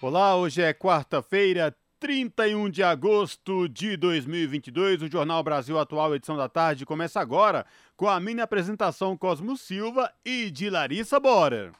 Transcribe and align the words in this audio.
Olá, 0.00 0.36
hoje 0.36 0.62
é 0.62 0.72
quarta-feira, 0.72 1.74
31 1.98 2.70
de 2.70 2.84
agosto 2.84 3.68
de 3.68 3.96
2022. 3.96 5.02
O 5.02 5.10
Jornal 5.10 5.42
Brasil 5.42 5.76
Atual, 5.76 6.14
edição 6.14 6.36
da 6.36 6.48
tarde, 6.48 6.86
começa 6.86 7.18
agora 7.18 7.66
com 7.96 8.08
a 8.08 8.20
minha 8.20 8.44
apresentação 8.44 9.16
Cosmo 9.16 9.56
Silva 9.56 10.08
e 10.24 10.52
de 10.52 10.70
Larissa 10.70 11.18
Borer. 11.18 11.72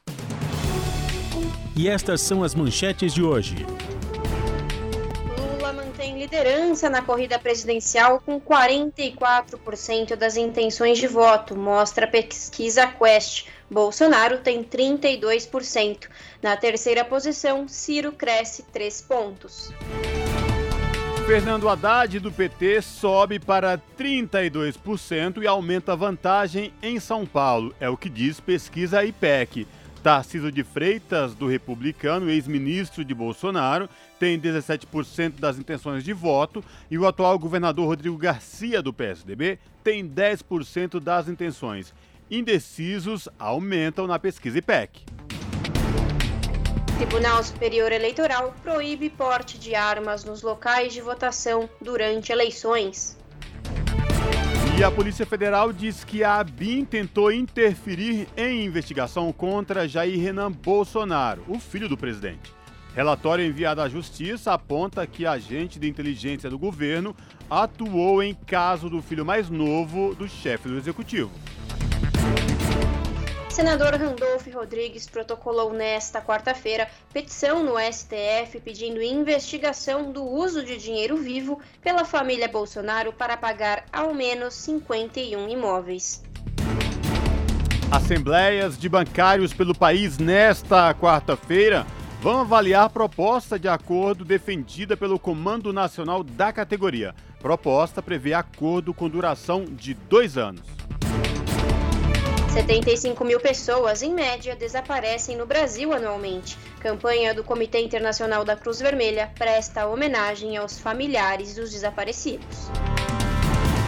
E 1.76 1.88
estas 1.88 2.20
são 2.20 2.42
as 2.42 2.56
manchetes 2.56 3.14
de 3.14 3.22
hoje. 3.22 3.64
Lula 5.38 5.72
mantém 5.72 6.18
liderança 6.18 6.90
na 6.90 7.00
corrida 7.00 7.38
presidencial 7.38 8.18
com 8.18 8.40
44% 8.40 10.16
das 10.16 10.36
intenções 10.36 10.98
de 10.98 11.06
voto, 11.06 11.54
mostra 11.54 12.04
a 12.04 12.08
pesquisa 12.08 12.84
Quest. 12.84 13.46
Bolsonaro 13.70 14.38
tem 14.38 14.64
32%. 14.64 16.08
Na 16.42 16.56
terceira 16.56 17.04
posição, 17.04 17.68
Ciro 17.68 18.12
cresce 18.12 18.62
3 18.72 19.02
pontos. 19.02 19.72
Fernando 21.26 21.68
Haddad 21.68 22.18
do 22.20 22.32
PT 22.32 22.80
sobe 22.80 23.38
para 23.38 23.78
32% 23.98 25.42
e 25.42 25.46
aumenta 25.46 25.92
a 25.92 25.96
vantagem 25.96 26.72
em 26.82 26.98
São 26.98 27.26
Paulo, 27.26 27.74
é 27.78 27.86
o 27.86 27.98
que 27.98 28.08
diz 28.08 28.40
pesquisa 28.40 29.04
IPEC. 29.04 29.66
Tarciso 30.02 30.50
de 30.50 30.64
Freitas, 30.64 31.34
do 31.34 31.46
Republicano, 31.46 32.30
ex-ministro 32.30 33.04
de 33.04 33.12
Bolsonaro, 33.12 33.90
tem 34.18 34.40
17% 34.40 35.38
das 35.38 35.58
intenções 35.58 36.02
de 36.02 36.14
voto 36.14 36.64
e 36.90 36.96
o 36.96 37.06
atual 37.06 37.38
governador 37.38 37.88
Rodrigo 37.88 38.16
Garcia, 38.16 38.80
do 38.80 38.92
PSDB, 38.92 39.58
tem 39.84 40.08
10% 40.08 40.98
das 40.98 41.28
intenções. 41.28 41.92
Indecisos 42.30 43.26
aumentam 43.38 44.06
na 44.06 44.18
pesquisa 44.18 44.58
IPEC. 44.58 45.06
Tribunal 46.98 47.42
Superior 47.42 47.90
Eleitoral 47.90 48.54
proíbe 48.62 49.08
porte 49.08 49.56
de 49.58 49.74
armas 49.74 50.24
nos 50.24 50.42
locais 50.42 50.92
de 50.92 51.00
votação 51.00 51.70
durante 51.80 52.30
eleições. 52.30 53.16
E 54.78 54.84
a 54.84 54.90
Polícia 54.90 55.24
Federal 55.24 55.72
diz 55.72 56.04
que 56.04 56.22
a 56.22 56.38
ABIN 56.38 56.84
tentou 56.84 57.32
interferir 57.32 58.28
em 58.36 58.64
investigação 58.64 59.32
contra 59.32 59.88
Jair 59.88 60.20
Renan 60.20 60.52
Bolsonaro, 60.52 61.44
o 61.48 61.58
filho 61.58 61.88
do 61.88 61.96
presidente. 61.96 62.52
Relatório 62.94 63.44
enviado 63.44 63.80
à 63.80 63.88
Justiça 63.88 64.52
aponta 64.52 65.06
que 65.06 65.24
agente 65.24 65.78
de 65.78 65.88
inteligência 65.88 66.50
do 66.50 66.58
governo 66.58 67.16
atuou 67.48 68.22
em 68.22 68.34
caso 68.34 68.90
do 68.90 69.00
filho 69.00 69.24
mais 69.24 69.48
novo 69.48 70.14
do 70.14 70.28
chefe 70.28 70.68
do 70.68 70.76
executivo. 70.76 71.30
Senador 73.58 73.96
Randolph 73.96 74.46
Rodrigues 74.54 75.08
protocolou 75.08 75.72
nesta 75.72 76.22
quarta-feira 76.22 76.86
petição 77.12 77.64
no 77.64 77.72
STF 77.76 78.60
pedindo 78.60 79.02
investigação 79.02 80.12
do 80.12 80.22
uso 80.22 80.64
de 80.64 80.76
dinheiro 80.76 81.16
vivo 81.16 81.60
pela 81.82 82.04
família 82.04 82.46
Bolsonaro 82.46 83.12
para 83.12 83.36
pagar 83.36 83.84
ao 83.92 84.14
menos 84.14 84.54
51 84.54 85.48
imóveis. 85.48 86.22
Assembleias 87.90 88.78
de 88.78 88.88
bancários 88.88 89.52
pelo 89.52 89.76
país 89.76 90.18
nesta 90.18 90.94
quarta-feira 90.94 91.84
vão 92.22 92.42
avaliar 92.42 92.88
proposta 92.90 93.58
de 93.58 93.66
acordo 93.66 94.24
defendida 94.24 94.96
pelo 94.96 95.18
Comando 95.18 95.72
Nacional 95.72 96.22
da 96.22 96.52
categoria. 96.52 97.12
Proposta 97.40 98.00
prevê 98.00 98.34
acordo 98.34 98.94
com 98.94 99.08
duração 99.08 99.64
de 99.64 99.94
dois 99.94 100.38
anos. 100.38 100.62
75 102.58 103.24
mil 103.24 103.38
pessoas, 103.38 104.02
em 104.02 104.12
média, 104.12 104.56
desaparecem 104.56 105.36
no 105.36 105.46
Brasil 105.46 105.92
anualmente. 105.92 106.58
Campanha 106.80 107.32
do 107.32 107.44
Comitê 107.44 107.80
Internacional 107.80 108.44
da 108.44 108.56
Cruz 108.56 108.80
Vermelha 108.80 109.30
presta 109.38 109.86
homenagem 109.86 110.56
aos 110.56 110.76
familiares 110.76 111.54
dos 111.54 111.70
desaparecidos. 111.70 112.68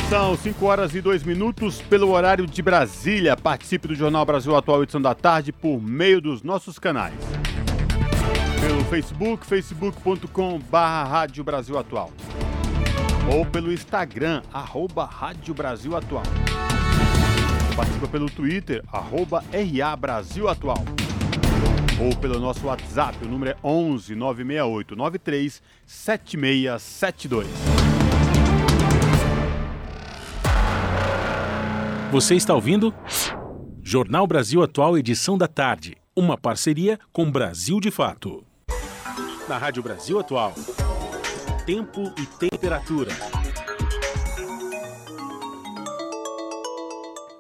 São 0.08 0.36
5 0.36 0.64
horas 0.64 0.94
e 0.94 1.00
2 1.00 1.24
minutos 1.24 1.82
pelo 1.82 2.10
horário 2.10 2.46
de 2.46 2.62
Brasília. 2.62 3.36
Participe 3.36 3.88
do 3.88 3.94
Jornal 3.96 4.24
Brasil 4.24 4.54
Atual, 4.54 4.84
edição 4.84 5.02
da 5.02 5.16
tarde, 5.16 5.52
por 5.52 5.82
meio 5.82 6.20
dos 6.20 6.44
nossos 6.44 6.78
canais. 6.78 7.14
Pelo 8.60 8.84
Facebook, 8.84 9.44
Brasil 11.42 11.76
Atual. 11.76 12.12
Ou 13.34 13.44
pelo 13.44 13.72
Instagram, 13.72 14.42
arroba 14.52 15.04
Rádio 15.04 15.54
Brasil 15.54 15.96
Atual. 15.96 16.22
Participa 17.76 18.08
pelo 18.08 18.28
Twitter, 18.28 18.82
arroba 18.92 19.42
RA 19.52 19.96
Brasil 19.96 20.48
Atual. 20.48 20.84
Ou 22.00 22.16
pelo 22.16 22.40
nosso 22.40 22.66
WhatsApp, 22.66 23.24
o 23.24 23.28
número 23.28 23.50
é 23.50 23.56
11 23.62 24.14
968 24.14 24.96
93 24.96 25.62
7672. 25.86 27.46
Você 32.10 32.34
está 32.34 32.54
ouvindo? 32.54 32.92
Jornal 33.82 34.26
Brasil 34.26 34.62
Atual, 34.62 34.98
edição 34.98 35.38
da 35.38 35.46
tarde. 35.46 35.96
Uma 36.14 36.36
parceria 36.36 36.98
com 37.12 37.30
Brasil 37.30 37.78
de 37.80 37.90
Fato. 37.90 38.44
Na 39.48 39.58
Rádio 39.58 39.82
Brasil 39.82 40.18
Atual. 40.18 40.54
Tempo 41.64 42.12
e 42.18 42.26
temperatura. 42.26 43.10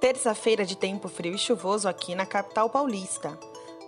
Terça-feira 0.00 0.64
de 0.64 0.78
tempo 0.78 1.08
frio 1.08 1.34
e 1.34 1.38
chuvoso 1.38 1.86
aqui 1.86 2.14
na 2.14 2.24
capital 2.24 2.70
paulista. 2.70 3.38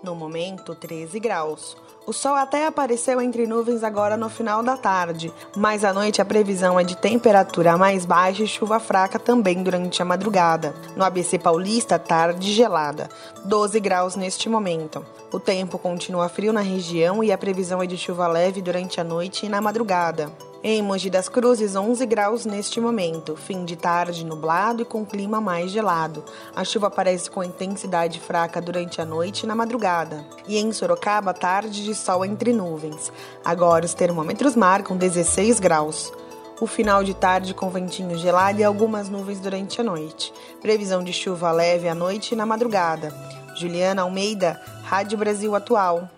No 0.02 0.14
momento, 0.14 0.74
13 0.74 1.18
graus. 1.18 1.74
O 2.06 2.12
sol 2.12 2.34
até 2.34 2.66
apareceu 2.66 3.18
entre 3.18 3.46
nuvens 3.46 3.82
agora 3.82 4.14
no 4.14 4.28
final 4.28 4.62
da 4.62 4.76
tarde, 4.76 5.32
mas 5.56 5.84
à 5.84 5.92
noite 5.92 6.20
a 6.20 6.24
previsão 6.24 6.78
é 6.78 6.84
de 6.84 6.98
temperatura 6.98 7.78
mais 7.78 8.04
baixa 8.04 8.42
e 8.42 8.46
chuva 8.46 8.78
fraca 8.78 9.18
também 9.18 9.62
durante 9.62 10.02
a 10.02 10.04
madrugada. 10.04 10.74
No 10.94 11.02
ABC 11.02 11.38
Paulista, 11.38 11.98
tarde 11.98 12.52
gelada, 12.52 13.08
12 13.46 13.80
graus 13.80 14.14
neste 14.14 14.50
momento. 14.50 15.02
O 15.32 15.40
tempo 15.40 15.78
continua 15.78 16.28
frio 16.28 16.52
na 16.52 16.60
região 16.60 17.24
e 17.24 17.32
a 17.32 17.38
previsão 17.38 17.82
é 17.82 17.86
de 17.86 17.96
chuva 17.96 18.26
leve 18.26 18.60
durante 18.60 19.00
a 19.00 19.04
noite 19.04 19.46
e 19.46 19.48
na 19.48 19.62
madrugada. 19.62 20.30
Em 20.64 20.80
Mogi 20.80 21.10
das 21.10 21.28
Cruzes, 21.28 21.74
11 21.74 22.06
graus 22.06 22.46
neste 22.46 22.80
momento. 22.80 23.34
Fim 23.34 23.64
de 23.64 23.74
tarde 23.74 24.24
nublado 24.24 24.82
e 24.82 24.84
com 24.84 25.04
clima 25.04 25.40
mais 25.40 25.72
gelado. 25.72 26.24
A 26.54 26.62
chuva 26.62 26.86
aparece 26.86 27.28
com 27.28 27.42
intensidade 27.42 28.20
fraca 28.20 28.60
durante 28.60 29.00
a 29.00 29.04
noite 29.04 29.42
e 29.42 29.46
na 29.48 29.56
madrugada. 29.56 30.24
E 30.46 30.56
em 30.56 30.72
Sorocaba, 30.72 31.34
tarde 31.34 31.82
de 31.82 31.96
sol 31.96 32.24
entre 32.24 32.52
nuvens. 32.52 33.10
Agora 33.44 33.84
os 33.84 33.92
termômetros 33.92 34.54
marcam 34.54 34.96
16 34.96 35.58
graus. 35.58 36.12
O 36.60 36.66
final 36.68 37.02
de 37.02 37.12
tarde 37.12 37.54
com 37.54 37.68
ventinho 37.68 38.16
gelado 38.16 38.60
e 38.60 38.64
algumas 38.64 39.08
nuvens 39.08 39.40
durante 39.40 39.80
a 39.80 39.84
noite. 39.84 40.32
Previsão 40.60 41.02
de 41.02 41.12
chuva 41.12 41.50
leve 41.50 41.88
à 41.88 41.94
noite 41.94 42.34
e 42.34 42.36
na 42.36 42.46
madrugada. 42.46 43.12
Juliana 43.56 44.02
Almeida, 44.02 44.62
Rádio 44.84 45.18
Brasil 45.18 45.56
Atual. 45.56 46.08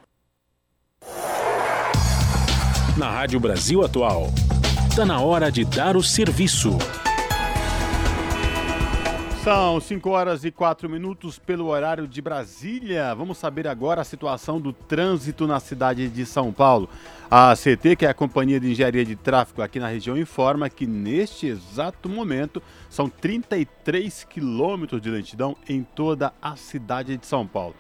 Na 3.05 3.11
Rádio 3.11 3.39
Brasil 3.39 3.85
Atual. 3.85 4.33
Está 4.89 5.05
na 5.05 5.21
hora 5.21 5.53
de 5.53 5.63
dar 5.63 5.95
o 5.95 6.03
serviço. 6.03 6.71
São 9.43 9.79
5 9.79 10.09
horas 10.09 10.43
e 10.43 10.51
4 10.51 10.89
minutos 10.89 11.39
pelo 11.39 11.67
horário 11.67 12.09
de 12.09 12.23
Brasília. 12.23 13.15
Vamos 13.15 13.37
saber 13.37 13.69
agora 13.69 14.01
a 14.01 14.05
situação 14.05 14.59
do 14.59 14.73
trânsito 14.73 15.47
na 15.47 15.61
cidade 15.61 16.09
de 16.09 16.25
São 16.25 16.51
Paulo. 16.51 16.89
A 17.31 17.55
CT, 17.55 17.95
que 17.95 18.07
é 18.07 18.09
a 18.09 18.15
Companhia 18.15 18.59
de 18.59 18.71
Engenharia 18.71 19.05
de 19.05 19.17
Tráfego 19.17 19.61
aqui 19.61 19.79
na 19.79 19.89
região, 19.89 20.17
informa 20.17 20.71
que 20.71 20.87
neste 20.87 21.47
exato 21.47 22.09
momento 22.09 22.63
são 22.89 23.07
33 23.07 24.25
quilômetros 24.25 25.03
de 25.03 25.11
lentidão 25.11 25.55
em 25.69 25.83
toda 25.83 26.33
a 26.41 26.57
cidade 26.57 27.15
de 27.19 27.27
São 27.27 27.47
Paulo. 27.47 27.75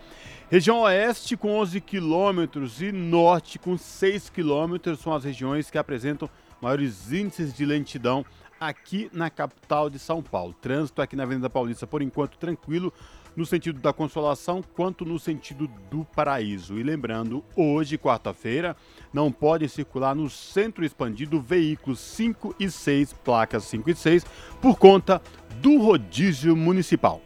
Região 0.50 0.80
Oeste 0.80 1.38
com 1.38 1.56
11 1.58 1.80
quilômetros 1.80 2.82
e 2.82 2.92
Norte 2.92 3.58
com 3.58 3.78
6 3.78 4.28
quilômetros 4.28 5.00
são 5.00 5.14
as 5.14 5.24
regiões 5.24 5.70
que 5.70 5.78
apresentam 5.78 6.28
maiores 6.60 7.10
índices 7.10 7.54
de 7.54 7.64
lentidão 7.64 8.24
aqui 8.60 9.08
na 9.12 9.30
capital 9.30 9.88
de 9.88 9.98
São 9.98 10.22
Paulo. 10.22 10.54
Trânsito 10.60 11.00
aqui 11.00 11.16
na 11.16 11.22
Avenida 11.22 11.48
Paulista, 11.48 11.86
por 11.86 12.02
enquanto, 12.02 12.36
tranquilo. 12.38 12.92
no 13.34 13.44
sentido 13.44 13.80
da 13.80 13.92
consolação 13.92 14.62
quanto 14.62 15.04
no 15.04 15.18
sentido 15.18 15.68
do 15.90 16.04
paraíso. 16.04 16.78
E 16.78 16.84
lembrando, 16.84 17.42
hoje, 17.56 17.98
quarta-feira, 17.98 18.76
não 19.12 19.32
podem 19.32 19.66
circular 19.66 20.14
no 20.14 20.30
centro 20.30 20.84
expandido 20.84 21.40
veículos 21.40 21.98
5 21.98 22.54
e 22.60 22.70
6, 22.70 23.12
placas 23.12 23.64
5 23.64 23.90
e 23.90 23.96
6, 23.96 24.24
por 24.60 24.78
conta 24.78 25.20
do 25.60 25.78
rodízio 25.78 26.54
municipal. 26.54 27.20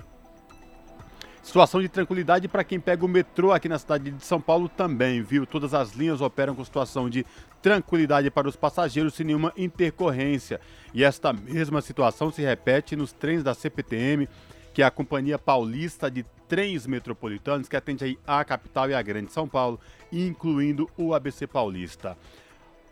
Situação 1.49 1.81
de 1.81 1.89
tranquilidade 1.89 2.47
para 2.47 2.63
quem 2.63 2.79
pega 2.79 3.07
o 3.07 3.09
metrô 3.09 3.53
aqui 3.53 3.71
na 3.71 3.79
cidade 3.79 4.11
de 4.11 4.23
São 4.23 4.39
Paulo 4.39 4.69
também, 4.69 5.23
viu? 5.23 5.47
Todas 5.47 5.73
as 5.73 5.93
linhas 5.93 6.21
operam 6.21 6.55
com 6.55 6.63
situação 6.63 7.09
de 7.09 7.25
tranquilidade 7.63 8.31
para 8.31 8.47
os 8.47 8.55
passageiros 8.55 9.15
sem 9.15 9.25
nenhuma 9.25 9.51
intercorrência. 9.57 10.61
E 10.93 11.03
esta 11.03 11.33
mesma 11.33 11.81
situação 11.81 12.31
se 12.31 12.43
repete 12.43 12.95
nos 12.95 13.13
trens 13.13 13.43
da 13.43 13.55
CPTM, 13.55 14.29
que 14.75 14.83
é 14.83 14.85
a 14.85 14.91
Companhia 14.91 15.39
Paulista 15.39 16.11
de 16.11 16.23
Trens 16.47 16.87
Metropolitanos, 16.87 17.67
que 17.67 17.77
atende 17.77 18.05
aí 18.05 18.19
a 18.27 18.45
capital 18.45 18.91
e 18.91 18.95
a 18.95 19.01
grande 19.01 19.33
São 19.33 19.49
Paulo, 19.49 19.81
incluindo 20.13 20.87
o 20.99 21.15
ABC 21.15 21.47
Paulista. 21.47 22.15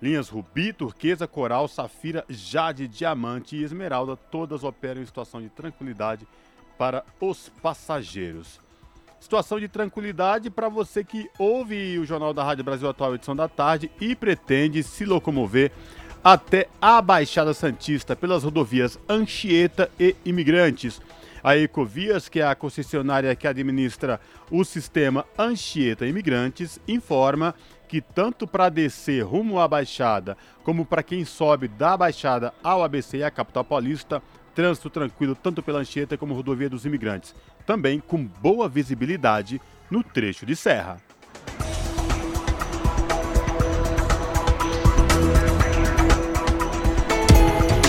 Linhas 0.01 0.31
Rubi, 0.31 0.73
Turquesa, 0.73 1.27
Coral, 1.27 1.69
Safira, 1.69 2.25
Jade, 2.27 2.89
Diamante 2.89 3.55
e 3.55 3.63
Esmeralda, 3.63 4.17
todas 4.17 4.65
operam 4.65 5.03
em 5.03 5.07
situação 5.07 5.43
de 5.43 5.51
tranquilidade 5.51 6.27
para 6.79 7.05
os 7.21 7.49
passageiros. 7.63 8.61
Situação 9.21 9.59
de 9.59 9.67
tranquilidade 9.67 10.51
para 10.51 10.69
você 10.69 11.03
que 11.03 11.29
ouve 11.39 11.99
o 11.99 12.05
Jornal 12.05 12.33
da 12.33 12.45
Rádio 12.45 12.65
Brasil 12.65 12.89
Atual, 12.89 13.15
edição 13.15 13.35
da 13.35 13.49
tarde, 13.49 13.91
e 14.01 14.15
pretende 14.15 14.83
se 14.83 15.05
locomover 15.05 15.73
até 16.23 16.69
a 16.81 17.01
Baixada 17.01 17.55
Santista 17.55 18.15
pelas 18.15 18.45
rodovias 18.45 18.99
Anchieta 19.09 19.91
e 19.99 20.15
Imigrantes. 20.25 21.01
A 21.43 21.57
Ecovias, 21.57 22.29
que 22.29 22.41
é 22.41 22.47
a 22.47 22.55
concessionária 22.55 23.35
que 23.37 23.47
administra 23.47 24.21
o 24.51 24.65
sistema 24.65 25.25
Anchieta 25.39 26.07
Imigrantes, 26.07 26.81
informa 26.89 27.55
que 27.89 28.01
tanto 28.01 28.47
para 28.47 28.69
descer 28.69 29.25
rumo 29.25 29.61
à 29.61 29.69
Baixada, 29.69 30.37
como 30.65 30.85
para 30.85 31.03
quem 31.03 31.25
sobe 31.25 31.69
da 31.69 31.97
Baixada 31.97 32.53
ao 32.63 32.83
ABC 32.83 33.19
e 33.19 33.25
à 33.25 33.31
capital 33.31 33.65
paulista, 33.65 34.21
Trânsito 34.57 34.89
tranquilo 34.89 35.37
tanto 35.41 35.63
pela 35.63 35.81
Anchieta 35.81 36.17
como 36.17 36.33
rodovia 36.33 36.71
dos 36.71 36.87
imigrantes. 36.87 37.35
Também 37.67 38.01
com 38.01 38.25
boa 38.25 38.67
visibilidade 38.71 39.61
no 39.91 40.03
trecho 40.03 40.47
de 40.47 40.57
serra. 40.57 40.97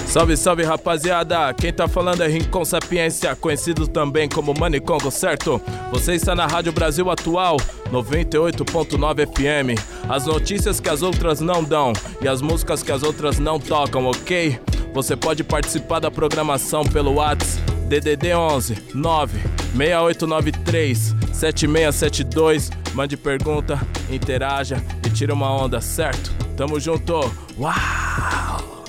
Salve, 0.08 0.36
salve 0.36 0.64
rapaziada! 0.64 1.54
Quem 1.54 1.72
tá 1.72 1.88
falando 1.88 2.22
é 2.24 2.28
Rincon 2.28 2.66
Sapiência, 2.66 3.34
conhecido 3.36 3.88
também 3.88 4.28
como 4.28 4.54
Manicongo, 4.54 5.10
certo? 5.10 5.62
Você 5.92 6.16
está 6.16 6.36
na 6.36 6.48
Rádio 6.48 6.74
Brasil 6.74 7.10
Atual, 7.10 7.58
98.9 7.92 9.26
FM. 9.28 9.80
As 10.10 10.26
notícias 10.26 10.82
que 10.82 10.90
as 10.90 11.02
outras 11.02 11.40
não 11.40 11.64
dão 11.64 11.94
e 12.22 12.28
as 12.28 12.42
músicas 12.42 12.84
que 12.84 12.92
as 12.92 13.04
outras 13.04 13.40
não 13.40 13.58
tocam, 13.58 14.06
ok? 14.08 14.60
Você 14.98 15.16
pode 15.16 15.44
participar 15.44 16.00
da 16.00 16.10
programação 16.10 16.84
pelo 16.84 17.14
WhatsApp 17.14 17.62
DDD 17.88 18.34
11 18.34 18.78
9 18.96 19.40
6893 19.76 21.16
7672. 21.32 22.72
Mande 22.96 23.16
pergunta, 23.16 23.80
interaja 24.10 24.84
e 25.06 25.10
tira 25.12 25.36
uma 25.36 25.52
onda, 25.52 25.80
certo? 25.80 26.34
Tamo 26.58 26.80
junto. 26.80 27.14
Uau! 27.60 28.86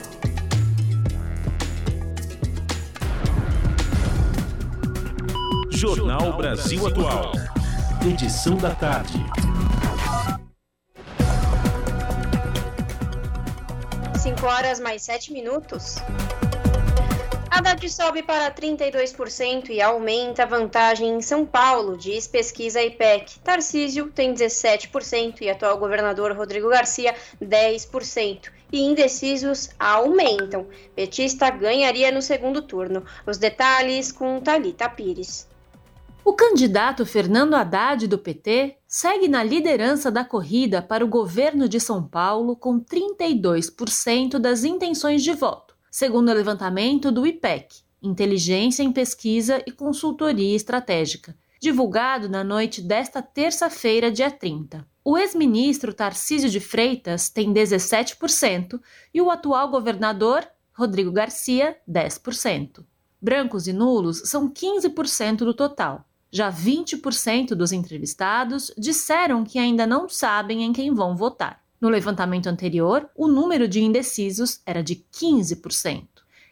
Jornal 5.72 6.38
Brasil 6.38 6.86
Atual. 6.86 7.32
Edição 8.10 8.56
da 8.56 8.70
tarde. 8.70 9.22
5 14.28 14.46
horas 14.46 14.78
mais 14.78 15.00
7 15.02 15.32
minutos. 15.32 15.96
Haddad 17.50 17.88
sobe 17.88 18.22
para 18.22 18.50
32% 18.50 19.70
e 19.70 19.80
aumenta 19.80 20.42
a 20.42 20.46
vantagem 20.46 21.14
em 21.14 21.22
São 21.22 21.46
Paulo, 21.46 21.96
diz 21.96 22.26
pesquisa 22.28 22.82
IPEC. 22.82 23.38
Tarcísio 23.38 24.10
tem 24.10 24.34
17% 24.34 25.40
e 25.40 25.48
atual 25.48 25.78
governador 25.78 26.36
Rodrigo 26.36 26.68
Garcia 26.68 27.14
10%. 27.42 28.50
E 28.70 28.82
indecisos 28.82 29.70
aumentam. 29.78 30.66
Petista 30.94 31.48
ganharia 31.48 32.12
no 32.12 32.20
segundo 32.20 32.60
turno. 32.60 33.02
Os 33.26 33.38
detalhes 33.38 34.12
com 34.12 34.42
Talita 34.42 34.90
Pires. 34.90 35.48
O 36.22 36.34
candidato 36.34 37.06
Fernando 37.06 37.54
Haddad 37.54 38.06
do 38.06 38.18
PT 38.18 38.76
segue 39.00 39.28
na 39.28 39.44
liderança 39.44 40.10
da 40.10 40.24
corrida 40.24 40.82
para 40.82 41.04
o 41.04 41.08
governo 41.08 41.68
de 41.68 41.78
São 41.78 42.02
Paulo 42.02 42.56
com 42.56 42.80
32% 42.80 44.40
das 44.40 44.64
intenções 44.64 45.22
de 45.22 45.32
voto, 45.34 45.76
segundo 45.88 46.30
o 46.30 46.34
levantamento 46.34 47.12
do 47.12 47.24
IPEC, 47.24 47.76
Inteligência 48.02 48.82
em 48.82 48.90
Pesquisa 48.90 49.62
e 49.64 49.70
Consultoria 49.70 50.56
Estratégica, 50.56 51.36
divulgado 51.60 52.28
na 52.28 52.42
noite 52.42 52.82
desta 52.82 53.22
terça-feira, 53.22 54.10
dia 54.10 54.32
30. 54.32 54.84
O 55.04 55.16
ex-ministro 55.16 55.94
Tarcísio 55.94 56.50
de 56.50 56.58
Freitas 56.58 57.30
tem 57.30 57.54
17% 57.54 58.80
e 59.14 59.22
o 59.22 59.30
atual 59.30 59.70
governador, 59.70 60.44
Rodrigo 60.72 61.12
Garcia, 61.12 61.76
10%. 61.88 62.84
Brancos 63.22 63.68
e 63.68 63.72
nulos 63.72 64.22
são 64.24 64.50
15% 64.50 65.36
do 65.36 65.54
total. 65.54 66.07
Já 66.30 66.52
20% 66.52 67.48
dos 67.54 67.72
entrevistados 67.72 68.70
disseram 68.76 69.44
que 69.44 69.58
ainda 69.58 69.86
não 69.86 70.08
sabem 70.08 70.62
em 70.62 70.72
quem 70.72 70.92
vão 70.92 71.16
votar. 71.16 71.62
No 71.80 71.88
levantamento 71.88 72.48
anterior, 72.48 73.08
o 73.16 73.28
número 73.28 73.68
de 73.68 73.80
indecisos 73.80 74.60
era 74.66 74.82
de 74.82 74.96
15%. 75.12 76.06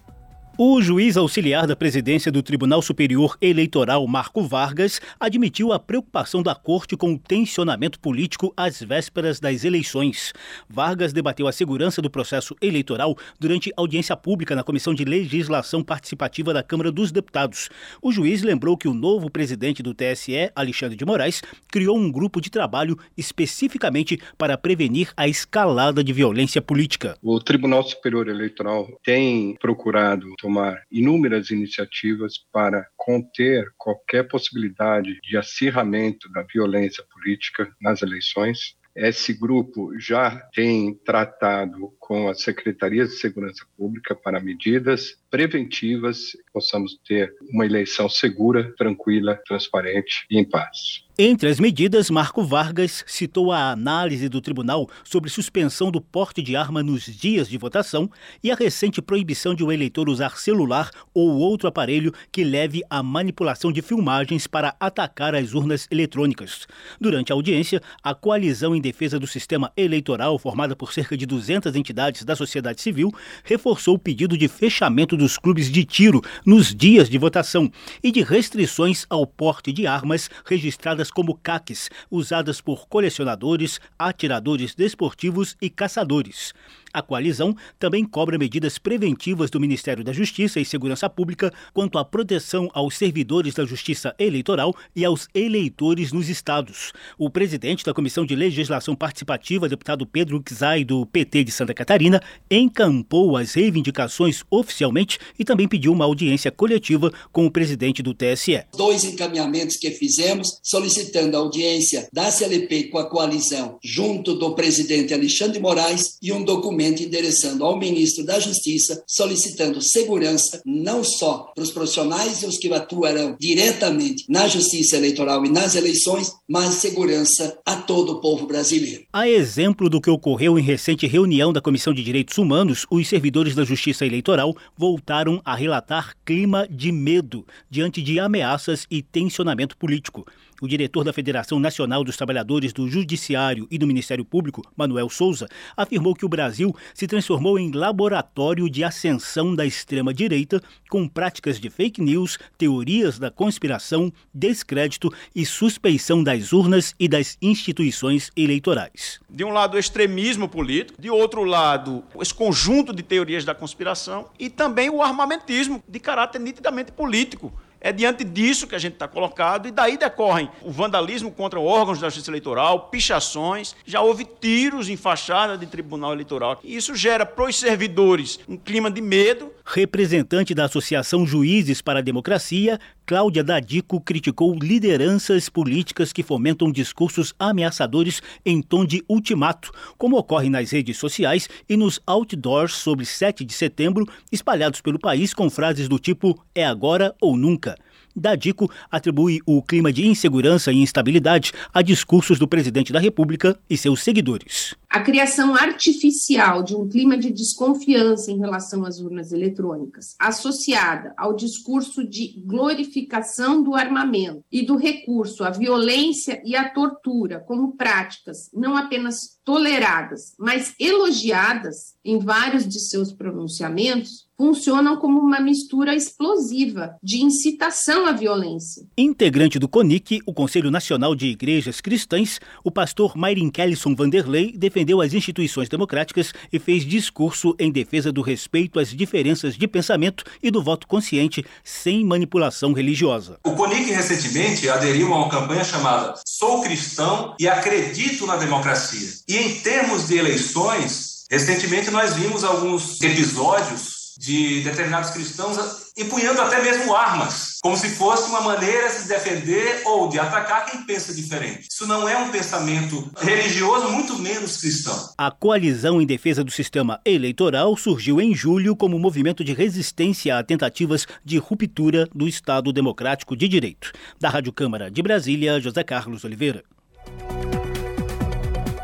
O 0.59 0.81
juiz 0.81 1.19
auxiliar 1.19 1.67
da 1.67 1.77
presidência 1.77 2.33
do 2.33 2.43
Tribunal 2.43 2.81
Superior 2.81 3.37
Eleitoral, 3.43 4.07
Marco 4.07 4.43
Vargas, 4.43 5.03
admitiu 5.21 5.71
a 5.71 5.79
preocupação 5.79 6.43
da 6.43 6.55
corte 6.55 6.97
com 6.97 7.13
o 7.13 7.19
tensionamento 7.19 8.01
político 8.01 8.55
às 8.57 8.81
vésperas 8.81 9.39
das 9.39 9.65
eleições. 9.65 10.33
Vargas 10.67 11.13
debateu 11.13 11.47
a 11.47 11.53
segurança 11.53 12.01
do 12.01 12.09
processo 12.09 12.57
eleitoral 12.63 13.15
durante 13.39 13.71
audiência 13.77 14.17
pública 14.17 14.57
na 14.57 14.65
Comissão 14.65 14.95
de 14.95 15.05
Legislação 15.05 15.85
Participativa 15.85 16.55
da 16.55 16.63
Câmara 16.63 16.91
dos 16.91 17.13
Deputados. 17.13 17.69
O 18.01 18.11
juiz 18.11 18.41
lembrou 18.41 18.79
que 18.79 18.89
o 18.89 18.95
novo 18.95 19.31
presidente 19.31 19.83
do 19.83 19.93
TSE, 19.93 20.51
Alexandre 20.57 20.97
de 20.97 21.05
Moraes, 21.05 21.43
criou 21.71 21.99
um 21.99 22.11
grupo 22.11 22.41
de 22.41 22.49
trabalho 22.49 22.97
especificamente 23.15 24.19
para 24.39 24.57
prevenir 24.57 25.13
a 25.19 25.29
escalada 25.29 26.03
de 26.03 26.15
violência 26.15 26.63
política. 26.63 27.15
O 27.23 27.39
Tribunal 27.41 27.83
Superior 27.83 28.27
Eleitoral 28.27 28.89
tem 29.05 29.55
procurado 29.61 30.35
tomar 30.47 30.85
inúmeras 30.93 31.51
iniciativas 31.51 32.35
para 32.53 32.87
conter 32.97 33.67
qualquer 33.77 34.29
possibilidade 34.29 35.19
de 35.21 35.37
acirramento 35.37 36.31
da 36.31 36.43
violência 36.43 37.03
política 37.13 37.69
nas 37.81 38.01
eleições. 38.01 38.77
Esse 38.95 39.35
grupo 39.35 39.91
já 39.99 40.39
tem 40.55 40.95
tratado 41.05 41.93
com 42.07 42.29
as 42.29 42.43
secretarias 42.43 43.09
de 43.09 43.17
segurança 43.17 43.67
pública 43.77 44.15
para 44.15 44.41
medidas 44.41 45.19
preventivas, 45.29 46.37
possamos 46.53 46.97
ter 47.05 47.35
uma 47.53 47.67
eleição 47.67 48.09
segura, 48.09 48.73
tranquila, 48.79 49.35
transparente 49.45 50.25
e 50.31 50.39
em 50.39 50.45
paz. 50.45 51.05
Entre 51.19 51.49
as 51.49 51.59
medidas, 51.59 52.11
Marco 52.11 52.45
Vargas 52.45 53.03
citou 53.07 53.51
a 53.51 53.71
análise 53.71 54.29
do 54.29 54.41
tribunal 54.41 54.87
sobre 55.03 55.31
suspensão 55.31 55.91
do 55.91 55.99
porte 55.99 56.43
de 56.43 56.55
arma 56.55 56.83
nos 56.83 57.05
dias 57.05 57.49
de 57.49 57.57
votação 57.57 58.09
e 58.45 58.51
a 58.51 58.55
recente 58.55 59.01
proibição 59.01 59.55
de 59.55 59.65
o 59.65 59.69
um 59.69 59.73
eleitor 59.73 60.11
usar 60.11 60.37
celular 60.37 60.91
ou 61.15 61.39
outro 61.39 61.67
aparelho 61.69 62.13
que 62.31 62.45
leve 62.45 62.83
à 62.91 63.03
manipulação 63.03 63.73
de 63.73 63.81
filmagens 63.81 64.47
para 64.47 64.77
atacar 64.79 65.35
as 65.35 65.55
urnas 65.55 65.89
eletrônicas. 65.91 66.67
Durante 67.01 67.33
a 67.33 67.35
audiência, 67.35 67.81
a 68.03 68.15
coalizão 68.15 68.77
em 68.77 68.81
defesa 68.81 69.19
do 69.19 69.27
sistema 69.27 69.73
eleitoral, 69.75 70.39
formada 70.39 70.77
por 70.77 70.93
cerca 70.93 71.17
de 71.17 71.25
200 71.25 71.75
entidades 71.75 71.96
da 72.25 72.37
sociedade 72.37 72.81
civil, 72.81 73.13
reforçou 73.43 73.95
o 73.95 73.99
pedido 73.99 74.37
de 74.37 74.47
fechamento 74.47 75.17
dos 75.17 75.39
clubes 75.39 75.71
de 75.71 75.85
tiro 75.85 76.23
nos 76.45 76.75
dias 76.75 77.09
de 77.09 77.17
votação 77.17 77.73
e 78.03 78.13
de 78.13 78.23
restrições 78.23 79.07
ao 79.09 79.27
porte 79.27 79.73
de 79.73 79.87
armas 79.87 80.29
registradas 80.45 81.11
como 81.11 81.35
CACs, 81.35 81.91
usadas 82.11 82.61
por 82.61 82.87
colecionadores, 82.87 83.81
atiradores 83.99 84.75
desportivos 84.75 85.57
e 85.61 85.71
caçadores. 85.71 86.53
A 86.97 87.03
coalizão 87.03 87.55
também 87.79 88.07
cobra 88.07 88.39
medidas 88.39 88.79
preventivas 88.79 89.51
do 89.51 89.61
Ministério 89.61 90.03
da 90.03 90.15
Justiça 90.15 90.59
e 90.59 90.65
Segurança 90.65 91.11
Pública 91.11 91.53
quanto 91.75 91.99
à 91.99 92.05
proteção 92.07 92.71
aos 92.73 92.97
servidores 92.97 93.53
da 93.53 93.67
Justiça 93.67 94.15
Eleitoral 94.19 94.75
e 94.95 95.05
aos 95.05 95.29
eleitores 95.35 96.11
nos 96.11 96.31
estados. 96.31 96.95
O 97.19 97.29
presidente 97.29 97.85
da 97.85 97.93
Comissão 97.93 98.25
de 98.25 98.35
Legislação 98.35 98.97
Participativa, 98.97 99.69
deputado 99.69 100.07
Pedro 100.07 100.43
Xay, 100.49 100.87
do 100.87 101.05
PT 101.05 101.45
de 101.45 101.53
Santa 101.53 101.75
Catarina, 101.75 102.19
encampou 102.51 103.37
as 103.37 103.53
reivindicações 103.53 104.43
oficialmente 104.51 105.19
e 105.39 105.45
também 105.45 105.69
pediu 105.69 105.93
uma 105.93 106.07
audiência 106.07 106.51
coletiva 106.51 107.13
com 107.31 107.45
o 107.45 107.51
presidente 107.51 108.03
do 108.03 108.15
TSE. 108.15 108.63
Dois 108.75 109.05
encaminhamentos 109.05 109.77
que 109.77 109.91
fizemos 109.91 110.59
solicitando 110.63 111.37
a 111.37 111.41
audiência 111.41 112.09
da 112.11 112.31
CLP 112.31 112.85
com 112.85 112.97
a 112.97 113.05
coalizão 113.05 113.79
junto 113.85 114.33
do 114.33 114.55
presidente 114.55 115.13
Alexandre 115.13 115.61
Moraes 115.61 116.17
e 116.23 116.33
um 116.33 116.43
documento 116.43 116.86
documento 116.87 117.03
endereçando 117.03 117.65
ao 117.65 117.79
ministro 117.79 118.25
da 118.25 118.39
Justiça, 118.39 119.03
solicitando 119.07 119.83
segurança 119.83 120.61
não 120.65 121.03
só 121.03 121.51
para 121.55 121.65
os 121.65 121.71
profissionais 121.71 122.43
e 122.43 122.47
os 122.47 122.59
que 122.59 122.73
atuarão 122.73 123.37
diretamente 123.39 124.25
na 124.29 124.47
Justiça 124.47 124.97
Eleitoral 124.97 125.45
e 125.45 125.51
nas 125.51 125.75
eleições, 125.75 126.33
mas 126.49 126.75
segurança 126.75 127.59
a 127.65 127.77
todo 127.77 128.13
o 128.13 128.21
povo 128.21 128.47
brasileiro. 128.47 129.05
A 129.13 129.29
exemplo 129.29 129.89
do 129.89 130.01
que 130.01 130.11
ocorreu 130.11 130.59
em 130.59 130.63
recente 130.63 131.07
reunião 131.07 131.53
da 131.53 131.61
Comissão 131.61 131.93
de 131.93 132.03
Direitos 132.03 132.39
Humanos, 132.39 132.87
os 132.91 133.09
servidores 133.09 133.55
da 133.55 133.65
Justiça 133.65 134.07
Eleitoral 134.07 134.55
voltaram 134.77 135.41
a 135.45 135.55
relatar 135.55 136.15
clima 136.25 136.69
de 136.69 136.93
medo 136.93 137.45
diante 137.71 138.03
de 138.03 138.21
ameaças 138.21 138.87
e 138.91 139.03
tensionamento 139.03 139.77
político. 139.77 140.27
O 140.63 140.67
diretor 140.67 141.05
da 141.05 141.13
Federação 141.13 141.61
Nacional 141.61 142.03
dos 142.03 142.17
Trabalhadores 142.17 142.73
do 142.73 142.89
Judiciário 142.89 143.69
e 143.71 143.77
do 143.77 143.87
Ministério 143.87 144.25
Público, 144.25 144.63
Manuel 144.75 145.11
Souza, 145.11 145.47
afirmou 145.77 146.15
que 146.15 146.25
o 146.25 146.29
Brasil 146.31 146.75
se 146.95 147.07
transformou 147.07 147.59
em 147.59 147.71
laboratório 147.73 148.71
de 148.71 148.83
ascensão 148.83 149.55
da 149.55 149.67
extrema-direita, 149.67 150.63
com 150.89 151.07
práticas 151.07 151.61
de 151.61 151.69
fake 151.69 152.01
news, 152.01 152.39
teorias 152.57 153.19
da 153.19 153.31
conspiração, 153.31 154.11
descrédito 154.33 155.13
e 155.35 155.45
suspeição 155.45 156.25
das 156.25 156.55
urnas 156.55 156.95
e 156.99 157.07
das 157.07 157.37
instituições 157.43 158.31
eleitorais. 158.35 159.21
De 159.29 159.45
um 159.45 159.51
lado, 159.51 159.75
o 159.75 159.79
extremismo 159.79 160.49
político, 160.49 161.01
de 161.01 161.11
outro 161.11 161.45
lado, 161.45 162.03
esse 162.19 162.33
conjunto 162.33 162.95
de 162.95 163.03
teorias 163.03 163.45
da 163.45 163.55
conspiração 163.55 164.31
e 164.39 164.49
também 164.49 164.89
o 164.89 165.03
armamentismo 165.03 165.85
de 165.87 166.01
caráter 166.01 166.39
nitidamente 166.39 166.93
político 166.93 167.53
é 167.87 167.93
diante 167.93 168.25
disso 168.25 168.67
que 168.67 168.75
a 168.75 168.81
gente 168.81 168.95
está 168.95 169.07
colocado, 169.07 169.69
e 169.69 169.71
daí 169.71 169.97
decorrem 169.97 170.51
o 170.61 170.73
vandalismo 170.73 171.31
contra 171.31 171.61
órgãos 171.61 172.01
da 172.01 172.09
justiça 172.09 172.33
eleitoral, 172.33 172.89
pichações, 172.89 173.77
já 173.87 174.01
houve 174.01 174.25
tiros 174.25 174.89
em 174.89 174.97
fachada 174.97 175.57
de 175.57 175.67
tribunal 175.67 176.13
eleitoral. 176.13 176.59
E 176.65 176.75
isso 176.75 176.97
gera 176.97 177.25
para 177.25 177.45
os 177.45 177.57
servidores 177.57 178.41
um 178.49 178.57
clima 178.57 178.91
de 178.91 179.01
medo. 179.01 179.53
Representante 179.69 180.55
da 180.55 180.67
Associação 180.67 181.27
Juízes 181.27 181.83
para 181.83 181.99
a 181.99 182.03
Democracia, 182.03 182.79
Cláudia 183.05 183.43
Dadico 183.43 184.01
criticou 184.01 184.55
lideranças 184.55 185.49
políticas 185.49 186.13
que 186.13 186.23
fomentam 186.23 186.71
discursos 186.71 187.35
ameaçadores 187.37 188.23
em 188.45 188.63
tom 188.63 188.87
de 188.87 189.05
ultimato, 189.09 189.73
como 189.99 190.17
ocorre 190.17 190.49
nas 190.49 190.71
redes 190.71 190.97
sociais 190.99 191.49
e 191.69 191.77
nos 191.77 192.01
outdoors 192.07 192.75
sobre 192.75 193.05
7 193.05 193.45
de 193.45 193.53
setembro, 193.53 194.07
espalhados 194.31 194.81
pelo 194.81 195.01
país 195.01 195.35
com 195.35 195.51
frases 195.51 195.89
do 195.89 195.99
tipo 195.99 196.41
é 196.55 196.65
agora 196.65 197.13
ou 197.21 197.37
nunca. 197.37 197.77
Dadico 198.17 198.71
atribui 198.91 199.41
o 199.45 199.63
clima 199.63 199.93
de 199.93 200.07
insegurança 200.07 200.73
e 200.73 200.77
instabilidade 200.77 201.53
a 201.73 201.83
discursos 201.83 202.39
do 202.39 202.49
presidente 202.49 202.93
da 202.93 202.99
República 202.99 203.59
e 203.69 203.77
seus 203.77 204.03
seguidores. 204.03 204.75
A 204.89 205.01
criação 205.01 205.55
artificial 205.55 206.63
de 206.63 206.75
um 206.75 206.89
clima 206.89 207.19
de 207.19 207.31
desconfiança 207.31 208.31
em 208.31 208.39
relação 208.39 208.85
às 208.87 208.99
urnas 208.99 209.31
eletrônicas, 209.31 210.17
associada 210.19 211.13
ao 211.19 211.37
discurso 211.37 212.09
de 212.09 212.43
glorificação 212.47 213.63
do 213.63 213.75
armamento 213.75 214.43
e 214.51 214.65
do 214.65 214.77
recurso 214.77 215.45
à 215.45 215.51
violência 215.51 216.41
e 216.45 216.57
à 216.57 216.71
tortura 216.71 217.41
como 217.41 217.77
práticas 217.77 218.49
não 218.55 218.77
apenas 218.77 219.37
toleradas, 219.45 220.35
mas 220.39 220.75
elogiadas 220.81 221.95
em 222.05 222.19
vários 222.19 222.67
de 222.67 222.81
seus 222.81 223.13
pronunciamentos, 223.13 224.26
funcionam 224.37 224.97
como 224.97 225.19
uma 225.19 225.41
mistura 225.41 225.95
explosiva 225.95 226.97
de 227.03 227.23
incitação 227.23 228.07
à 228.07 228.13
violência. 228.13 228.87
Integrante 228.97 229.59
do 229.59 229.69
CONIC, 229.69 230.21
o 230.27 230.35
Conselho 230.35 230.71
Nacional 230.71 231.15
de 231.15 231.27
Igrejas 231.27 231.81
Cristãs, 231.81 232.39
o 232.63 232.71
pastor 232.71 233.17
Myrin 233.17 233.51
Kellison 233.51 233.95
Vanderlei 233.95 234.53
defendeu 234.57 235.01
as 235.01 235.15
instituições 235.15 235.69
democráticas 235.69 236.33
e 236.53 236.59
fez 236.59 236.85
discurso 236.85 237.57
em 237.59 237.73
defesa 237.73 238.13
do 238.13 238.21
respeito 238.21 238.79
às 238.79 238.91
diferenças 238.91 239.57
de 239.57 239.67
pensamento 239.67 240.25
e 240.43 240.51
do 240.51 240.63
voto 240.63 240.87
consciente 240.87 241.45
sem 241.65 242.05
manipulação 242.05 242.73
religiosa. 242.73 243.39
O 243.47 243.53
CONIC 243.53 243.91
recentemente 243.91 244.69
aderiu 244.69 245.13
a 245.15 245.19
uma 245.19 245.29
campanha 245.31 245.65
chamada 245.65 246.15
Sou 246.27 246.63
Cristão 246.63 247.35
e 247.41 247.49
Acredito 247.49 248.27
na 248.27 248.37
Democracia. 248.37 249.09
E 249.27 249.37
em 249.37 249.55
termos 249.61 250.09
de 250.09 250.17
eleições, 250.17 251.25
recentemente 251.31 251.91
nós 251.91 252.15
vimos 252.15 252.45
alguns 252.45 253.01
episódios 253.01 253.96
de 254.19 254.63
determinados 254.63 255.11
cristãos 255.11 255.87
empunhando 255.97 256.43
até 256.43 256.63
mesmo 256.63 256.95
armas, 256.95 257.59
como 257.63 257.77
se 257.77 257.89
fosse 257.89 258.29
uma 258.29 258.43
maneira 258.43 258.89
de 258.89 258.95
se 258.95 259.09
defender 259.09 259.83
ou 259.87 260.09
de 260.09 260.19
atacar 260.19 260.67
quem 260.67 260.83
pensa 260.83 261.15
diferente. 261.15 261.69
Isso 261.71 261.87
não 261.87 262.07
é 262.07 262.17
um 262.19 262.31
pensamento 262.31 263.11
religioso, 263.17 263.89
muito 263.91 264.19
menos 264.19 264.59
cristão. 264.59 265.15
A 265.17 265.31
coalizão 265.31 266.01
em 266.01 266.07
defesa 266.07 266.45
do 266.45 266.51
sistema 266.51 267.01
eleitoral 267.05 267.75
surgiu 267.77 268.21
em 268.21 268.35
julho 268.35 268.77
como 268.77 268.99
movimento 268.99 269.43
de 269.43 269.55
resistência 269.55 270.39
a 270.39 270.45
tentativas 270.45 271.07
de 271.25 271.39
ruptura 271.39 272.07
do 272.15 272.29
Estado 272.29 272.73
Democrático 272.73 273.35
de 273.35 273.49
Direito. 273.49 273.93
Da 274.21 274.29
Rádio 274.29 274.53
Câmara 274.53 274.91
de 274.91 275.03
Brasília, 275.03 275.59
José 275.61 275.83
Carlos 275.83 276.25
Oliveira. 276.25 276.63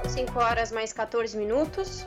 5 0.08 0.38
horas 0.38 0.72
mais 0.72 0.92
14 0.92 1.36
minutos. 1.36 2.06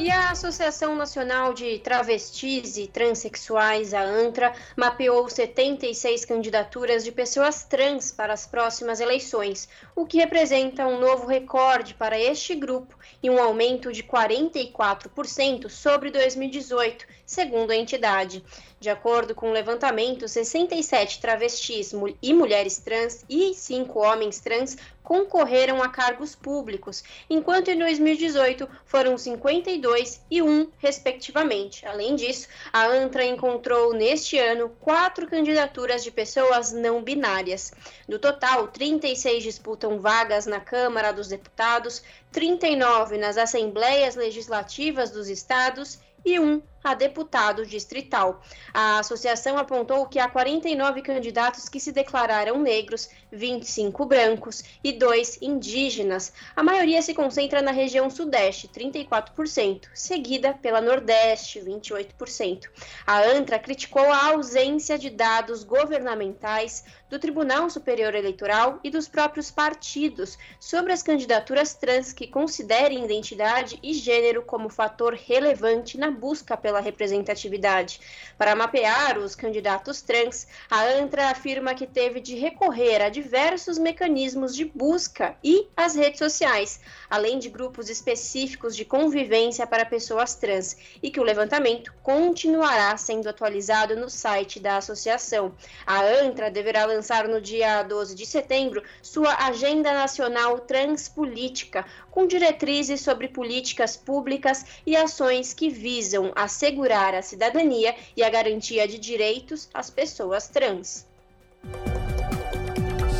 E 0.00 0.12
a 0.12 0.30
Associação 0.30 0.94
Nacional 0.94 1.52
de 1.52 1.80
Travestis 1.80 2.76
e 2.76 2.86
Transsexuais, 2.86 3.92
a 3.92 4.00
ANTRA, 4.00 4.54
mapeou 4.76 5.28
76 5.28 6.24
candidaturas 6.24 7.02
de 7.02 7.10
pessoas 7.10 7.64
trans 7.64 8.12
para 8.12 8.32
as 8.32 8.46
próximas 8.46 9.00
eleições, 9.00 9.68
o 9.96 10.06
que 10.06 10.18
representa 10.18 10.86
um 10.86 11.00
novo 11.00 11.26
recorde 11.26 11.94
para 11.94 12.16
este 12.16 12.54
grupo 12.54 12.96
e 13.20 13.28
um 13.28 13.42
aumento 13.42 13.92
de 13.92 14.04
44% 14.04 15.68
sobre 15.68 16.12
2018, 16.12 17.04
segundo 17.26 17.72
a 17.72 17.76
entidade. 17.76 18.44
De 18.80 18.88
acordo 18.88 19.34
com 19.34 19.50
o 19.50 19.52
levantamento, 19.52 20.28
67 20.28 21.20
travestis 21.20 21.92
e 22.22 22.32
mulheres 22.32 22.78
trans 22.78 23.24
e 23.28 23.52
5 23.52 23.98
homens 23.98 24.38
trans 24.38 24.76
concorreram 25.02 25.82
a 25.82 25.88
cargos 25.88 26.36
públicos, 26.36 27.02
enquanto 27.28 27.72
em 27.72 27.78
2018 27.78 28.68
foram 28.84 29.18
52 29.18 30.20
e 30.30 30.42
1, 30.42 30.70
respectivamente. 30.78 31.84
Além 31.86 32.14
disso, 32.14 32.46
a 32.72 32.86
ANTRA 32.86 33.24
encontrou 33.24 33.92
neste 33.94 34.38
ano 34.38 34.68
quatro 34.80 35.26
candidaturas 35.26 36.04
de 36.04 36.12
pessoas 36.12 36.70
não 36.70 37.02
binárias. 37.02 37.72
Do 38.08 38.18
total, 38.18 38.68
36 38.68 39.42
disputam 39.42 39.98
vagas 39.98 40.46
na 40.46 40.60
Câmara 40.60 41.10
dos 41.10 41.26
Deputados, 41.26 42.02
39 42.30 43.18
nas 43.18 43.38
Assembleias 43.38 44.14
Legislativas 44.14 45.10
dos 45.10 45.28
Estados 45.28 45.98
e 46.24 46.38
um 46.38 46.60
a 46.82 46.94
deputado 46.94 47.66
distrital. 47.66 48.42
A 48.72 49.00
associação 49.00 49.58
apontou 49.58 50.06
que 50.06 50.18
há 50.18 50.28
49 50.28 51.02
candidatos 51.02 51.68
que 51.68 51.80
se 51.80 51.92
declararam 51.92 52.58
negros, 52.58 53.08
25 53.30 54.06
brancos 54.06 54.64
e 54.82 54.92
2 54.92 55.42
indígenas. 55.42 56.32
A 56.56 56.62
maioria 56.62 57.02
se 57.02 57.14
concentra 57.14 57.60
na 57.60 57.72
região 57.72 58.08
Sudeste, 58.08 58.68
34%, 58.68 59.88
seguida 59.92 60.54
pela 60.54 60.80
Nordeste, 60.80 61.60
28%. 61.60 62.68
A 63.06 63.20
ANTRA 63.20 63.58
criticou 63.58 64.10
a 64.10 64.28
ausência 64.28 64.98
de 64.98 65.10
dados 65.10 65.64
governamentais 65.64 66.84
do 67.10 67.18
Tribunal 67.18 67.70
Superior 67.70 68.14
Eleitoral 68.14 68.80
e 68.84 68.90
dos 68.90 69.08
próprios 69.08 69.50
partidos 69.50 70.38
sobre 70.60 70.92
as 70.92 71.02
candidaturas 71.02 71.74
trans 71.74 72.12
que 72.12 72.26
considerem 72.26 73.04
identidade 73.04 73.78
e 73.82 73.94
gênero 73.94 74.42
como 74.42 74.68
fator 74.68 75.14
relevante 75.14 75.98
na 75.98 76.10
busca 76.10 76.56
pela 76.56 76.67
pela 76.68 76.80
representatividade. 76.80 77.98
Para 78.36 78.54
mapear 78.54 79.16
os 79.16 79.34
candidatos 79.34 80.02
trans, 80.02 80.46
a 80.70 80.82
ANTRA 80.82 81.30
afirma 81.30 81.74
que 81.74 81.86
teve 81.86 82.20
de 82.20 82.34
recorrer 82.34 83.00
a 83.00 83.08
diversos 83.08 83.78
mecanismos 83.78 84.54
de 84.54 84.66
busca 84.66 85.34
e 85.42 85.66
as 85.74 85.94
redes 85.94 86.18
sociais, 86.18 86.78
além 87.08 87.38
de 87.38 87.48
grupos 87.48 87.88
específicos 87.88 88.74
de 88.74 88.84
convivência 88.84 89.66
para 89.66 89.84
pessoas 89.84 90.34
trans, 90.34 90.76
e 91.02 91.10
que 91.10 91.20
o 91.20 91.22
levantamento 91.24 91.92
continuará 92.02 92.96
sendo 92.96 93.28
atualizado 93.28 93.96
no 93.96 94.08
site 94.08 94.60
da 94.60 94.76
associação. 94.76 95.52
A 95.86 96.00
ANTRA 96.00 96.50
deverá 96.50 96.84
lançar 96.84 97.28
no 97.28 97.40
dia 97.40 97.82
12 97.82 98.14
de 98.14 98.26
setembro 98.26 98.82
sua 99.02 99.34
Agenda 99.46 99.92
Nacional 99.92 100.60
Transpolítica, 100.60 101.84
com 102.10 102.26
diretrizes 102.26 103.00
sobre 103.00 103.28
políticas 103.28 103.96
públicas 103.96 104.64
e 104.86 104.96
ações 104.96 105.52
que 105.54 105.68
visam 105.68 106.32
assegurar 106.34 107.14
a 107.14 107.22
cidadania 107.22 107.94
e 108.16 108.22
a 108.22 108.30
garantia 108.30 108.86
de 108.88 108.98
direitos 108.98 109.68
às 109.72 109.90
pessoas 109.90 110.48
trans. 110.48 111.06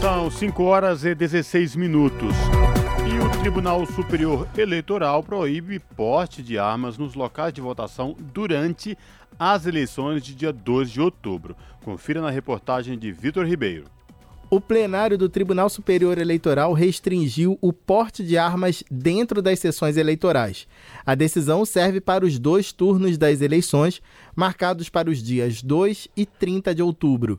São 0.01 0.31
5 0.31 0.63
horas 0.63 1.05
e 1.05 1.15
16 1.15 1.75
minutos. 1.75 2.33
Tribunal 3.49 3.87
Superior 3.87 4.47
Eleitoral 4.59 5.23
proíbe 5.23 5.79
porte 5.79 6.43
de 6.43 6.59
armas 6.59 6.99
nos 6.99 7.15
locais 7.15 7.51
de 7.51 7.63
votação 7.63 8.15
durante 8.21 8.95
as 9.39 9.65
eleições 9.65 10.23
de 10.23 10.35
dia 10.35 10.53
2 10.53 10.91
de 10.91 11.01
outubro. 11.01 11.57
Confira 11.83 12.21
na 12.21 12.29
reportagem 12.29 12.99
de 12.99 13.11
Vitor 13.11 13.47
Ribeiro 13.47 13.87
o 14.51 14.61
plenário 14.61 15.17
do 15.17 15.31
Tribunal 15.31 15.69
Superior 15.71 16.19
Eleitoral 16.19 16.75
restringiu 16.75 17.59
o 17.61 17.71
porte 17.71 18.23
de 18.23 18.37
armas 18.39 18.83
dentro 18.91 19.43
das 19.43 19.59
sessões 19.59 19.97
eleitorais. 19.99 20.67
A 21.05 21.15
decisão 21.15 21.67
serve 21.67 22.01
para 22.01 22.25
os 22.25 22.39
dois 22.39 22.73
turnos 22.73 23.19
das 23.19 23.43
eleições, 23.43 24.01
marcados 24.35 24.89
para 24.89 25.11
os 25.11 25.23
dias 25.23 25.63
2 25.63 26.09
e 26.17 26.25
30 26.25 26.75
de 26.75 26.83
outubro. 26.83 27.39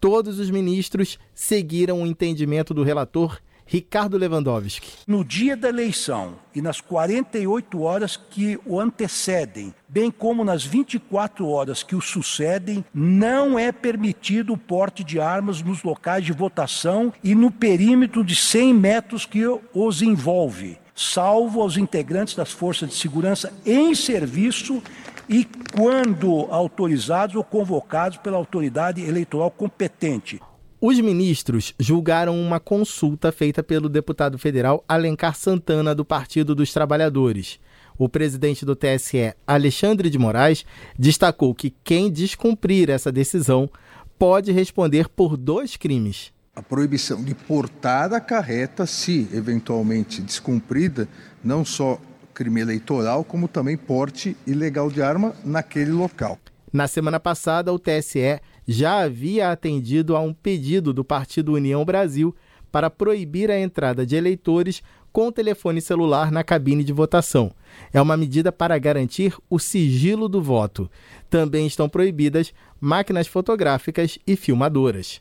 Todos 0.00 0.38
os 0.38 0.48
ministros 0.48 1.18
seguiram 1.34 2.02
o 2.02 2.06
entendimento 2.06 2.72
do 2.72 2.84
relator 2.84 3.40
Ricardo 3.66 4.16
Lewandowski. 4.16 4.90
No 5.06 5.24
dia 5.24 5.56
da 5.56 5.68
eleição 5.68 6.34
e 6.54 6.60
nas 6.60 6.80
48 6.80 7.80
horas 7.80 8.16
que 8.16 8.58
o 8.66 8.78
antecedem, 8.78 9.74
bem 9.88 10.10
como 10.10 10.44
nas 10.44 10.64
24 10.64 11.48
horas 11.48 11.82
que 11.82 11.96
o 11.96 12.00
sucedem, 12.00 12.84
não 12.92 13.58
é 13.58 13.72
permitido 13.72 14.52
o 14.52 14.58
porte 14.58 15.02
de 15.02 15.18
armas 15.18 15.62
nos 15.62 15.82
locais 15.82 16.24
de 16.24 16.32
votação 16.32 17.12
e 17.22 17.34
no 17.34 17.50
perímetro 17.50 18.22
de 18.22 18.36
100 18.36 18.74
metros 18.74 19.26
que 19.26 19.42
os 19.72 20.02
envolve, 20.02 20.78
salvo 20.94 21.60
aos 21.60 21.76
integrantes 21.76 22.34
das 22.34 22.52
forças 22.52 22.90
de 22.90 22.94
segurança 22.94 23.52
em 23.64 23.94
serviço 23.94 24.82
e 25.28 25.46
quando 25.74 26.46
autorizados 26.50 27.34
ou 27.34 27.42
convocados 27.42 28.18
pela 28.18 28.36
autoridade 28.36 29.02
eleitoral 29.02 29.50
competente. 29.50 30.40
Os 30.80 31.00
ministros 31.00 31.72
julgaram 31.78 32.38
uma 32.38 32.60
consulta 32.60 33.32
feita 33.32 33.62
pelo 33.62 33.88
deputado 33.88 34.38
federal 34.38 34.84
Alencar 34.88 35.34
Santana, 35.34 35.94
do 35.94 36.04
Partido 36.04 36.54
dos 36.54 36.72
Trabalhadores. 36.72 37.58
O 37.96 38.08
presidente 38.08 38.66
do 38.66 38.74
TSE, 38.76 39.34
Alexandre 39.46 40.10
de 40.10 40.18
Moraes, 40.18 40.66
destacou 40.98 41.54
que 41.54 41.74
quem 41.82 42.10
descumprir 42.10 42.90
essa 42.90 43.10
decisão 43.12 43.70
pode 44.18 44.52
responder 44.52 45.08
por 45.08 45.36
dois 45.36 45.76
crimes. 45.76 46.32
A 46.56 46.62
proibição 46.62 47.22
de 47.22 47.34
portar 47.34 48.12
acarreta, 48.12 48.84
se 48.84 49.28
eventualmente 49.32 50.20
descumprida, 50.20 51.08
não 51.42 51.64
só 51.64 51.98
crime 52.32 52.60
eleitoral, 52.60 53.24
como 53.24 53.48
também 53.48 53.76
porte 53.76 54.36
ilegal 54.46 54.90
de 54.90 55.00
arma 55.00 55.34
naquele 55.44 55.92
local. 55.92 56.38
Na 56.72 56.88
semana 56.88 57.20
passada, 57.20 57.72
o 57.72 57.78
TSE 57.78 58.40
já 58.66 59.00
havia 59.00 59.50
atendido 59.50 60.16
a 60.16 60.20
um 60.20 60.32
pedido 60.32 60.92
do 60.92 61.04
Partido 61.04 61.52
União 61.52 61.84
Brasil 61.84 62.34
para 62.72 62.90
proibir 62.90 63.50
a 63.50 63.58
entrada 63.60 64.04
de 64.04 64.16
eleitores 64.16 64.82
com 65.12 65.30
telefone 65.30 65.80
celular 65.80 66.32
na 66.32 66.42
cabine 66.42 66.82
de 66.82 66.92
votação. 66.92 67.52
É 67.92 68.02
uma 68.02 68.16
medida 68.16 68.50
para 68.50 68.76
garantir 68.78 69.36
o 69.48 69.60
sigilo 69.60 70.28
do 70.28 70.42
voto. 70.42 70.90
Também 71.30 71.68
estão 71.68 71.88
proibidas 71.88 72.52
máquinas 72.80 73.28
fotográficas 73.28 74.18
e 74.26 74.34
filmadoras. 74.34 75.20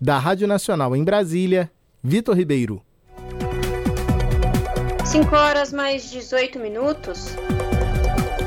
Da 0.00 0.18
Rádio 0.18 0.48
Nacional 0.48 0.96
em 0.96 1.04
Brasília, 1.04 1.70
Vitor 2.02 2.34
Ribeiro. 2.34 2.82
5 5.04 5.36
horas 5.36 5.72
mais 5.72 6.10
18 6.10 6.58
minutos. 6.58 7.36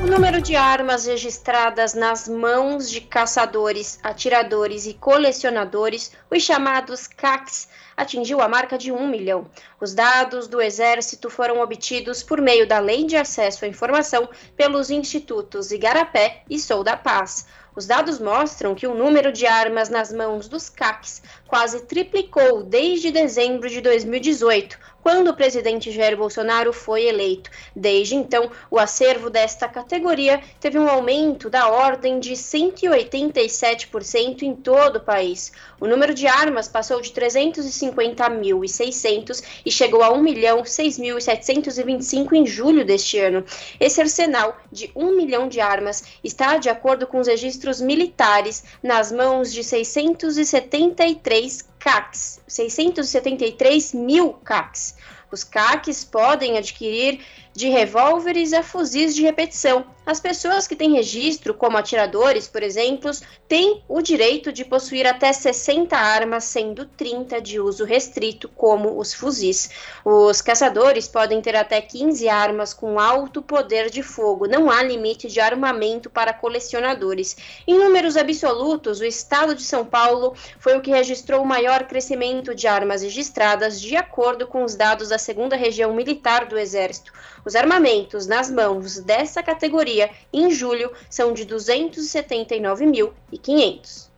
Número 0.08 0.40
de 0.40 0.56
armas 0.56 1.04
registradas 1.04 1.92
nas 1.92 2.26
mãos 2.26 2.90
de 2.90 2.98
caçadores, 2.98 3.98
atiradores 4.02 4.86
e 4.86 4.94
colecionadores, 4.94 6.12
os 6.30 6.42
chamados 6.42 7.06
CACs, 7.06 7.68
atingiu 7.94 8.40
a 8.40 8.48
marca 8.48 8.78
de 8.78 8.90
1 8.90 9.06
milhão. 9.06 9.50
Os 9.78 9.94
dados 9.94 10.48
do 10.48 10.62
Exército 10.62 11.28
foram 11.28 11.60
obtidos 11.60 12.22
por 12.22 12.40
meio 12.40 12.66
da 12.66 12.78
Lei 12.78 13.04
de 13.04 13.16
Acesso 13.16 13.66
à 13.66 13.68
Informação 13.68 14.28
pelos 14.56 14.88
institutos 14.88 15.70
Igarapé 15.70 16.42
e 16.48 16.58
Sou 16.58 16.82
da 16.82 16.96
Paz. 16.96 17.46
Os 17.76 17.86
dados 17.86 18.18
mostram 18.18 18.74
que 18.74 18.86
o 18.86 18.94
número 18.94 19.30
de 19.30 19.46
armas 19.46 19.90
nas 19.90 20.10
mãos 20.10 20.48
dos 20.48 20.70
CACs 20.70 21.22
quase 21.48 21.80
triplicou 21.80 22.62
desde 22.62 23.10
dezembro 23.10 23.70
de 23.70 23.80
2018, 23.80 24.78
quando 25.02 25.28
o 25.28 25.34
presidente 25.34 25.90
Jair 25.90 26.14
Bolsonaro 26.16 26.72
foi 26.74 27.06
eleito. 27.06 27.50
Desde 27.74 28.14
então, 28.14 28.50
o 28.70 28.78
acervo 28.78 29.30
desta 29.30 29.66
categoria 29.66 30.42
teve 30.60 30.78
um 30.78 30.86
aumento 30.86 31.48
da 31.48 31.68
ordem 31.68 32.20
de 32.20 32.32
187% 32.32 34.42
em 34.42 34.54
todo 34.54 34.96
o 34.96 35.00
país. 35.00 35.50
O 35.80 35.86
número 35.86 36.12
de 36.12 36.26
armas 36.26 36.68
passou 36.68 37.00
de 37.00 37.08
350.600 37.10 39.42
e 39.64 39.70
chegou 39.70 40.02
a 40.02 40.10
1.006.725 40.10 42.34
em 42.34 42.46
julho 42.46 42.84
deste 42.84 43.18
ano. 43.18 43.42
Esse 43.80 44.02
arsenal 44.02 44.54
de 44.70 44.90
1 44.94 45.16
milhão 45.16 45.48
de 45.48 45.60
armas 45.60 46.04
está, 46.22 46.58
de 46.58 46.68
acordo 46.68 47.06
com 47.06 47.20
os 47.20 47.28
registros 47.28 47.80
militares, 47.80 48.62
nas 48.82 49.10
mãos 49.10 49.50
de 49.50 49.64
673 49.64 51.37
CACs, 51.78 52.40
673 52.46 53.94
mil 53.94 54.32
CACs. 54.44 54.96
Os 55.30 55.44
CACs 55.44 56.04
podem 56.04 56.56
adquirir 56.56 57.20
de 57.58 57.68
revólveres 57.68 58.52
a 58.52 58.62
fuzis 58.62 59.16
de 59.16 59.22
repetição. 59.22 59.84
As 60.06 60.20
pessoas 60.20 60.68
que 60.68 60.76
têm 60.76 60.94
registro, 60.94 61.52
como 61.52 61.76
atiradores, 61.76 62.46
por 62.46 62.62
exemplo, 62.62 63.10
têm 63.48 63.82
o 63.88 64.00
direito 64.00 64.52
de 64.52 64.64
possuir 64.64 65.06
até 65.06 65.32
60 65.32 65.94
armas, 65.94 66.44
sendo 66.44 66.86
30 66.86 67.42
de 67.42 67.58
uso 67.58 67.84
restrito, 67.84 68.48
como 68.48 68.96
os 68.98 69.12
fuzis. 69.12 69.70
Os 70.04 70.40
caçadores 70.40 71.08
podem 71.08 71.42
ter 71.42 71.56
até 71.56 71.80
15 71.80 72.28
armas 72.28 72.72
com 72.72 73.00
alto 73.00 73.42
poder 73.42 73.90
de 73.90 74.04
fogo. 74.04 74.46
Não 74.46 74.70
há 74.70 74.80
limite 74.80 75.26
de 75.26 75.40
armamento 75.40 76.08
para 76.08 76.32
colecionadores. 76.32 77.36
Em 77.66 77.76
números 77.76 78.16
absolutos, 78.16 79.00
o 79.00 79.04
estado 79.04 79.54
de 79.54 79.64
São 79.64 79.84
Paulo 79.84 80.34
foi 80.60 80.76
o 80.76 80.80
que 80.80 80.92
registrou 80.92 81.42
o 81.42 81.46
maior 81.46 81.88
crescimento 81.88 82.54
de 82.54 82.68
armas 82.68 83.02
registradas, 83.02 83.80
de 83.80 83.96
acordo 83.96 84.46
com 84.46 84.62
os 84.62 84.76
dados 84.76 85.08
da 85.08 85.18
segunda 85.18 85.56
região 85.56 85.92
militar 85.92 86.46
do 86.46 86.56
Exército. 86.56 87.12
Os 87.48 87.56
armamentos 87.56 88.26
nas 88.26 88.50
mãos 88.50 88.98
dessa 88.98 89.42
categoria 89.42 90.10
em 90.30 90.50
julho 90.50 90.92
são 91.08 91.32
de 91.32 91.46
279.500. 91.46 94.10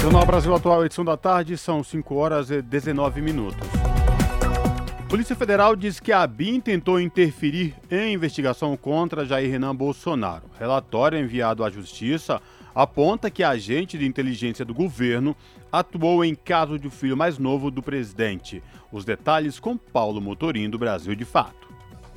Jornal 0.00 0.24
Brasil 0.24 0.54
Atual, 0.54 0.86
edição 0.86 1.04
da 1.04 1.18
tarde, 1.18 1.58
são 1.58 1.84
5 1.84 2.14
horas 2.14 2.50
e 2.50 2.62
19 2.62 3.20
minutos. 3.20 3.68
Polícia 5.06 5.36
Federal 5.36 5.76
diz 5.76 6.00
que 6.00 6.12
a 6.12 6.26
BIM 6.26 6.60
tentou 6.60 6.98
interferir 6.98 7.74
em 7.90 8.14
investigação 8.14 8.74
contra 8.74 9.26
Jair 9.26 9.50
Renan 9.50 9.76
Bolsonaro. 9.76 10.44
Relatório 10.58 11.18
enviado 11.18 11.62
à 11.62 11.68
Justiça 11.68 12.40
aponta 12.74 13.30
que 13.30 13.42
agente 13.42 13.98
de 13.98 14.06
inteligência 14.06 14.64
do 14.64 14.74
governo 14.74 15.36
atuou 15.70 16.24
em 16.24 16.34
caso 16.34 16.78
de 16.78 16.90
filho 16.90 17.16
mais 17.16 17.38
novo 17.38 17.70
do 17.70 17.82
presidente. 17.82 18.62
Os 18.90 19.04
detalhes 19.04 19.58
com 19.58 19.76
Paulo 19.76 20.20
Motorim, 20.20 20.68
do 20.68 20.78
Brasil 20.78 21.14
de 21.14 21.24
Fato. 21.24 21.62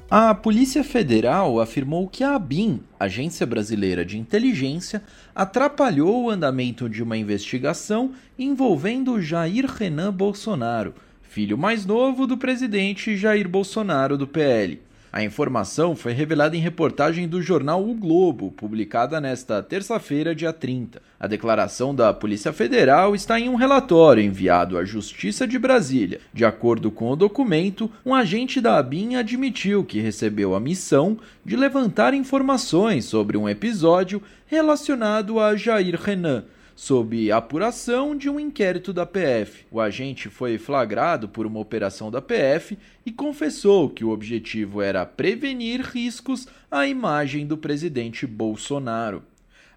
A 0.09 0.35
Polícia 0.35 0.83
Federal 0.83 1.59
afirmou 1.59 2.07
que 2.07 2.23
a 2.23 2.35
ABIN, 2.35 2.81
Agência 2.99 3.43
Brasileira 3.43 4.05
de 4.05 4.19
Inteligência, 4.19 5.01
atrapalhou 5.33 6.25
o 6.25 6.29
andamento 6.29 6.87
de 6.87 7.01
uma 7.01 7.17
investigação 7.17 8.11
envolvendo 8.37 9.19
Jair 9.19 9.65
Renan 9.65 10.13
Bolsonaro, 10.13 10.93
filho 11.23 11.57
mais 11.57 11.87
novo 11.87 12.27
do 12.27 12.37
presidente 12.37 13.17
Jair 13.17 13.49
Bolsonaro 13.49 14.15
do 14.15 14.27
PL. 14.27 14.79
A 15.15 15.23
informação 15.23 15.95
foi 15.95 16.11
revelada 16.11 16.57
em 16.57 16.59
reportagem 16.59 17.25
do 17.25 17.41
jornal 17.41 17.81
O 17.81 17.93
Globo, 17.93 18.51
publicada 18.51 19.21
nesta 19.21 19.63
terça-feira, 19.63 20.35
dia 20.35 20.51
30. 20.51 21.01
A 21.17 21.25
declaração 21.25 21.95
da 21.95 22.13
Polícia 22.13 22.51
Federal 22.51 23.15
está 23.15 23.39
em 23.39 23.47
um 23.47 23.55
relatório 23.55 24.21
enviado 24.21 24.77
à 24.77 24.83
Justiça 24.83 25.47
de 25.47 25.57
Brasília. 25.57 26.19
De 26.33 26.43
acordo 26.43 26.91
com 26.91 27.09
o 27.09 27.15
documento, 27.15 27.89
um 28.05 28.13
agente 28.13 28.59
da 28.59 28.77
ABIN 28.77 29.15
admitiu 29.15 29.85
que 29.85 30.01
recebeu 30.01 30.53
a 30.53 30.59
missão 30.59 31.17
de 31.45 31.55
levantar 31.55 32.13
informações 32.13 33.05
sobre 33.05 33.37
um 33.37 33.47
episódio 33.47 34.21
relacionado 34.47 35.39
a 35.39 35.55
Jair 35.55 35.97
Renan 35.97 36.43
sob 36.75 37.31
apuração 37.31 38.15
de 38.17 38.29
um 38.29 38.37
inquérito 38.37 38.91
da 38.91 39.05
PF. 39.05 39.65
O 39.71 39.79
agente 39.79 40.27
foi 40.27 40.57
flagrado 40.57 41.29
por 41.29 41.45
uma 41.45 41.59
operação 41.59 42.11
da 42.11 42.21
PF 42.21 42.77
e 43.05 43.11
confessou 43.11 43.89
que 43.89 44.03
o 44.03 44.09
objetivo 44.09 44.81
era 44.81 45.05
prevenir 45.05 45.81
riscos 45.81 46.47
à 46.69 46.85
imagem 46.85 47.47
do 47.47 47.57
presidente 47.57 48.27
Bolsonaro. 48.27 49.23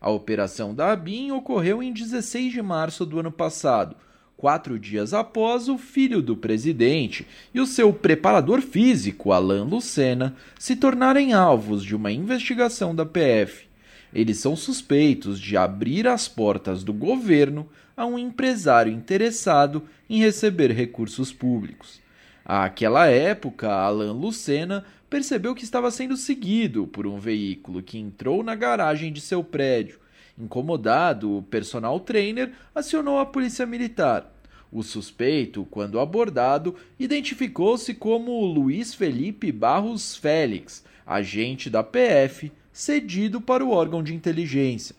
A 0.01 0.11
operação 0.11 0.75
da 0.75 0.93
ABIN 0.93 1.31
ocorreu 1.31 1.83
em 1.83 1.93
16 1.93 2.53
de 2.53 2.63
março 2.63 3.07
do 3.07 3.21
ano 3.21 3.33
passado, 3.33 3.97
quatro 4.37 4.79
dias 4.79 5.15
após 5.15 5.69
o 5.69 5.79
filho 5.79 6.21
do 6.21 6.37
presidente 6.37 7.27
e 7.55 7.61
o 7.61 7.67
seu 7.67 7.93
preparador 7.93 8.61
físico, 8.61 9.33
Alain 9.33 9.63
Lucena, 9.63 10.37
se 10.59 10.77
tornarem 10.77 11.33
alvos 11.33 11.85
de 11.85 11.95
uma 11.95 12.11
investigação 12.13 12.95
da 12.95 13.07
PF 13.07 13.68
eles 14.15 14.39
são 14.39 14.57
suspeitos 14.57 15.41
de 15.41 15.57
abrir 15.57 16.07
as 16.07 16.29
portas 16.29 16.83
do 16.83 16.93
governo 16.93 17.69
a 17.97 18.07
um 18.07 18.19
empresário 18.19 18.93
interessado 18.93 19.83
em 20.09 20.19
receber 20.19 20.71
recursos 20.71 21.33
públicos. 21.33 22.01
Àquela 22.45 23.07
época, 23.07 23.71
Alan 23.71 24.13
Lucena 24.13 24.85
percebeu 25.11 25.55
que 25.55 25.65
estava 25.65 25.91
sendo 25.91 26.17
seguido 26.17 26.87
por 26.87 27.07
um 27.07 27.19
veículo 27.19 27.83
que 27.83 27.99
entrou 27.99 28.43
na 28.43 28.55
garagem 28.55 29.13
de 29.13 29.21
seu 29.21 29.45
prédio. 29.45 29.99
Incomodado, 30.39 31.37
o 31.37 31.43
personal 31.43 31.99
trainer 32.01 32.53
acionou 32.75 33.19
a 33.19 33.27
polícia 33.27 33.67
militar. 33.67 34.33
O 34.71 34.83
suspeito, 34.83 35.67
quando 35.71 35.99
abordado, 35.99 36.75
identificou-se 36.99 37.93
como 37.95 38.45
Luiz 38.45 38.95
Felipe 38.95 39.51
Barros 39.51 40.15
Félix, 40.17 40.85
agente 41.07 41.69
da 41.69 41.83
PF 41.83 42.53
cedido 42.79 43.41
para 43.41 43.65
o 43.65 43.73
órgão 43.73 44.05
de 44.05 44.15
inteligência. 44.15 44.95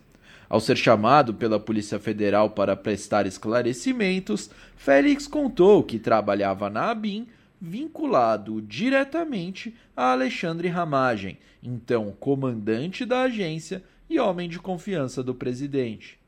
Ao 0.49 0.59
ser 0.59 0.75
chamado 0.75 1.33
pela 1.33 1.57
Polícia 1.57 1.97
Federal 1.97 2.49
para 2.49 2.75
prestar 2.75 3.25
esclarecimentos, 3.25 4.49
Félix 4.75 5.25
contou 5.25 5.81
que 5.81 5.97
trabalhava 5.97 6.69
na 6.69 6.91
ABIN 6.91 7.25
vinculado 7.59 8.61
diretamente 8.61 9.73
a 9.95 10.11
Alexandre 10.11 10.67
Ramagem, 10.67 11.37
então 11.63 12.13
comandante 12.19 13.05
da 13.05 13.21
agência 13.21 13.81
e 14.09 14.19
homem 14.19 14.49
de 14.49 14.59
confiança 14.59 15.23
do 15.23 15.33
presidente. 15.33 16.19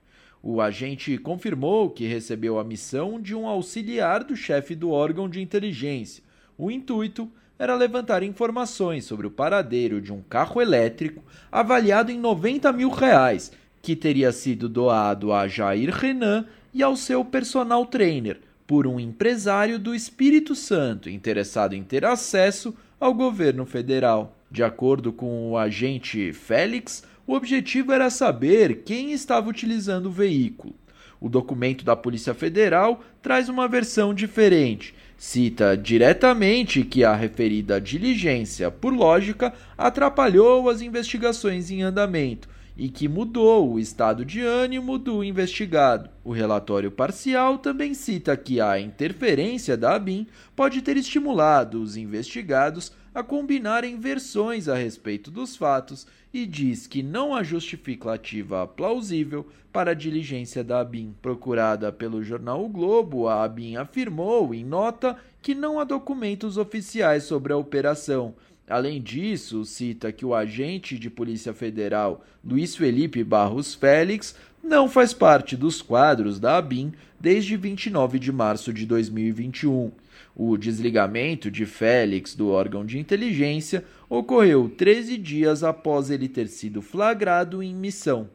O 0.42 0.62
agente 0.62 1.18
confirmou 1.18 1.90
que 1.90 2.08
recebeu 2.08 2.60
a 2.60 2.64
missão 2.64 3.20
de 3.20 3.36
um 3.36 3.46
auxiliar 3.46 4.24
do 4.24 4.38
chefe 4.38 4.74
do 4.74 4.90
órgão 4.90 5.28
de 5.28 5.42
inteligência. 5.42 6.24
O 6.58 6.72
intuito 6.72 7.30
era 7.62 7.76
levantar 7.76 8.24
informações 8.24 9.06
sobre 9.06 9.28
o 9.28 9.30
paradeiro 9.30 10.02
de 10.02 10.12
um 10.12 10.20
carro 10.20 10.60
elétrico 10.60 11.24
avaliado 11.52 12.12
em 12.12 12.18
90 12.18 12.74
mil 12.74 12.90
reais, 12.90 13.52
que 13.84 13.96
teria 13.96 14.32
sido 14.32 14.68
doado 14.68 15.32
a 15.32 15.48
Jair 15.48 15.94
Renan 15.94 16.48
e 16.74 16.82
ao 16.82 16.96
seu 16.96 17.24
personal 17.24 17.86
trainer 17.86 18.42
por 18.66 18.88
um 18.88 19.00
empresário 19.00 19.78
do 19.78 19.94
Espírito 19.94 20.56
Santo 20.56 21.08
interessado 21.08 21.76
em 21.76 21.84
ter 21.84 22.04
acesso 22.04 22.76
ao 23.00 23.14
governo 23.14 23.64
federal. 23.64 24.36
De 24.50 24.64
acordo 24.64 25.14
com 25.14 25.52
o 25.52 25.56
agente 25.56 26.34
Félix, 26.34 27.04
o 27.28 27.36
objetivo 27.36 27.92
era 27.92 28.10
saber 28.10 28.82
quem 28.84 29.12
estava 29.12 29.48
utilizando 29.48 30.08
o 30.08 30.12
veículo. 30.12 30.74
O 31.22 31.30
documento 31.30 31.86
da 31.86 31.96
Polícia 31.96 32.34
Federal 32.34 33.02
traz 33.22 33.48
uma 33.48 33.68
versão 33.68 34.14
diferente 34.14 34.94
cita 35.22 35.78
diretamente 35.78 36.84
que 36.84 37.04
a 37.04 37.14
referida 37.14 37.80
diligência, 37.80 38.72
por 38.72 38.92
lógica, 38.92 39.54
atrapalhou 39.78 40.68
as 40.68 40.82
investigações 40.82 41.70
em 41.70 41.84
andamento 41.84 42.50
e 42.76 42.90
que 42.90 43.08
mudou 43.08 43.74
o 43.74 43.80
estado 43.80 44.26
de 44.26 44.42
ânimo 44.42 44.98
do 44.98 45.24
investigado. 45.24 46.10
O 46.24 46.32
relatório 46.32 46.90
parcial 46.90 47.60
também 47.60 47.94
cita 47.94 48.36
que 48.36 48.60
a 48.60 48.80
interferência 48.80 49.78
da 49.78 49.94
ABIN 49.94 50.26
pode 50.56 50.82
ter 50.82 50.98
estimulado 50.98 51.84
os 51.84 51.96
investigados 51.96 52.92
a 53.14 53.22
combinarem 53.22 54.00
versões 54.00 54.68
a 54.68 54.74
respeito 54.74 55.30
dos 55.30 55.56
fatos 55.56 56.08
e 56.34 56.46
diz 56.46 56.88
que 56.88 57.04
não 57.04 57.36
há 57.36 57.44
justificativa 57.44 58.66
plausível 58.66 59.46
para 59.72 59.92
a 59.92 59.96
diligência 59.96 60.64
da 60.64 60.80
ABIN. 60.80 61.16
Procurada 61.22 61.92
pelo 61.92 62.24
jornal 62.24 62.64
o 62.64 62.70
Globo, 62.70 63.28
a 63.28 63.44
ABIN 63.44 63.76
afirmou 63.76 64.54
em 64.54 64.64
nota 64.64 65.18
que 65.42 65.56
não 65.56 65.80
há 65.80 65.84
documentos 65.84 66.58
oficiais 66.58 67.24
sobre 67.24 67.52
a 67.54 67.58
operação. 67.58 68.34
Além 68.68 69.02
disso, 69.02 69.66
cita 69.66 70.12
que 70.12 70.26
o 70.26 70.34
agente 70.34 70.98
de 70.98 71.10
Polícia 71.10 71.54
Federal 71.54 72.24
Luiz 72.44 72.76
Felipe 72.76 73.24
Barros 73.24 73.76
Félix 73.76 74.36
não 74.64 74.88
faz 74.88 75.14
parte 75.14 75.58
dos 75.58 75.82
quadros 75.82 76.40
da 76.40 76.58
ABIN 76.58 76.94
desde 77.20 77.58
29 77.58 78.20
de 78.20 78.32
março 78.32 78.72
de 78.72 78.86
2021. 78.86 79.92
O 80.36 80.58
desligamento 80.58 81.52
de 81.52 81.66
Félix 81.66 82.36
do 82.36 82.50
órgão 82.50 82.86
de 82.86 82.98
inteligência 82.98 83.84
ocorreu 84.10 84.70
13 84.70 85.18
dias 85.18 85.64
após 85.64 86.10
ele 86.10 86.30
ter 86.30 86.48
sido 86.48 86.82
flagrado 86.82 87.62
em 87.62 87.76
missão. 87.76 88.30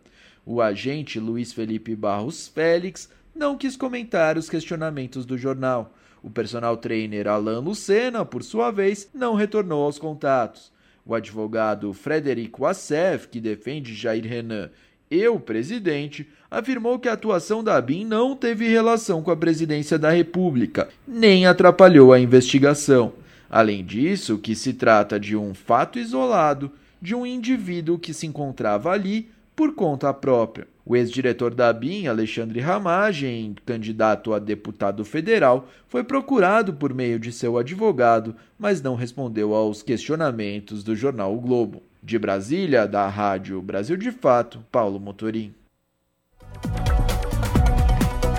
O 0.45 0.61
agente 0.61 1.19
Luiz 1.19 1.53
Felipe 1.53 1.97
Barros 1.97 2.49
Félix 2.49 3.11
não 3.35 3.57
quis 3.57 3.77
comentar 3.77 4.39
os 4.39 4.49
questionamentos 4.49 5.27
do 5.27 5.37
jornal. 5.37 5.95
O 6.23 6.31
personal 6.31 6.77
trainer 6.77 7.29
Alan 7.29 7.61
Lucena, 7.61 8.25
por 8.25 8.43
sua 8.43 8.71
vez, 8.71 9.09
não 9.15 9.35
retornou 9.35 9.85
aos 9.85 9.99
contatos. 9.99 10.73
O 11.05 11.15
advogado 11.15 11.93
Frederico 11.93 12.67
Assef, 12.67 13.29
que 13.29 13.41
defende 13.41 13.95
Jair 13.95 14.27
Renan 14.27 14.71
e 15.11 15.27
o 15.29 15.39
presidente, 15.39 16.29
afirmou 16.51 16.99
que 16.99 17.09
a 17.09 17.13
atuação 17.13 17.63
da 17.63 17.81
BIM 17.81 18.05
não 18.05 18.35
teve 18.35 18.69
relação 18.69 19.23
com 19.23 19.31
a 19.31 19.37
presidência 19.37 19.99
da 19.99 20.11
República, 20.11 20.89
nem 21.07 21.47
atrapalhou 21.47 22.13
a 22.13 22.21
investigação. 22.21 23.13
Além 23.49 23.85
disso, 23.85 24.39
que 24.39 24.55
se 24.55 24.73
trata 24.73 25.21
de 25.21 25.37
um 25.37 25.55
fato 25.55 25.99
isolado 25.99 26.71
de 27.01 27.15
um 27.15 27.25
indivíduo 27.25 27.99
que 27.99 28.13
se 28.13 28.27
encontrava 28.27 28.91
ali 28.91 29.29
por 29.55 29.75
conta 29.75 30.13
própria. 30.13 30.67
O 30.85 30.95
ex-diretor 30.95 31.53
da 31.53 31.73
BIM, 31.73 32.07
Alexandre 32.07 32.61
Ramagem, 32.61 33.57
candidato 33.65 34.33
a 34.33 34.39
deputado 34.39 35.05
federal, 35.05 35.69
foi 35.89 36.05
procurado 36.05 36.75
por 36.75 36.95
meio 36.95 37.19
de 37.19 37.33
seu 37.33 37.59
advogado, 37.59 38.37
mas 38.59 38.81
não 38.81 38.95
respondeu 38.95 39.55
aos 39.55 39.83
questionamentos 39.83 40.85
do 40.85 40.95
jornal 40.95 41.35
o 41.35 41.41
Globo. 41.41 41.83
De 42.07 42.21
Brasília, 42.21 42.87
da 42.87 43.09
Rádio 43.09 43.61
Brasil 43.61 43.97
de 43.97 44.13
Fato, 44.13 44.65
Paulo 44.71 45.01
Motorim. 45.01 45.53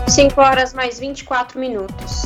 5 0.08 0.40
horas 0.40 0.74
mais 0.74 0.98
24 0.98 1.60
minutos. 1.60 2.22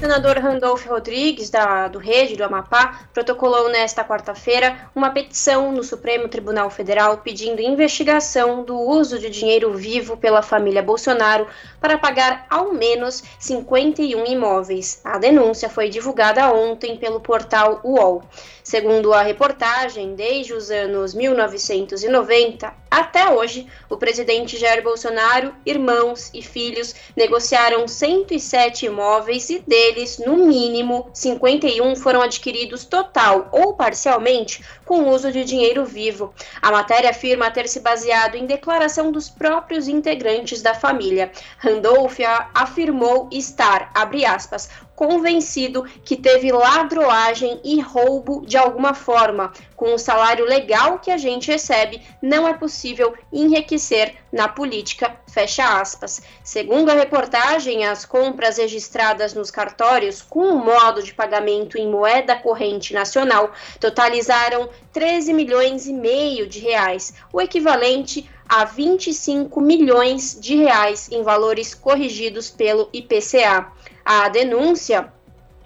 Senador 0.00 0.38
Randolph 0.38 0.86
Rodrigues, 0.86 1.50
da, 1.50 1.88
do 1.88 1.98
Rede 1.98 2.36
do 2.36 2.44
Amapá, 2.44 3.00
protocolou 3.12 3.68
nesta 3.68 4.04
quarta-feira 4.04 4.88
uma 4.94 5.10
petição 5.10 5.72
no 5.72 5.82
Supremo 5.82 6.28
Tribunal 6.28 6.70
Federal 6.70 7.18
pedindo 7.18 7.60
investigação 7.60 8.62
do 8.62 8.78
uso 8.78 9.18
de 9.18 9.28
dinheiro 9.28 9.74
vivo 9.74 10.16
pela 10.16 10.40
família 10.40 10.84
Bolsonaro 10.84 11.48
para 11.80 11.98
pagar 11.98 12.46
ao 12.48 12.72
menos 12.72 13.24
51 13.40 14.24
imóveis. 14.26 15.00
A 15.02 15.18
denúncia 15.18 15.68
foi 15.68 15.88
divulgada 15.88 16.52
ontem 16.52 16.96
pelo 16.96 17.18
portal 17.18 17.80
UOL. 17.82 18.22
Segundo 18.62 19.12
a 19.12 19.22
reportagem, 19.22 20.14
desde 20.14 20.52
os 20.52 20.70
anos 20.70 21.12
1990 21.12 22.72
até 22.90 23.28
hoje, 23.30 23.66
o 23.88 23.96
presidente 23.96 24.56
Jair 24.56 24.82
Bolsonaro, 24.82 25.54
irmãos 25.64 26.30
e 26.32 26.42
filhos 26.42 26.94
negociaram 27.16 27.88
107 27.88 28.86
imóveis 28.86 29.48
e 29.50 29.58
deles, 29.88 30.18
no 30.18 30.36
mínimo, 30.36 31.10
51 31.12 31.96
foram 31.96 32.22
adquiridos 32.22 32.84
total 32.84 33.48
ou 33.52 33.74
parcialmente 33.74 34.64
com 34.84 35.08
uso 35.08 35.32
de 35.32 35.44
dinheiro 35.44 35.84
vivo. 35.84 36.32
A 36.60 36.70
matéria 36.70 37.10
afirma 37.10 37.50
ter 37.50 37.68
se 37.68 37.80
baseado 37.80 38.34
em 38.34 38.46
declaração 38.46 39.10
dos 39.10 39.28
próprios 39.28 39.88
integrantes 39.88 40.62
da 40.62 40.74
família. 40.74 41.32
Randolph 41.58 42.18
afirmou 42.54 43.28
estar, 43.32 43.90
abre 43.94 44.24
aspas, 44.24 44.68
convencido 44.98 45.84
que 46.04 46.16
teve 46.16 46.50
ladroagem 46.50 47.60
e 47.62 47.80
roubo 47.80 48.44
de 48.44 48.56
alguma 48.56 48.94
forma. 48.94 49.52
Com 49.76 49.94
o 49.94 49.98
salário 49.98 50.44
legal 50.44 50.98
que 50.98 51.12
a 51.12 51.16
gente 51.16 51.52
recebe, 51.52 52.02
não 52.20 52.48
é 52.48 52.54
possível 52.54 53.14
enriquecer 53.32 54.16
na 54.32 54.48
política. 54.48 55.16
Fecha 55.28 55.80
aspas. 55.80 56.20
Segundo 56.42 56.90
a 56.90 56.94
reportagem, 56.94 57.86
as 57.86 58.04
compras 58.04 58.58
registradas 58.58 59.34
nos 59.34 59.52
cartórios 59.52 60.20
com 60.20 60.40
o 60.48 60.64
modo 60.64 61.00
de 61.00 61.14
pagamento 61.14 61.78
em 61.78 61.88
moeda 61.88 62.34
corrente 62.34 62.92
nacional 62.92 63.52
totalizaram 63.78 64.68
13 64.92 65.32
milhões 65.32 65.86
e 65.86 65.92
meio 65.92 66.48
de 66.48 66.58
reais, 66.58 67.14
o 67.32 67.40
equivalente 67.40 68.28
a 68.48 68.64
25 68.64 69.60
milhões 69.60 70.36
de 70.40 70.56
reais 70.56 71.08
em 71.12 71.22
valores 71.22 71.72
corrigidos 71.72 72.50
pelo 72.50 72.88
IPCA. 72.92 73.70
A 74.10 74.26
denúncia 74.30 75.12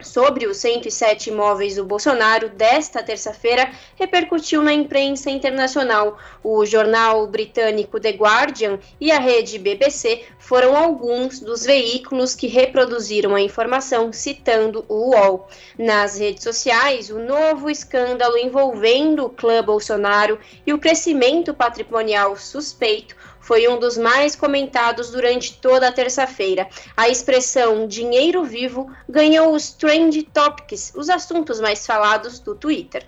sobre 0.01 0.49
os 0.49 0.57
107 0.57 1.31
imóveis 1.31 1.77
do 1.77 1.85
Bolsonaro 1.85 2.49
desta 2.49 3.01
terça-feira 3.01 3.71
repercutiu 3.95 4.65
na 4.65 4.73
imprensa 4.73 5.31
internacional. 5.31 6.19
O 6.43 6.67
jornal 6.67 7.25
britânico 7.29 8.01
The 8.01 8.11
Guardian 8.11 8.81
e 9.01 9.13
a 9.13 9.21
rede 9.21 9.61
BBC 9.61 10.25
foram 10.41 10.77
alguns 10.77 11.39
dos 11.39 11.65
veículos 11.65 12.35
que 12.35 12.49
reproduziram 12.49 13.37
a 13.37 13.41
informação 13.41 14.13
citando 14.13 14.85
o 14.89 15.11
UOL. 15.11 15.49
Nas 15.79 16.19
redes 16.19 16.43
sociais, 16.43 17.11
o 17.11 17.21
novo 17.21 17.71
escândalo 17.71 18.37
envolvendo 18.37 19.27
o 19.27 19.31
clã 19.31 19.63
Bolsonaro 19.63 20.37
e 20.67 20.73
o 20.73 20.81
crescimento 20.81 21.55
patrimonial 21.55 22.37
suspeito 22.37 23.15
foi 23.43 23.69
um 23.69 23.79
dos 23.79 23.99
mais 23.99 24.35
comentados 24.35 25.11
durante 25.11 25.59
toda 25.59 25.89
a 25.89 25.93
terça-feira. 25.93 26.69
A 26.97 27.09
expressão 27.09 27.87
dinheiro 27.87 28.45
vivo 28.45 28.91
ganhou 29.07 29.55
os 29.55 29.71
trend 29.73 30.23
topics, 30.33 30.93
os 30.97 31.11
assuntos 31.11 31.61
mais 31.61 31.87
falados 31.87 32.39
do 32.39 32.55
Twitter. 32.55 33.07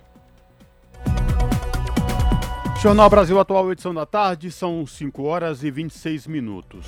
Jornal 2.81 3.09
Brasil 3.09 3.39
Atual, 3.39 3.71
edição 3.71 3.95
da 3.95 4.05
tarde, 4.05 4.51
são 4.51 4.85
5 4.85 5.23
horas 5.23 5.63
e 5.63 5.71
26 5.71 6.27
minutos. 6.27 6.85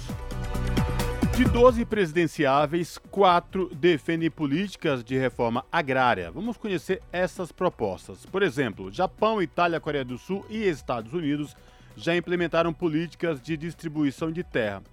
De 1.36 1.46
12 1.46 1.86
presidenciáveis, 1.86 2.98
quatro 3.12 3.70
defendem 3.74 4.30
políticas 4.30 5.04
de 5.04 5.18
reforma 5.18 5.64
agrária. 5.72 6.32
Vamos 6.32 6.58
conhecer 6.58 7.02
essas 7.12 7.52
propostas. 7.52 8.26
Por 8.26 8.44
exemplo, 8.44 8.92
Japão, 8.92 9.42
Itália, 9.42 9.80
Coreia 9.80 10.04
do 10.04 10.18
Sul 10.18 10.46
e 10.50 10.68
Estados 10.68 11.14
Unidos 11.14 11.56
já 11.98 12.16
implementaram 12.16 12.72
políticas 12.72 13.42
de 13.42 13.58
distribuição 13.58 14.32
de 14.32 14.44
terra. 14.44 14.84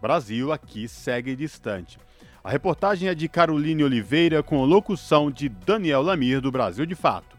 Brasil 0.00 0.52
aqui 0.52 0.86
segue 0.86 1.34
distante. 1.34 1.98
A 2.44 2.50
reportagem 2.50 3.08
é 3.08 3.14
de 3.14 3.28
Caroline 3.28 3.82
Oliveira 3.82 4.42
com 4.42 4.64
locução 4.64 5.30
de 5.30 5.48
Daniel 5.48 6.02
Lamir 6.02 6.40
do 6.40 6.50
Brasil 6.50 6.86
de 6.86 6.94
Fato. 6.94 7.38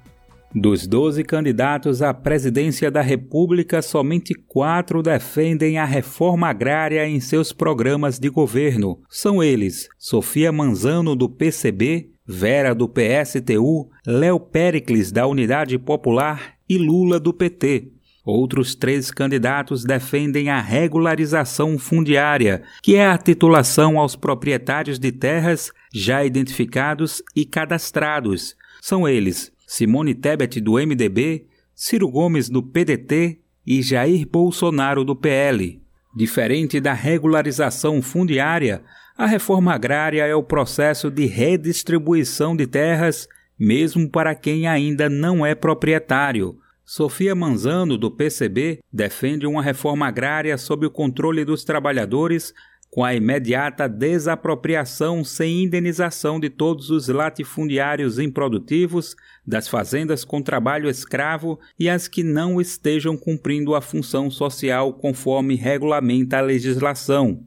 Dos 0.54 0.86
12 0.86 1.24
candidatos 1.24 2.02
à 2.02 2.14
presidência 2.14 2.92
da 2.92 3.02
República, 3.02 3.82
somente 3.82 4.34
quatro 4.34 5.02
defendem 5.02 5.78
a 5.78 5.86
reforma 5.86 6.50
agrária 6.50 7.08
em 7.08 7.22
seus 7.22 7.54
programas 7.54 8.20
de 8.20 8.30
governo. 8.30 9.00
São 9.10 9.42
eles 9.42 9.88
Sofia 9.98 10.52
Manzano, 10.52 11.16
do 11.16 11.30
PCB, 11.30 12.12
Vera, 12.26 12.76
do 12.76 12.88
PSTU, 12.90 13.90
Léo 14.06 14.40
Pericles, 14.40 15.12
da 15.12 15.26
Unidade 15.26 15.78
Popular 15.80 16.56
e 16.68 16.78
Lula, 16.78 17.18
do 17.20 17.34
PT. 17.34 18.01
Outros 18.24 18.76
três 18.76 19.10
candidatos 19.10 19.84
defendem 19.84 20.50
a 20.50 20.62
regularização 20.62 21.80
fundiária, 21.80 22.62
que 22.84 22.96
é 22.96 23.08
a 23.08 23.18
titulação 23.18 23.98
aos 23.98 24.16
proprietários 24.16 25.00
de 25.00 25.12
terras 25.12 25.72
já 25.92 26.24
identificados 26.24 27.24
e 27.36 27.46
cadastrados. 27.46 28.56
São 28.80 29.10
eles 29.10 29.52
Simone 29.66 30.14
Tebet, 30.14 30.62
do 30.62 30.74
MDB, 30.74 31.48
Ciro 31.74 32.10
Gomes, 32.10 32.48
do 32.48 32.62
PDT 32.62 33.40
e 33.66 33.82
Jair 33.82 34.28
Bolsonaro, 34.28 35.04
do 35.04 35.16
PL. 35.16 35.82
Diferente 36.16 36.80
da 36.80 36.94
regularização 36.94 38.02
fundiária, 38.02 38.84
a 39.18 39.26
reforma 39.26 39.74
agrária 39.74 40.26
é 40.26 40.36
o 40.36 40.44
processo 40.44 41.10
de 41.10 41.26
redistribuição 41.26 42.56
de 42.56 42.68
terras, 42.68 43.28
mesmo 43.58 44.10
para 44.10 44.36
quem 44.36 44.68
ainda 44.68 45.10
não 45.10 45.44
é 45.44 45.56
proprietário 45.56 46.60
Sofia 46.84 47.34
Manzano, 47.34 47.98
do 47.98 48.12
PCB, 48.12 48.80
defende 48.92 49.48
uma 49.48 49.62
reforma 49.62 50.08
agrária 50.08 50.58
sob 50.58 50.86
o 50.86 50.92
controle 50.92 51.46
dos 51.46 51.64
trabalhadores, 51.64 52.54
com 52.92 53.06
a 53.06 53.16
imediata 53.16 53.88
desapropriação 53.88 55.24
sem 55.24 55.64
indenização 55.64 56.40
de 56.40 56.50
todos 56.50 56.90
os 56.90 57.08
latifundiários 57.08 58.20
improdutivos, 58.20 59.16
das 59.48 59.70
fazendas 59.70 60.26
com 60.26 60.42
trabalho 60.42 60.90
escravo 60.90 61.58
e 61.80 61.90
as 61.90 62.10
que 62.10 62.22
não 62.22 62.60
estejam 62.60 63.16
cumprindo 63.16 63.74
a 63.74 63.82
função 63.82 64.30
social 64.30 64.94
conforme 64.94 65.56
regulamenta 65.56 66.40
a 66.40 66.42
legislação. 66.42 67.46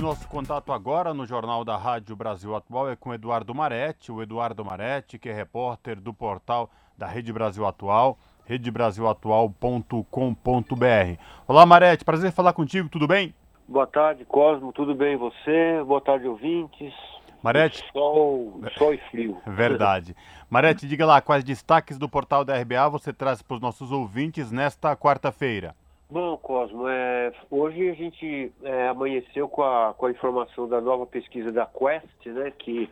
o 0.00 0.02
nosso 0.02 0.26
contato 0.28 0.72
agora 0.72 1.12
no 1.12 1.26
Jornal 1.26 1.62
da 1.62 1.76
Rádio 1.76 2.16
Brasil 2.16 2.56
Atual 2.56 2.88
é 2.88 2.96
com 2.96 3.12
Eduardo 3.12 3.54
Maretti, 3.54 4.10
o 4.10 4.22
Eduardo 4.22 4.64
Maretti, 4.64 5.18
que 5.18 5.28
é 5.28 5.32
repórter 5.32 6.00
do 6.00 6.14
portal 6.14 6.70
da 6.96 7.06
Rede 7.06 7.30
Brasil 7.30 7.66
Atual, 7.66 8.18
redebrasilatual.com.br. 8.46 11.20
Olá, 11.46 11.66
Maretti, 11.66 12.02
prazer 12.02 12.32
falar 12.32 12.54
contigo, 12.54 12.88
tudo 12.88 13.06
bem? 13.06 13.34
Boa 13.68 13.86
tarde, 13.86 14.24
Cosmo, 14.24 14.72
tudo 14.72 14.94
bem 14.94 15.18
você? 15.18 15.84
Boa 15.86 16.00
tarde, 16.00 16.26
ouvintes. 16.26 16.94
Marete. 17.42 17.84
Sol, 17.92 18.58
sol 18.78 18.94
e 18.94 18.98
frio. 19.10 19.36
Verdade. 19.46 20.16
Marete, 20.48 20.88
diga 20.88 21.04
lá, 21.04 21.20
quais 21.20 21.44
destaques 21.44 21.98
do 21.98 22.08
portal 22.08 22.42
da 22.42 22.58
RBA 22.58 22.88
você 22.88 23.12
traz 23.12 23.42
para 23.42 23.56
os 23.56 23.60
nossos 23.60 23.92
ouvintes 23.92 24.50
nesta 24.50 24.96
quarta-feira? 24.96 25.76
Bom, 26.10 26.36
Cosmo, 26.38 26.88
é, 26.88 27.32
hoje 27.48 27.88
a 27.88 27.94
gente 27.94 28.52
é, 28.64 28.88
amanheceu 28.88 29.48
com 29.48 29.62
a, 29.62 29.94
com 29.94 30.06
a 30.06 30.10
informação 30.10 30.68
da 30.68 30.80
nova 30.80 31.06
pesquisa 31.06 31.52
da 31.52 31.64
Quest, 31.64 32.26
né, 32.26 32.50
que, 32.58 32.90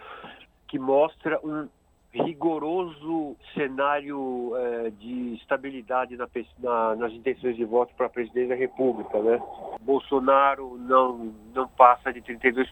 que 0.68 0.78
mostra 0.78 1.40
um 1.42 1.68
rigoroso 2.12 3.36
cenário 3.54 4.52
é, 4.56 4.90
de 4.90 5.34
estabilidade 5.34 6.16
na, 6.16 6.28
na, 6.60 6.94
nas 6.94 7.12
intenções 7.12 7.56
de 7.56 7.64
voto 7.64 7.92
para 7.96 8.08
presidente 8.08 8.50
da 8.50 8.54
República. 8.54 9.20
Né? 9.20 9.42
Bolsonaro 9.80 10.78
não, 10.78 11.34
não 11.52 11.66
passa 11.66 12.12
de 12.12 12.22
32%, 12.22 12.68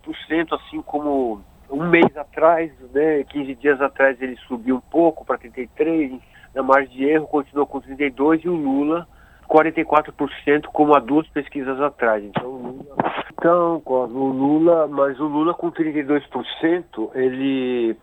assim 0.52 0.80
como 0.80 1.42
um 1.68 1.88
mês 1.88 2.16
atrás, 2.16 2.72
né, 2.92 3.24
15 3.24 3.52
dias 3.56 3.80
atrás, 3.80 4.22
ele 4.22 4.37
subiu 4.46 4.76
um 4.76 4.80
pouco 4.80 5.24
para 5.24 5.38
33%, 5.38 6.20
na 6.54 6.62
margem 6.62 6.96
de 6.96 7.04
erro 7.04 7.26
continuou 7.26 7.66
com 7.66 7.80
32% 7.80 8.44
e 8.44 8.48
o 8.48 8.54
Lula 8.54 9.09
44% 9.46 10.66
como 10.72 10.94
há 10.94 11.00
duas 11.00 11.26
pesquisas 11.28 11.80
atrás. 11.80 12.24
Então, 12.24 12.46
o 12.46 12.59
Lula, 12.59 12.87
então, 13.30 13.82
o 13.87 14.28
Lula, 14.28 14.87
mas 14.88 15.18
o 15.20 15.26
Lula 15.26 15.54
com 15.54 15.70
32%, 15.70 17.11
ele 17.14 17.96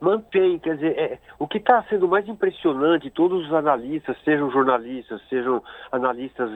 mantém, 0.00 0.58
quer 0.58 0.76
dizer, 0.76 0.98
é, 0.98 1.18
o 1.38 1.46
que 1.46 1.58
está 1.58 1.82
sendo 1.84 2.08
mais 2.08 2.26
impressionante, 2.26 3.10
todos 3.10 3.46
os 3.46 3.52
analistas, 3.52 4.16
sejam 4.24 4.50
jornalistas, 4.50 5.20
sejam 5.28 5.62
analistas 5.92 6.50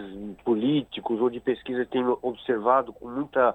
políticos 0.44 1.20
ou 1.20 1.29
de 1.29 1.40
pesquisa, 1.40 1.85
têm 1.85 2.05
observado 2.23 2.92
com 2.92 3.09
muita, 3.09 3.55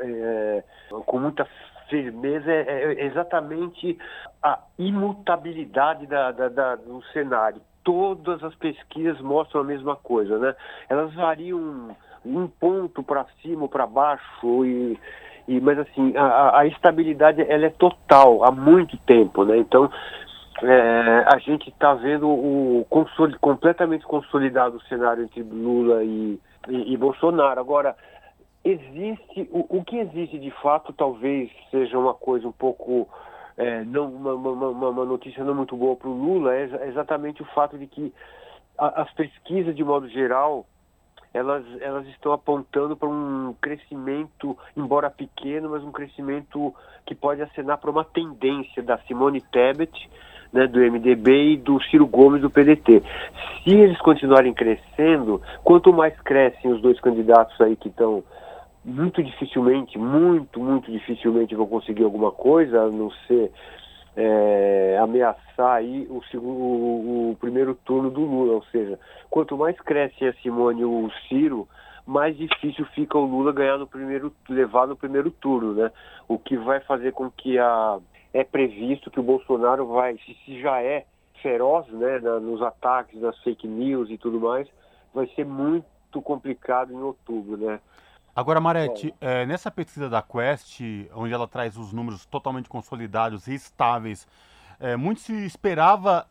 é, 0.00 0.64
com 1.06 1.18
muita 1.20 1.46
firmeza, 1.88 2.50
é, 2.50 2.84
é, 2.84 3.06
exatamente 3.06 3.96
a 4.42 4.58
imutabilidade 4.78 6.06
da, 6.06 6.32
da, 6.32 6.48
da, 6.48 6.76
do 6.76 7.02
cenário 7.12 7.60
todas 7.84 8.42
as 8.42 8.54
pesquisas 8.54 9.20
mostram 9.20 9.60
a 9.60 9.64
mesma 9.64 9.96
coisa, 9.96 10.38
né? 10.38 10.54
Elas 10.88 11.12
variam 11.14 11.94
um 12.24 12.46
ponto 12.46 13.02
para 13.02 13.26
cima 13.40 13.62
ou 13.62 13.68
para 13.68 13.86
baixo 13.86 14.64
e, 14.64 14.98
e 15.48 15.60
mas 15.60 15.78
assim 15.78 16.16
a, 16.16 16.60
a, 16.60 16.66
estabilidade 16.66 17.42
ela 17.42 17.66
é 17.66 17.70
total 17.70 18.44
há 18.44 18.50
muito 18.50 18.96
tempo, 18.98 19.44
né? 19.44 19.58
Então 19.58 19.90
é, 20.62 21.24
a 21.32 21.38
gente 21.38 21.68
está 21.68 21.94
vendo 21.94 22.28
o 22.28 22.86
consoli, 22.88 23.36
completamente 23.40 24.04
consolidado 24.04 24.76
o 24.76 24.82
cenário 24.82 25.24
entre 25.24 25.42
Lula 25.42 26.04
e, 26.04 26.38
e, 26.68 26.92
e 26.92 26.96
Bolsonaro. 26.96 27.58
Agora 27.58 27.96
existe 28.64 29.48
o, 29.50 29.78
o 29.78 29.84
que 29.84 29.98
existe 29.98 30.38
de 30.38 30.50
fato 30.62 30.92
talvez 30.92 31.50
seja 31.70 31.98
uma 31.98 32.14
coisa 32.14 32.46
um 32.46 32.52
pouco 32.52 33.08
é, 33.56 33.84
não, 33.84 34.06
uma, 34.06 34.34
uma, 34.34 34.88
uma, 34.88 35.04
notícia 35.04 35.44
não 35.44 35.54
muito 35.54 35.76
boa 35.76 35.96
para 35.96 36.08
o 36.08 36.12
Lula 36.12 36.54
é 36.54 36.88
exatamente 36.88 37.42
o 37.42 37.46
fato 37.46 37.76
de 37.76 37.86
que 37.86 38.12
a, 38.78 39.02
as 39.02 39.12
pesquisas, 39.12 39.76
de 39.76 39.84
modo 39.84 40.08
geral, 40.08 40.66
elas, 41.34 41.64
elas 41.80 42.06
estão 42.08 42.32
apontando 42.32 42.96
para 42.96 43.08
um 43.08 43.54
crescimento, 43.60 44.56
embora 44.76 45.10
pequeno, 45.10 45.70
mas 45.70 45.82
um 45.82 45.92
crescimento 45.92 46.74
que 47.06 47.14
pode 47.14 47.42
acenar 47.42 47.78
para 47.78 47.90
uma 47.90 48.04
tendência 48.04 48.82
da 48.82 48.98
Simone 48.98 49.40
Tebet, 49.40 50.10
né, 50.52 50.66
do 50.66 50.78
MDB 50.78 51.52
e 51.52 51.56
do 51.56 51.82
Ciro 51.84 52.06
Gomes 52.06 52.42
do 52.42 52.50
PDT. 52.50 53.02
Se 53.64 53.70
eles 53.70 53.98
continuarem 54.00 54.52
crescendo, 54.52 55.40
quanto 55.64 55.92
mais 55.92 56.18
crescem 56.20 56.70
os 56.70 56.82
dois 56.82 57.00
candidatos 57.00 57.58
aí 57.60 57.74
que 57.74 57.88
estão 57.88 58.22
muito 58.84 59.22
dificilmente, 59.22 59.98
muito, 59.98 60.60
muito 60.60 60.90
dificilmente 60.90 61.54
vão 61.54 61.66
conseguir 61.66 62.04
alguma 62.04 62.32
coisa, 62.32 62.82
a 62.82 62.90
não 62.90 63.10
ser 63.26 63.52
é, 64.16 64.98
ameaçar 65.00 65.76
aí 65.76 66.06
o, 66.10 66.20
o, 66.38 67.30
o, 67.30 67.36
primeiro 67.36 67.74
turno 67.74 68.10
do 68.10 68.20
Lula. 68.20 68.54
Ou 68.54 68.64
seja, 68.64 68.98
quanto 69.30 69.56
mais 69.56 69.78
cresce 69.80 70.26
a 70.26 70.32
Simone 70.34 70.82
e 70.82 70.84
o 70.84 71.10
Ciro, 71.28 71.68
mais 72.06 72.36
difícil 72.36 72.84
fica 72.86 73.16
o 73.16 73.24
Lula 73.24 73.52
ganhar 73.52 73.78
no 73.78 73.86
primeiro, 73.86 74.32
levar 74.48 74.86
no 74.86 74.96
primeiro 74.96 75.30
turno, 75.30 75.74
né? 75.74 75.90
O 76.28 76.38
que 76.38 76.56
vai 76.56 76.80
fazer 76.80 77.12
com 77.12 77.30
que 77.30 77.58
a 77.58 77.98
é 78.34 78.42
previsto 78.44 79.10
que 79.10 79.20
o 79.20 79.22
Bolsonaro 79.22 79.86
vai, 79.86 80.16
se, 80.18 80.34
se 80.44 80.60
já 80.60 80.82
é 80.82 81.04
feroz, 81.42 81.86
né, 81.88 82.18
na, 82.20 82.40
nos 82.40 82.62
ataques, 82.62 83.20
nas 83.20 83.38
fake 83.42 83.68
news 83.68 84.08
e 84.10 84.16
tudo 84.16 84.40
mais, 84.40 84.66
vai 85.12 85.26
ser 85.34 85.44
muito 85.44 85.86
complicado 86.22 86.92
em 86.92 87.02
outubro, 87.02 87.56
né? 87.56 87.80
Agora, 88.34 88.60
Marete, 88.60 89.14
é, 89.20 89.44
nessa 89.44 89.70
pesquisa 89.70 90.08
da 90.08 90.22
Quest, 90.22 90.80
onde 91.14 91.34
ela 91.34 91.46
traz 91.46 91.76
os 91.76 91.92
números 91.92 92.24
totalmente 92.24 92.68
consolidados 92.68 93.46
e 93.46 93.54
estáveis, 93.54 94.26
é, 94.80 94.96
muito 94.96 95.20
se 95.20 95.34
esperava 95.44 96.26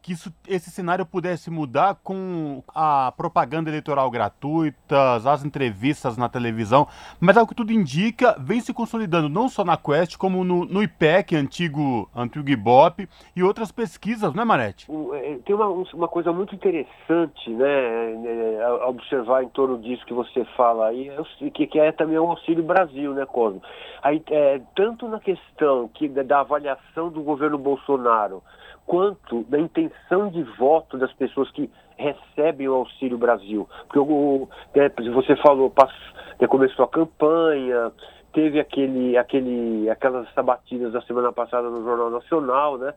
que 0.00 0.12
isso, 0.12 0.32
esse 0.46 0.70
cenário 0.70 1.04
pudesse 1.04 1.50
mudar 1.50 1.96
com 2.02 2.62
a 2.74 3.12
propaganda 3.16 3.70
eleitoral 3.70 4.10
gratuita, 4.10 5.14
as 5.14 5.44
entrevistas 5.44 6.16
na 6.16 6.28
televisão, 6.28 6.86
mas 7.20 7.36
ao 7.36 7.46
que 7.46 7.54
tudo 7.54 7.72
indica, 7.72 8.36
vem 8.38 8.60
se 8.60 8.72
consolidando 8.72 9.28
não 9.28 9.48
só 9.48 9.64
na 9.64 9.76
Quest, 9.76 10.16
como 10.16 10.44
no, 10.44 10.64
no 10.64 10.82
IPEC, 10.82 11.34
antigo, 11.34 12.08
antigo 12.14 12.48
Ibope, 12.48 13.08
e 13.34 13.42
outras 13.42 13.72
pesquisas, 13.72 14.32
não 14.34 14.42
é, 14.42 14.46
Marete? 14.46 14.86
É, 15.14 15.38
tem 15.44 15.54
uma, 15.54 15.66
uma 15.66 16.08
coisa 16.08 16.32
muito 16.32 16.54
interessante, 16.54 17.50
né, 17.50 18.14
né 18.14 18.68
observar 18.86 19.42
em 19.42 19.48
torno 19.48 19.78
disso 19.78 20.04
que 20.06 20.14
você 20.14 20.44
fala 20.56 20.88
aí, 20.88 21.08
é 21.08 21.50
que, 21.50 21.66
que 21.66 21.78
é 21.78 21.90
também 21.92 22.18
o 22.18 22.30
Auxílio 22.30 22.62
Brasil, 22.62 23.12
né, 23.14 23.26
Cosmo? 23.26 23.62
Aí, 24.02 24.22
é, 24.30 24.60
tanto 24.74 25.08
na 25.08 25.20
questão 25.20 25.88
que, 25.88 26.08
da 26.08 26.40
avaliação 26.40 27.08
do 27.08 27.22
governo 27.22 27.56
Bolsonaro, 27.56 28.42
quanto 28.86 29.44
da 29.44 29.58
intenção 29.58 30.28
de 30.28 30.42
voto 30.42 30.98
das 30.98 31.12
pessoas 31.12 31.50
que 31.52 31.70
recebem 31.96 32.68
o 32.68 32.74
Auxílio 32.74 33.18
Brasil. 33.18 33.68
Porque 33.84 33.98
o, 33.98 34.48
né, 34.74 34.90
você 35.12 35.36
falou, 35.36 35.72
né, 36.40 36.46
começou 36.48 36.84
a 36.84 36.88
campanha, 36.88 37.92
teve 38.32 38.58
aquele, 38.58 39.16
aquele, 39.16 39.88
aquelas 39.88 40.32
sabatidas 40.34 40.92
da 40.92 41.02
semana 41.02 41.32
passada 41.32 41.68
no 41.68 41.82
Jornal 41.84 42.10
Nacional, 42.10 42.78
né? 42.78 42.94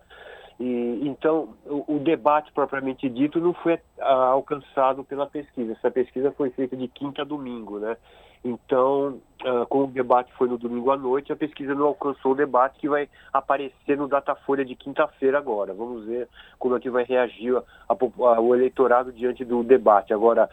E, 0.60 1.02
então, 1.04 1.50
o, 1.65 1.95
o, 1.95 2.00
debate 2.00 2.52
propriamente 2.54 3.10
dito 3.10 3.41
não 3.41 3.54
foi 3.54 3.78
a, 4.00 4.13
alcançado 4.28 5.04
pela 5.04 5.28
pesquisa. 5.28 5.74
Essa 5.74 5.91
pesquisa 5.91 6.32
foi 6.32 6.50
feita 6.52 6.78
de 6.78 6.88
quinta 6.88 7.24
a 7.24 7.26
domingo, 7.26 7.78
né? 7.78 7.98
Então, 8.45 9.19
uh, 9.43 9.65
como 9.67 9.86
o 9.86 9.91
debate 9.91 10.31
foi 10.34 10.47
no 10.47 10.55
domingo 10.55 10.91
à 10.91 10.97
noite, 10.97 11.34
a 11.34 11.36
pesquisa 11.36 11.73
não 11.73 11.88
alcançou 11.88 12.34
o 12.34 12.36
debate 12.36 12.77
que 12.77 12.88
vai 12.88 13.10
aparecer 13.34 13.97
no 13.97 14.08
Datafolha 14.08 14.63
de 14.63 14.75
quinta-feira 14.75 15.39
agora. 15.39 15.73
Vamos 15.73 16.05
ver 16.05 16.29
como 16.60 16.77
é 16.77 16.79
que 16.79 16.91
vai 16.91 17.03
reagir 17.03 17.58
a, 17.58 17.63
a, 17.89 18.39
o 18.39 18.53
eleitorado 18.53 19.12
diante 19.12 19.43
do 19.43 19.63
debate. 19.63 20.13
Agora, 20.13 20.47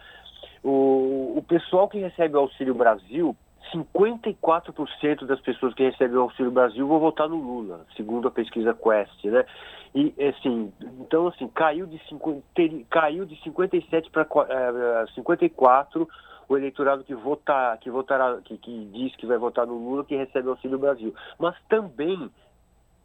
o, 0.63 1.33
o 1.37 1.45
pessoal 1.47 1.87
que 1.87 1.99
recebe 1.99 2.35
o 2.35 2.39
Auxílio 2.39 2.73
Brasil, 2.73 3.35
54% 3.71 5.25
das 5.27 5.39
pessoas 5.41 5.75
que 5.75 5.83
recebem 5.83 6.17
o 6.17 6.21
Auxílio 6.21 6.51
Brasil 6.51 6.87
vão 6.87 6.99
votar 6.99 7.29
no 7.29 7.35
Lula, 7.35 7.85
segundo 7.95 8.27
a 8.27 8.31
pesquisa 8.31 8.73
Quest, 8.73 9.23
né? 9.25 9.45
E 9.93 10.11
assim, 10.27 10.73
então 10.99 11.27
assim, 11.27 11.47
caiu 11.47 11.85
de, 11.85 12.01
cinco, 12.09 12.41
ter, 12.55 12.83
caiu 12.89 13.23
de 13.23 13.39
57 13.43 14.09
para 14.09 14.23
uh, 14.23 15.13
54 15.13 16.07
o 16.47 16.57
eleitorado 16.57 17.03
que 17.03 17.15
votar, 17.15 17.77
que 17.79 17.89
votará, 17.89 18.39
que, 18.43 18.57
que 18.57 18.85
diz 18.93 19.15
que 19.15 19.25
vai 19.25 19.37
votar 19.37 19.65
no 19.65 19.77
Lula, 19.77 20.05
que 20.05 20.15
recebe 20.15 20.49
auxílio 20.49 20.77
Brasil. 20.77 21.13
Mas 21.39 21.55
também 21.69 22.29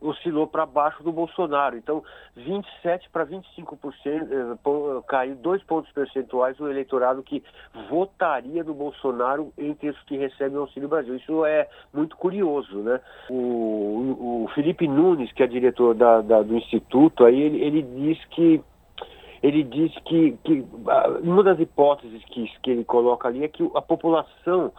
oscilou 0.00 0.46
para 0.46 0.64
baixo 0.64 1.02
do 1.02 1.12
Bolsonaro. 1.12 1.76
Então, 1.76 2.02
27 2.36 3.10
para 3.10 3.26
25%, 3.26 3.96
eh, 4.06 5.02
caiu 5.06 5.34
dois 5.36 5.62
pontos 5.64 5.90
percentuais 5.92 6.58
o 6.60 6.68
eleitorado 6.68 7.22
que 7.22 7.42
votaria 7.88 8.62
no 8.62 8.74
Bolsonaro 8.74 9.52
entre 9.58 9.90
os 9.90 10.00
que 10.04 10.16
recebem 10.16 10.56
o 10.56 10.62
Auxílio 10.62 10.88
Brasil. 10.88 11.16
Isso 11.16 11.44
é 11.44 11.68
muito 11.92 12.16
curioso, 12.16 12.78
né? 12.78 13.00
O, 13.28 14.44
o 14.44 14.50
Felipe 14.54 14.86
Nunes, 14.86 15.32
que 15.32 15.42
é 15.42 15.46
diretor 15.46 15.94
da, 15.94 16.20
da, 16.20 16.42
do 16.42 16.56
Instituto, 16.56 17.24
aí 17.24 17.40
ele, 17.40 17.60
ele 17.60 17.82
diz 17.82 18.24
que 18.26 18.62
ele 19.42 19.62
diz 19.62 19.94
que, 20.04 20.36
que 20.44 20.66
uma 21.22 21.42
das 21.42 21.58
hipóteses 21.60 22.22
que, 22.26 22.50
que 22.62 22.70
ele 22.70 22.84
coloca 22.84 23.28
ali 23.28 23.44
é 23.44 23.48
que 23.48 23.68
a 23.74 23.82
população 23.82 24.72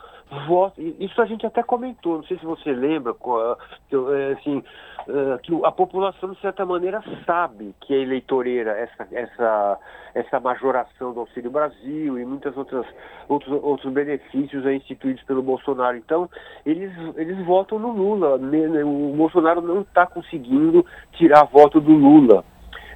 vota. 0.47 0.81
Isso 0.81 1.21
a 1.21 1.25
gente 1.25 1.45
até 1.45 1.63
comentou, 1.63 2.17
não 2.17 2.23
sei 2.23 2.37
se 2.37 2.45
você 2.45 2.71
lembra, 2.71 3.13
é, 3.13 4.33
assim, 4.33 4.63
é, 5.07 5.37
que 5.41 5.59
a 5.63 5.71
população, 5.71 6.31
de 6.31 6.39
certa 6.39 6.65
maneira, 6.65 7.03
sabe 7.25 7.73
que 7.81 7.93
é 7.93 8.01
eleitoreira 8.01 8.71
essa, 8.71 9.07
essa, 9.11 9.79
essa 10.13 10.39
majoração 10.39 11.13
do 11.13 11.21
Auxílio 11.21 11.49
Brasil 11.49 12.19
e 12.19 12.25
muitos 12.25 12.55
outros, 12.55 12.85
outros 13.27 13.93
benefícios 13.93 14.65
instituídos 14.65 15.23
pelo 15.23 15.41
Bolsonaro. 15.41 15.97
Então, 15.97 16.29
eles, 16.65 16.91
eles 17.15 17.43
votam 17.45 17.79
no 17.79 17.91
Lula. 17.91 18.35
O 18.35 19.13
Bolsonaro 19.15 19.61
não 19.61 19.81
está 19.81 20.05
conseguindo 20.05 20.85
tirar 21.13 21.45
voto 21.45 21.79
do 21.79 21.93
Lula 21.93 22.43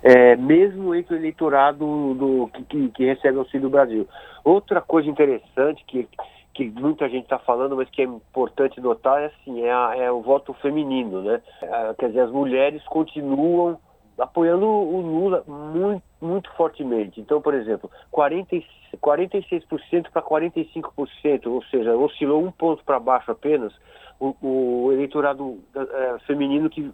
é, 0.03 0.35
mesmo 0.35 0.93
entre 0.93 1.15
o 1.15 1.17
eleitorado 1.17 2.13
do, 2.13 2.49
que, 2.67 2.89
que, 2.89 3.05
recebe 3.05 3.37
auxílio 3.37 3.69
do 3.69 3.71
Brasil. 3.71 4.07
Outra 4.43 4.81
coisa 4.81 5.09
interessante 5.09 5.81
que, 5.87 6.07
que 6.53 6.69
muita 6.69 7.07
gente 7.07 7.23
está 7.23 7.39
falando, 7.39 7.77
mas 7.77 7.89
que 7.89 8.01
é 8.01 8.05
importante 8.05 8.81
notar, 8.81 9.21
é 9.21 9.25
assim, 9.27 9.63
é, 9.63 9.71
a, 9.71 9.95
é 9.95 10.11
o 10.11 10.21
voto 10.21 10.53
feminino, 10.55 11.21
né? 11.21 11.41
É, 11.61 11.93
quer 11.97 12.07
dizer, 12.09 12.19
as 12.19 12.31
mulheres 12.31 12.83
continuam 12.83 13.79
apoiando 14.19 14.67
o 14.67 15.01
Lula 15.01 15.43
muito, 15.47 16.03
muito 16.21 16.51
fortemente. 16.55 17.21
Então, 17.21 17.41
por 17.41 17.53
exemplo, 17.53 17.89
40, 18.11 18.57
46% 19.01 20.09
para 20.11 20.21
45%, 20.21 21.47
ou 21.47 21.63
seja, 21.63 21.95
oscilou 21.95 22.43
um 22.43 22.51
ponto 22.51 22.83
para 22.83 22.99
baixo 22.99 23.31
apenas 23.31 23.73
o, 24.19 24.35
o 24.41 24.91
eleitorado 24.91 25.59
é, 25.75 26.19
feminino 26.25 26.69
que 26.69 26.91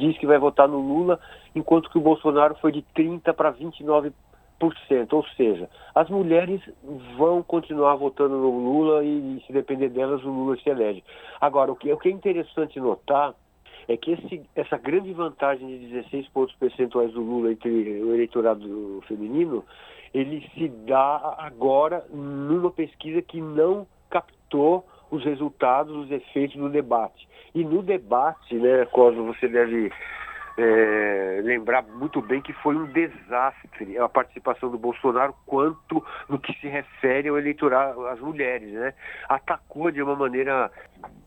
diz 0.00 0.18
que 0.18 0.26
vai 0.26 0.38
votar 0.38 0.66
no 0.66 0.80
Lula, 0.80 1.20
enquanto 1.54 1.90
que 1.90 1.98
o 1.98 2.00
Bolsonaro 2.00 2.56
foi 2.56 2.72
de 2.72 2.82
30% 2.96 3.32
para 3.34 3.52
29%. 3.52 4.12
Ou 5.12 5.24
seja, 5.36 5.70
as 5.94 6.08
mulheres 6.10 6.60
vão 7.16 7.42
continuar 7.42 7.94
votando 7.96 8.36
no 8.36 8.50
Lula 8.50 9.04
e, 9.04 9.42
se 9.46 9.52
depender 9.52 9.88
delas, 9.90 10.24
o 10.24 10.28
Lula 10.28 10.56
se 10.56 10.68
elege. 10.68 11.04
Agora, 11.40 11.70
o 11.70 11.76
que, 11.76 11.92
o 11.92 11.96
que 11.96 12.08
é 12.08 12.12
interessante 12.12 12.80
notar 12.80 13.34
é 13.88 13.96
que 13.96 14.12
esse, 14.12 14.42
essa 14.54 14.76
grande 14.76 15.12
vantagem 15.12 15.66
de 15.66 15.86
16 15.88 16.28
pontos 16.28 16.54
percentuais 16.56 17.12
do 17.12 17.22
Lula 17.22 17.52
entre 17.52 17.70
o 18.02 18.14
eleitorado 18.14 19.02
feminino, 19.06 19.64
ele 20.12 20.48
se 20.54 20.68
dá 20.68 21.36
agora 21.38 22.04
numa 22.10 22.70
pesquisa 22.70 23.22
que 23.22 23.40
não 23.40 23.86
captou 24.08 24.84
os 25.10 25.24
resultados, 25.24 25.94
os 25.96 26.10
efeitos 26.10 26.56
do 26.56 26.68
debate. 26.68 27.28
E 27.54 27.64
no 27.64 27.82
debate, 27.82 28.54
né, 28.54 28.84
Cosmo, 28.86 29.34
você 29.34 29.48
deve 29.48 29.92
é, 30.56 31.40
lembrar 31.42 31.82
muito 31.82 32.20
bem 32.20 32.40
que 32.40 32.52
foi 32.52 32.76
um 32.76 32.86
desastre 32.86 33.98
a 33.98 34.08
participação 34.08 34.70
do 34.70 34.78
Bolsonaro 34.78 35.34
quanto 35.46 36.04
no 36.28 36.38
que 36.38 36.52
se 36.60 36.68
refere 36.68 37.28
ao 37.28 37.38
eleitorado, 37.38 38.06
às 38.06 38.20
mulheres, 38.20 38.72
né? 38.72 38.92
Atacou 39.28 39.90
de 39.90 40.02
uma 40.02 40.14
maneira 40.14 40.70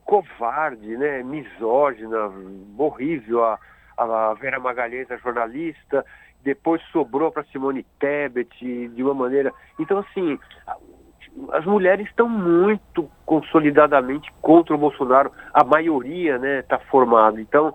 covarde, 0.06 0.98
né? 0.98 1.24
Misógina, 1.24 2.32
horrível 2.78 3.44
a, 3.44 3.60
a 3.98 4.34
Vera 4.36 4.60
Magalhães, 4.60 5.10
a 5.10 5.18
jornalista, 5.18 6.06
depois 6.44 6.82
sobrou 6.92 7.32
para 7.32 7.44
Simone 7.46 7.86
Tebet 8.00 8.90
de 8.90 9.04
uma 9.04 9.14
maneira. 9.14 9.52
Então, 9.80 10.00
assim, 10.00 10.38
as 11.52 11.66
mulheres 11.66 12.08
estão 12.08 12.30
muito 12.30 13.10
consolidadamente 13.26 14.32
contra 14.42 14.76
o 14.76 14.78
Bolsonaro, 14.78 15.32
a 15.54 15.64
maioria 15.64 16.36
está 16.36 16.46
né, 16.46 16.62
tá 16.62 16.80
formada. 16.80 17.42
Então, 17.42 17.74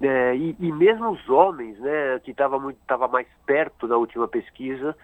é, 0.00 0.36
e, 0.36 0.56
e, 0.58 0.72
mesmo 0.72 1.10
os 1.10 1.28
homens, 1.28 1.78
né, 1.80 2.20
que 2.22 2.30
estava 2.30 2.58
tava 2.86 3.08
mais 3.08 3.26
perto 3.46 3.86
na 3.86 3.96
última 3.96 4.28
pesquisa, 4.28 4.96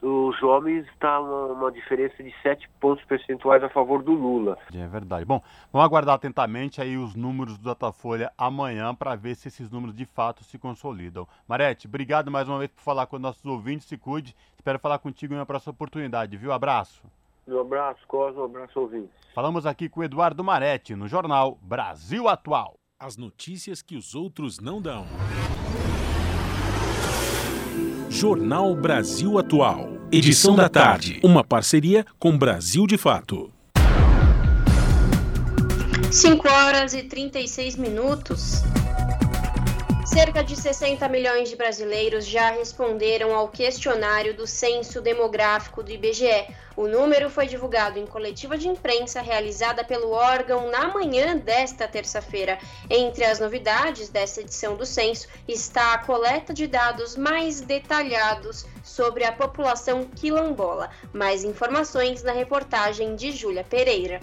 os 0.00 0.40
homens 0.42 0.86
está 0.88 1.20
uma, 1.20 1.46
uma, 1.46 1.72
diferença 1.72 2.22
de 2.22 2.32
7 2.42 2.68
pontos 2.80 3.04
percentuais 3.04 3.62
a 3.64 3.68
favor 3.68 4.02
do 4.02 4.12
Lula. 4.12 4.56
É 4.72 4.86
verdade. 4.86 5.24
Bom, 5.24 5.42
vamos 5.72 5.84
aguardar 5.84 6.14
atentamente 6.14 6.80
aí 6.80 6.96
os 6.96 7.16
números 7.16 7.58
do 7.58 7.64
Datafolha 7.64 8.32
amanhã 8.38 8.94
para 8.94 9.16
ver 9.16 9.34
se 9.34 9.48
esses 9.48 9.70
números 9.70 9.94
de 9.94 10.04
fato 10.04 10.44
se 10.44 10.56
consolidam. 10.56 11.26
Marete, 11.48 11.88
obrigado 11.88 12.30
mais 12.30 12.48
uma 12.48 12.58
vez 12.58 12.70
por 12.70 12.80
falar 12.80 13.06
com 13.06 13.18
nossos 13.18 13.44
ouvintes, 13.44 13.88
se 13.88 13.98
cuide. 13.98 14.36
Espero 14.56 14.78
falar 14.78 14.98
contigo 15.00 15.34
em 15.34 15.36
uma 15.36 15.46
próxima 15.46 15.72
oportunidade, 15.72 16.36
viu? 16.36 16.52
Abraço. 16.52 17.02
Um 17.48 17.60
abraço, 17.60 18.00
Cosmo, 18.06 18.42
um 18.42 18.44
abraço, 18.44 18.78
ouvintes. 18.78 19.10
Falamos 19.34 19.64
aqui 19.64 19.88
com 19.88 20.00
o 20.00 20.04
Eduardo 20.04 20.44
Marete, 20.44 20.94
no 20.94 21.08
jornal 21.08 21.58
Brasil 21.62 22.28
Atual. 22.28 22.74
As 23.00 23.16
notícias 23.16 23.80
que 23.80 23.96
os 23.96 24.14
outros 24.14 24.60
não 24.60 24.82
dão. 24.82 25.06
Jornal 28.10 28.74
Brasil 28.74 29.38
Atual. 29.38 29.88
Edição 30.12 30.56
da 30.56 30.68
tarde. 30.68 31.20
Uma 31.24 31.42
parceria 31.42 32.04
com 32.18 32.36
Brasil 32.36 32.86
de 32.86 32.98
Fato. 32.98 33.50
5 36.10 36.48
horas 36.48 36.92
e 36.92 37.02
36 37.04 37.76
minutos. 37.76 38.62
Cerca 40.12 40.42
de 40.42 40.56
60 40.56 41.06
milhões 41.06 41.50
de 41.50 41.54
brasileiros 41.54 42.24
já 42.24 42.50
responderam 42.50 43.34
ao 43.34 43.46
questionário 43.46 44.34
do 44.34 44.46
Censo 44.46 45.02
Demográfico 45.02 45.82
do 45.82 45.92
IBGE. 45.92 46.46
O 46.74 46.88
número 46.88 47.28
foi 47.28 47.46
divulgado 47.46 47.98
em 47.98 48.06
coletiva 48.06 48.56
de 48.56 48.68
imprensa 48.68 49.20
realizada 49.20 49.84
pelo 49.84 50.10
órgão 50.10 50.70
na 50.70 50.88
manhã 50.88 51.36
desta 51.36 51.86
terça-feira. 51.86 52.58
Entre 52.88 53.22
as 53.22 53.38
novidades 53.38 54.08
dessa 54.08 54.40
edição 54.40 54.76
do 54.76 54.86
censo 54.86 55.28
está 55.46 55.92
a 55.92 55.98
coleta 55.98 56.54
de 56.54 56.66
dados 56.66 57.14
mais 57.14 57.60
detalhados 57.60 58.64
sobre 58.82 59.24
a 59.24 59.32
população 59.32 60.04
quilombola. 60.04 60.88
Mais 61.12 61.44
informações 61.44 62.22
na 62.22 62.32
reportagem 62.32 63.14
de 63.14 63.30
Júlia 63.30 63.62
Pereira. 63.62 64.20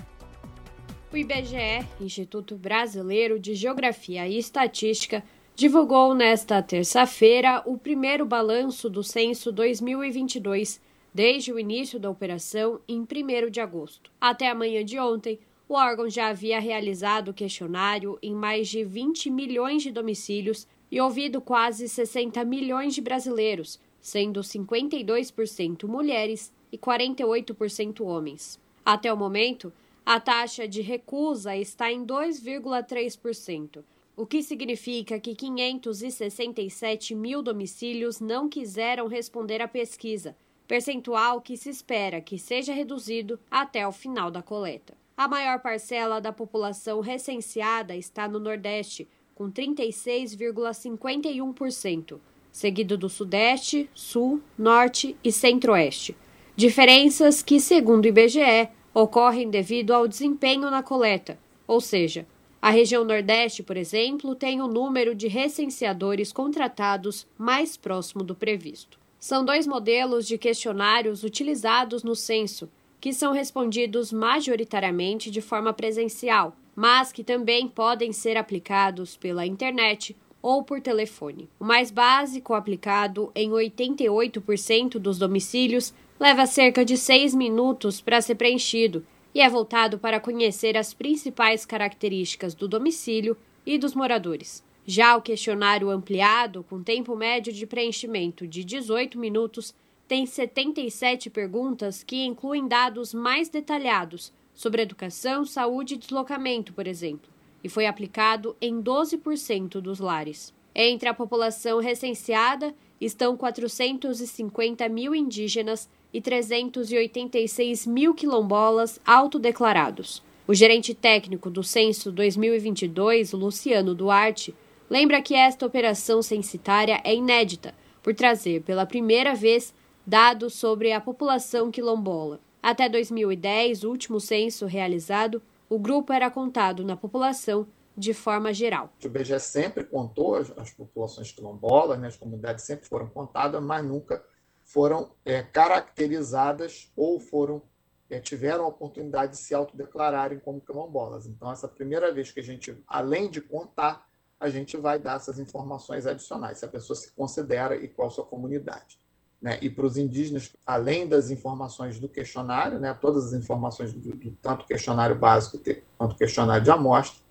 O 1.13 1.17
IBGE, 1.17 1.88
Instituto 2.01 2.57
Brasileiro 2.57 3.39
de 3.39 3.53
Geografia 3.53 4.27
e 4.27 4.38
Estatística, 4.38 5.23
divulgou 5.56 6.14
nesta 6.14 6.62
terça-feira 6.62 7.64
o 7.66 7.78
primeiro 7.78 8.26
balanço 8.26 8.89
do 8.89 9.01
censo 9.01 9.53
2022, 9.53 10.82
desde 11.14 11.53
o 11.53 11.58
início 11.58 11.97
da 11.97 12.10
operação 12.10 12.82
em 12.86 12.99
1 12.99 13.49
de 13.49 13.62
agosto. 13.62 14.12
Até 14.20 14.49
a 14.49 14.56
manhã 14.56 14.84
de 14.84 14.99
ontem, 14.99 15.39
o 15.70 15.76
órgão 15.76 16.10
já 16.10 16.28
havia 16.28 16.60
realizado 16.60 17.30
o 17.30 17.34
questionário 17.34 18.20
em 18.22 18.36
mais 18.36 18.68
de 18.68 18.84
20 18.84 19.30
milhões 19.30 19.82
de 19.82 19.93
domicílios 19.93 20.68
e 20.91 20.99
ouvido 20.99 21.39
quase 21.39 21.88
60 21.88 22.43
milhões 22.43 22.93
de 22.93 22.99
brasileiros, 22.99 23.80
sendo 24.01 24.41
52% 24.41 25.88
mulheres 25.88 26.51
e 26.70 26.78
48% 26.78 28.01
homens. 28.06 28.60
Até 28.86 29.12
o 29.12 29.16
momento, 29.16 29.72
a 30.06 30.20
taxa 30.20 30.68
de 30.68 30.82
recusa 30.82 31.56
está 31.56 31.89
em 31.89 32.06
2,3%, 32.06 33.84
o 34.18 34.26
que 34.26 34.41
significa 34.41 35.20
que 35.20 35.36
567 35.36 37.13
mil 37.13 37.41
domicílios 37.41 38.22
não 38.22 38.47
quiseram 38.47 39.07
responder 39.07 39.61
à 39.61 39.68
pesquisa, 39.68 40.38
percentual 40.68 41.41
que 41.41 41.57
se 41.57 41.70
espera 41.70 42.22
que 42.22 42.39
seja 42.39 42.74
reduzido 42.74 43.38
até 43.51 43.86
o 43.88 43.91
final 43.91 44.32
da 44.32 44.41
coleta. 44.41 44.95
A 45.18 45.28
maior 45.28 45.59
parcela 45.59 46.22
da 46.22 46.32
população 46.32 47.01
recenseada 47.01 47.95
está 47.95 48.28
no 48.28 48.39
Nordeste, 48.39 49.07
com 49.34 49.51
36,51%, 49.51 52.20
seguido 52.51 52.95
do 52.97 53.09
Sudeste, 53.09 53.89
Sul, 53.93 54.41
Norte 54.57 55.16
e 55.24 55.32
Centro-Oeste. 55.32 56.18
Diferenças 56.55 57.41
que, 57.41 57.59
segundo 57.59 58.05
o 58.05 58.07
IBGE, 58.07 58.70
ocorrem 58.93 59.49
devido 59.49 59.91
ao 59.91 60.07
desempenho 60.07 60.70
na 60.72 60.82
coleta, 60.82 61.38
ou 61.68 61.82
seja, 61.82 62.26
a 62.66 62.72
região 62.72 63.05
Nordeste, 63.05 63.61
por 63.61 63.78
exemplo, 63.78 64.34
tem 64.34 64.59
o 64.59 64.68
número 64.68 65.13
de 65.13 65.28
recenseadores 65.28 66.34
contratados 66.34 67.28
mais 67.38 67.78
próximo 67.78 68.24
do 68.24 68.34
previsto. 68.34 68.97
São 69.20 69.45
dois 69.45 69.68
modelos 69.68 70.26
de 70.26 70.36
questionários 70.36 71.24
utilizados 71.24 72.03
no 72.03 72.16
censo, 72.16 72.68
que 72.99 73.13
são 73.13 73.34
respondidos 73.34 74.11
majoritariamente 74.11 75.30
de 75.30 75.41
forma 75.41 75.74
presencial, 75.74 76.55
mas 76.76 77.11
que 77.11 77.24
também 77.24 77.68
podem 77.68 78.11
ser 78.11 78.36
aplicados 78.36 79.16
pela 79.16 79.45
internet 79.45 80.16
ou 80.41 80.63
por 80.63 80.82
telefone. 80.82 81.47
O 81.59 81.66
mais 81.66 81.91
básico, 81.91 82.55
aplicado 82.55 83.32
em 83.36 83.51
88% 83.51 84.97
dos 84.97 85.20
domicílios, 85.20 85.93
leva 86.20 86.47
cerca 86.47 86.84
de 86.84 86.97
seis 86.97 87.36
minutos 87.36 88.01
para 88.01 88.22
ser 88.22 88.34
preenchido 88.34 89.05
e 89.36 89.41
é 89.41 89.49
voltado 89.49 89.99
para 89.99 90.21
conhecer 90.21 90.77
as 90.77 90.93
principais 90.93 91.65
características 91.65 92.55
do 92.55 92.69
domicílio 92.69 93.36
e 93.65 93.77
dos 93.77 93.93
moradores. 93.93 94.63
Já 94.88 95.17
o 95.17 95.21
questionário 95.21 95.89
ampliado, 95.89 96.63
com 96.63 96.81
tempo 96.81 97.17
médio 97.17 97.51
de 97.51 97.67
preenchimento 97.67 98.47
de 98.47 98.63
18 98.63 99.19
minutos, 99.19 99.75
tem 100.07 100.25
77 100.25 101.29
perguntas 101.29 102.01
que 102.01 102.23
incluem 102.23 102.65
dados 102.65 103.13
mais 103.13 103.49
detalhados 103.49 104.31
sobre 104.53 104.83
educação, 104.83 105.43
saúde 105.43 105.95
e 105.95 105.97
deslocamento, 105.97 106.71
por 106.71 106.88
exemplo, 106.88 107.29
e 107.61 107.67
foi 107.67 107.88
aplicado 107.88 108.55
em 108.61 108.81
12% 108.81 109.81
dos 109.81 109.99
lares. 109.99 110.53
Entre 110.73 111.09
a 111.09 111.13
população 111.13 111.79
recenseada 111.79 112.73
estão 113.01 113.36
450 113.36 114.88
mil 114.88 115.13
indígenas 115.13 115.89
e 116.16 116.22
386 116.22 117.86
mil 117.86 118.13
quilombolas 118.13 119.01
autodeclarados. 119.05 120.24
O 120.47 120.53
gerente 120.53 120.93
técnico 120.93 121.49
do 121.49 121.61
censo 121.61 122.09
2022, 122.09 123.34
Luciano 123.34 123.93
Duarte, 123.93 124.55
lembra 124.89 125.22
que 125.22 125.36
esta 125.36 125.66
operação 125.66 126.22
censitária 126.22 127.01
é 127.03 127.13
inédita, 127.13 127.76
por 128.01 128.16
trazer 128.16 128.61
pela 128.61 128.86
primeira 128.86 129.36
vez 129.36 129.74
dados 130.07 130.53
sobre 130.53 130.93
a 130.93 131.01
população 131.01 131.70
quilombola. 131.70 132.39
Até 132.63 132.88
2010, 132.88 133.84
o 133.84 133.89
último 133.89 134.22
censo 134.22 134.66
realizado, 134.66 135.41
o 135.68 135.78
grupo 135.78 136.13
era 136.13 136.32
contado 136.32 136.86
na 136.86 136.95
população 136.95 137.68
de 137.97 138.13
forma 138.13 138.53
geral. 138.53 138.89
O 139.03 139.05
IBGE 139.05 139.38
sempre 139.41 139.84
contou 139.84 140.36
as, 140.36 140.72
populações 140.72 141.34
quilombolas, 141.34 141.99
né, 141.99 142.07
as 142.07 142.16
comunidades 142.16 142.63
sempre 142.63 142.88
foram 142.88 143.07
contadas, 143.07 143.61
mas 143.61 143.84
nunca 143.84 144.24
foram 144.66 145.11
é, 145.24 145.43
caracterizadas 145.43 146.91
ou 146.97 147.20
foram 147.20 147.61
é, 148.09 148.20
tiveram 148.20 148.66
a 148.66 148.68
oportunidade 148.68 149.34
de 149.34 149.38
se 149.38 149.53
autodeclararem 149.53 150.39
como 150.39 150.61
quilombolas. 150.61 151.26
Então, 151.26 151.51
essa 151.51 151.68
primeira 151.68 152.13
vez 152.13 152.32
que 152.32 152.39
a 152.39 152.43
gente, 152.43 152.78
além 152.88 153.30
de 153.30 153.41
contar, 153.41 154.07
a 154.39 154.49
gente 154.49 154.76
vai 154.78 154.99
dar 154.99 155.16
essas 155.16 155.39
informações 155.39 156.05
adicionais, 156.05 156.59
se 156.59 156.66
a 156.66 156.68
pessoa 156.68 156.95
se 156.95 157.11
considera 157.13 157.76
e 157.76 157.88
qual 157.88 158.07
a 158.07 158.11
sua 158.11 158.26
comunidade. 158.26 158.99
Né? 159.41 159.57
E 159.61 159.70
para 159.70 159.86
os 159.86 159.97
indígenas, 159.97 160.55
além 160.66 161.07
das 161.07 161.30
informações 161.30 161.99
do 161.99 162.09
questionário, 162.09 162.80
né, 162.80 162.93
todas 162.99 163.28
as 163.28 163.34
informações 163.34 163.93
do, 163.93 164.16
do 164.16 164.32
tanto 164.41 164.66
questionário 164.66 165.16
básico 165.16 165.59
quanto 165.97 166.16
questionário 166.16 166.63
de 166.63 166.72
amostra, 166.72 167.24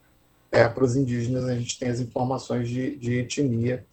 é, 0.50 0.68
para 0.68 0.84
os 0.84 0.96
indígenas 0.96 1.44
a 1.44 1.54
gente 1.54 1.78
tem 1.78 1.88
as 1.88 2.00
informações 2.00 2.68
de, 2.68 2.96
de 2.96 3.18
etnia 3.18 3.84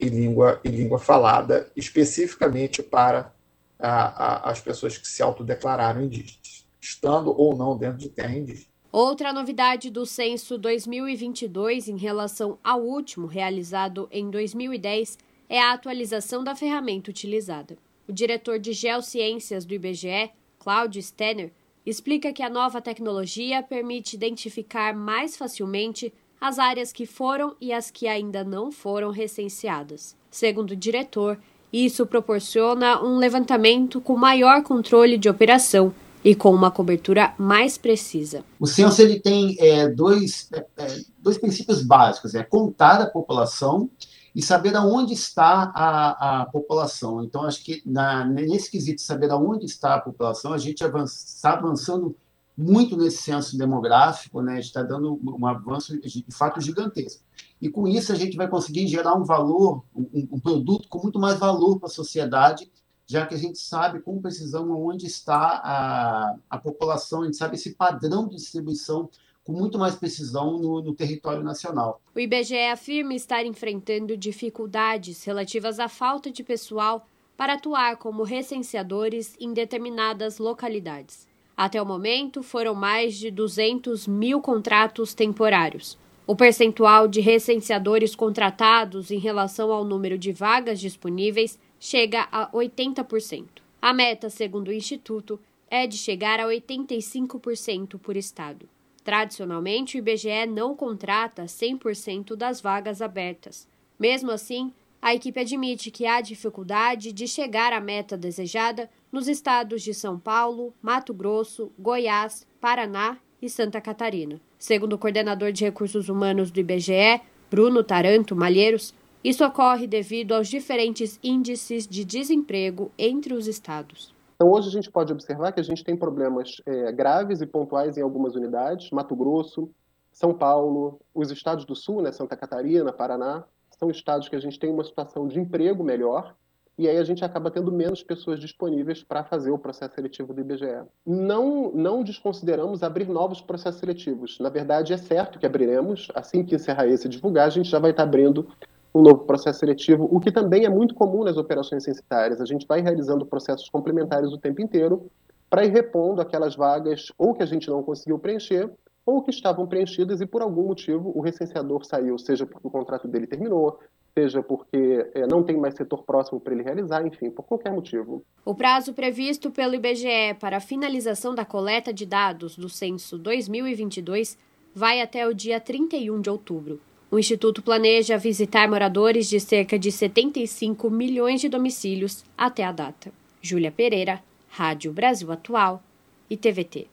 e 0.00 0.08
língua, 0.08 0.60
e 0.64 0.68
língua 0.68 0.98
falada, 0.98 1.70
especificamente 1.76 2.82
para 2.82 3.32
a, 3.78 3.90
a, 3.90 4.50
as 4.50 4.60
pessoas 4.60 4.96
que 4.96 5.06
se 5.06 5.22
autodeclararam 5.22 6.02
indígenas, 6.02 6.66
estando 6.80 7.34
ou 7.38 7.54
não 7.56 7.76
dentro 7.76 7.98
de 7.98 8.08
terra 8.08 8.34
indígena. 8.34 8.70
Outra 8.90 9.32
novidade 9.32 9.88
do 9.88 10.04
censo 10.04 10.58
2022 10.58 11.88
em 11.88 11.96
relação 11.96 12.58
ao 12.64 12.80
último, 12.80 13.26
realizado 13.26 14.08
em 14.10 14.28
2010, 14.30 15.16
é 15.48 15.60
a 15.60 15.72
atualização 15.72 16.42
da 16.42 16.56
ferramenta 16.56 17.10
utilizada. 17.10 17.76
O 18.08 18.12
diretor 18.12 18.58
de 18.58 18.72
Geociências 18.72 19.64
do 19.64 19.74
IBGE, 19.74 20.30
Claudio 20.58 21.00
Stenner, 21.00 21.52
explica 21.86 22.32
que 22.32 22.42
a 22.42 22.50
nova 22.50 22.80
tecnologia 22.80 23.62
permite 23.62 24.16
identificar 24.16 24.94
mais 24.94 25.36
facilmente 25.36 26.12
as 26.40 26.58
áreas 26.58 26.92
que 26.92 27.04
foram 27.04 27.54
e 27.60 27.72
as 27.72 27.90
que 27.90 28.08
ainda 28.08 28.42
não 28.42 28.72
foram 28.72 29.10
recenseadas. 29.10 30.16
Segundo 30.30 30.70
o 30.70 30.76
diretor, 30.76 31.38
isso 31.72 32.06
proporciona 32.06 33.02
um 33.02 33.18
levantamento 33.18 34.00
com 34.00 34.16
maior 34.16 34.62
controle 34.62 35.18
de 35.18 35.28
operação 35.28 35.94
e 36.24 36.34
com 36.34 36.50
uma 36.54 36.70
cobertura 36.70 37.34
mais 37.38 37.78
precisa. 37.78 38.44
O 38.58 38.66
censo 38.66 39.00
ele 39.00 39.20
tem 39.20 39.56
é, 39.58 39.88
dois, 39.88 40.48
é, 40.52 40.66
é, 40.78 41.00
dois 41.18 41.38
princípios 41.38 41.82
básicos: 41.82 42.34
é 42.34 42.42
contar 42.42 43.00
a 43.00 43.06
população 43.06 43.88
e 44.34 44.42
saber 44.42 44.76
aonde 44.76 45.12
está 45.12 45.72
a, 45.74 46.42
a 46.42 46.46
população. 46.46 47.22
Então, 47.22 47.44
acho 47.44 47.64
que 47.64 47.82
na, 47.84 48.24
nesse 48.24 48.70
quesito 48.70 49.00
saber 49.00 49.30
aonde 49.30 49.66
está 49.66 49.94
a 49.96 50.00
população, 50.00 50.52
a 50.52 50.58
gente 50.58 50.84
está 50.84 51.52
avançando 51.52 52.14
muito 52.60 52.96
nesse 52.96 53.22
censo 53.22 53.56
demográfico, 53.56 54.42
né? 54.42 54.60
está 54.60 54.82
dando 54.82 55.18
um 55.22 55.46
avanço 55.46 55.98
de 56.00 56.24
fato 56.30 56.60
gigantesco. 56.60 57.22
E 57.60 57.68
com 57.68 57.88
isso 57.88 58.12
a 58.12 58.14
gente 58.14 58.36
vai 58.36 58.48
conseguir 58.48 58.86
gerar 58.86 59.14
um 59.14 59.24
valor, 59.24 59.84
um, 59.94 60.28
um 60.32 60.40
produto 60.40 60.88
com 60.88 61.00
muito 61.02 61.18
mais 61.18 61.38
valor 61.38 61.78
para 61.78 61.88
a 61.88 61.92
sociedade 61.92 62.70
já 63.10 63.26
que 63.26 63.34
a 63.34 63.38
gente 63.38 63.58
sabe 63.58 64.00
com 64.00 64.22
precisão 64.22 64.70
onde 64.70 65.04
está 65.04 65.60
a, 65.64 66.36
a 66.48 66.56
população, 66.58 67.22
a 67.22 67.24
gente 67.24 67.36
sabe 67.36 67.56
esse 67.56 67.74
padrão 67.74 68.28
de 68.28 68.36
distribuição 68.36 69.10
com 69.42 69.52
muito 69.52 69.76
mais 69.80 69.96
precisão 69.96 70.58
no, 70.58 70.80
no, 70.80 70.94
território 70.94 71.42
nacional. 71.42 72.00
O 72.14 72.20
IBGE 72.20 72.68
afirma 72.70 73.12
estar 73.12 73.44
enfrentando 73.44 74.16
dificuldades 74.16 75.24
relativas 75.24 75.80
à 75.80 75.88
falta 75.88 76.30
de 76.30 76.44
pessoal 76.44 77.04
para 77.36 77.54
atuar 77.54 77.96
como 77.96 78.22
recenseadores 78.22 79.34
em 79.40 79.52
determinadas 79.52 80.38
localidades. 80.38 81.26
Até 81.56 81.80
o 81.80 81.86
momento, 81.86 82.42
foram 82.42 82.74
mais 82.74 83.14
de 83.14 83.30
200 83.30 84.06
mil 84.06 84.40
contratos 84.40 85.14
temporários. 85.14 85.98
O 86.26 86.36
percentual 86.36 87.08
de 87.08 87.20
recenseadores 87.20 88.14
contratados 88.14 89.10
em 89.10 89.18
relação 89.18 89.72
ao 89.72 89.84
número 89.84 90.16
de 90.16 90.32
vagas 90.32 90.80
disponíveis 90.80 91.58
chega 91.78 92.28
a 92.30 92.48
80%. 92.52 93.46
A 93.82 93.92
meta, 93.92 94.30
segundo 94.30 94.68
o 94.68 94.72
Instituto, 94.72 95.40
é 95.68 95.86
de 95.86 95.96
chegar 95.96 96.38
a 96.38 96.46
85% 96.46 97.98
por 97.98 98.16
estado. 98.16 98.68
Tradicionalmente, 99.02 99.96
o 99.96 99.98
IBGE 99.98 100.46
não 100.46 100.76
contrata 100.76 101.44
100% 101.44 102.36
das 102.36 102.60
vagas 102.60 103.00
abertas. 103.00 103.66
Mesmo 103.98 104.30
assim, 104.30 104.72
a 105.02 105.14
equipe 105.14 105.40
admite 105.40 105.90
que 105.90 106.06
há 106.06 106.20
dificuldade 106.20 107.12
de 107.12 107.26
chegar 107.26 107.72
à 107.72 107.80
meta 107.80 108.16
desejada 108.16 108.90
nos 109.10 109.28
estados 109.28 109.82
de 109.82 109.94
São 109.94 110.18
Paulo, 110.18 110.74
Mato 110.82 111.14
Grosso, 111.14 111.72
Goiás, 111.78 112.46
Paraná 112.60 113.18
e 113.40 113.48
Santa 113.48 113.80
Catarina. 113.80 114.40
Segundo 114.58 114.92
o 114.92 114.98
coordenador 114.98 115.52
de 115.52 115.64
recursos 115.64 116.08
humanos 116.08 116.50
do 116.50 116.60
IBGE, 116.60 117.20
Bruno 117.50 117.82
Taranto 117.82 118.36
Malheiros, 118.36 118.94
isso 119.24 119.44
ocorre 119.44 119.86
devido 119.86 120.34
aos 120.34 120.48
diferentes 120.48 121.18
índices 121.22 121.86
de 121.86 122.04
desemprego 122.04 122.90
entre 122.98 123.32
os 123.34 123.46
estados. 123.46 124.14
Então, 124.36 124.50
hoje 124.50 124.68
a 124.68 124.72
gente 124.72 124.90
pode 124.90 125.12
observar 125.12 125.52
que 125.52 125.60
a 125.60 125.62
gente 125.62 125.84
tem 125.84 125.96
problemas 125.96 126.62
é, 126.64 126.92
graves 126.92 127.40
e 127.40 127.46
pontuais 127.46 127.96
em 127.98 128.02
algumas 128.02 128.34
unidades, 128.34 128.90
Mato 128.90 129.14
Grosso, 129.14 129.70
São 130.12 130.32
Paulo, 130.32 131.00
os 131.14 131.30
estados 131.30 131.64
do 131.64 131.74
Sul, 131.74 132.00
né, 132.00 132.12
Santa 132.12 132.36
Catarina, 132.36 132.92
Paraná, 132.92 133.44
são 133.80 133.90
estados 133.90 134.28
que 134.28 134.36
a 134.36 134.40
gente 134.40 134.58
tem 134.58 134.70
uma 134.70 134.84
situação 134.84 135.26
de 135.26 135.40
emprego 135.40 135.82
melhor, 135.82 136.36
e 136.78 136.88
aí 136.88 136.98
a 136.98 137.04
gente 137.04 137.24
acaba 137.24 137.50
tendo 137.50 137.72
menos 137.72 138.02
pessoas 138.02 138.38
disponíveis 138.38 139.02
para 139.02 139.24
fazer 139.24 139.50
o 139.50 139.58
processo 139.58 139.94
seletivo 139.94 140.32
do 140.32 140.40
IBGE. 140.40 140.82
Não, 141.04 141.72
não 141.72 142.02
desconsideramos 142.02 142.82
abrir 142.82 143.08
novos 143.08 143.40
processos 143.40 143.80
seletivos. 143.80 144.38
Na 144.38 144.48
verdade, 144.48 144.92
é 144.92 144.96
certo 144.96 145.38
que 145.38 145.46
abriremos, 145.46 146.08
assim 146.14 146.44
que 146.44 146.54
encerrar 146.54 146.86
esse 146.86 147.08
divulgar, 147.08 147.46
a 147.46 147.50
gente 147.50 147.68
já 147.68 147.78
vai 147.78 147.90
estar 147.90 148.04
abrindo 148.04 148.48
um 148.94 149.02
novo 149.02 149.24
processo 149.24 149.60
seletivo, 149.60 150.08
o 150.10 150.20
que 150.20 150.32
também 150.32 150.64
é 150.64 150.68
muito 150.68 150.94
comum 150.94 151.24
nas 151.24 151.36
operações 151.36 151.84
censitárias. 151.84 152.40
A 152.40 152.46
gente 152.46 152.66
vai 152.66 152.80
realizando 152.80 153.26
processos 153.26 153.68
complementares 153.68 154.32
o 154.32 154.38
tempo 154.38 154.60
inteiro 154.60 155.10
para 155.48 155.64
ir 155.64 155.70
repondo 155.70 156.20
aquelas 156.20 156.56
vagas 156.56 157.12
ou 157.18 157.34
que 157.34 157.42
a 157.42 157.46
gente 157.46 157.68
não 157.68 157.82
conseguiu 157.82 158.18
preencher 158.18 158.70
ou 159.10 159.22
que 159.22 159.30
estavam 159.30 159.66
preenchidas 159.66 160.20
e 160.20 160.26
por 160.26 160.40
algum 160.40 160.66
motivo 160.66 161.12
o 161.14 161.20
recenseador 161.20 161.84
saiu, 161.84 162.16
seja 162.18 162.46
porque 162.46 162.66
o 162.66 162.70
contrato 162.70 163.08
dele 163.08 163.26
terminou, 163.26 163.80
seja 164.14 164.42
porque 164.42 165.10
é, 165.14 165.26
não 165.26 165.42
tem 165.42 165.56
mais 165.56 165.74
setor 165.74 166.04
próximo 166.04 166.40
para 166.40 166.54
ele 166.54 166.62
realizar, 166.62 167.04
enfim, 167.06 167.30
por 167.30 167.44
qualquer 167.44 167.72
motivo. 167.72 168.22
O 168.44 168.54
prazo 168.54 168.92
previsto 168.92 169.50
pelo 169.50 169.74
IBGE 169.74 170.34
para 170.38 170.58
a 170.58 170.60
finalização 170.60 171.34
da 171.34 171.44
coleta 171.44 171.92
de 171.92 172.06
dados 172.06 172.56
do 172.56 172.68
censo 172.68 173.18
2022 173.18 174.38
vai 174.74 175.00
até 175.00 175.26
o 175.26 175.34
dia 175.34 175.58
31 175.60 176.20
de 176.20 176.30
outubro. 176.30 176.80
O 177.10 177.18
Instituto 177.18 177.60
planeja 177.60 178.16
visitar 178.16 178.68
moradores 178.68 179.28
de 179.28 179.40
cerca 179.40 179.76
de 179.76 179.90
75 179.90 180.88
milhões 180.88 181.40
de 181.40 181.48
domicílios 181.48 182.24
até 182.38 182.62
a 182.62 182.70
data. 182.70 183.12
Júlia 183.42 183.72
Pereira, 183.72 184.22
Rádio 184.48 184.92
Brasil 184.92 185.32
Atual 185.32 185.82
e 186.28 186.36
TVT. 186.36 186.86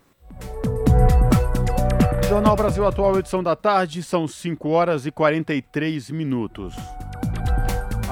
Jornal 2.30 2.57
Brasil 2.57 2.86
Atual, 2.86 3.17
edição 3.17 3.41
da 3.41 3.55
tarde, 3.55 4.03
são 4.03 4.28
5 4.28 4.67
horas 4.67 5.05
e 5.05 5.11
43 5.11 6.11
minutos. 6.11 6.75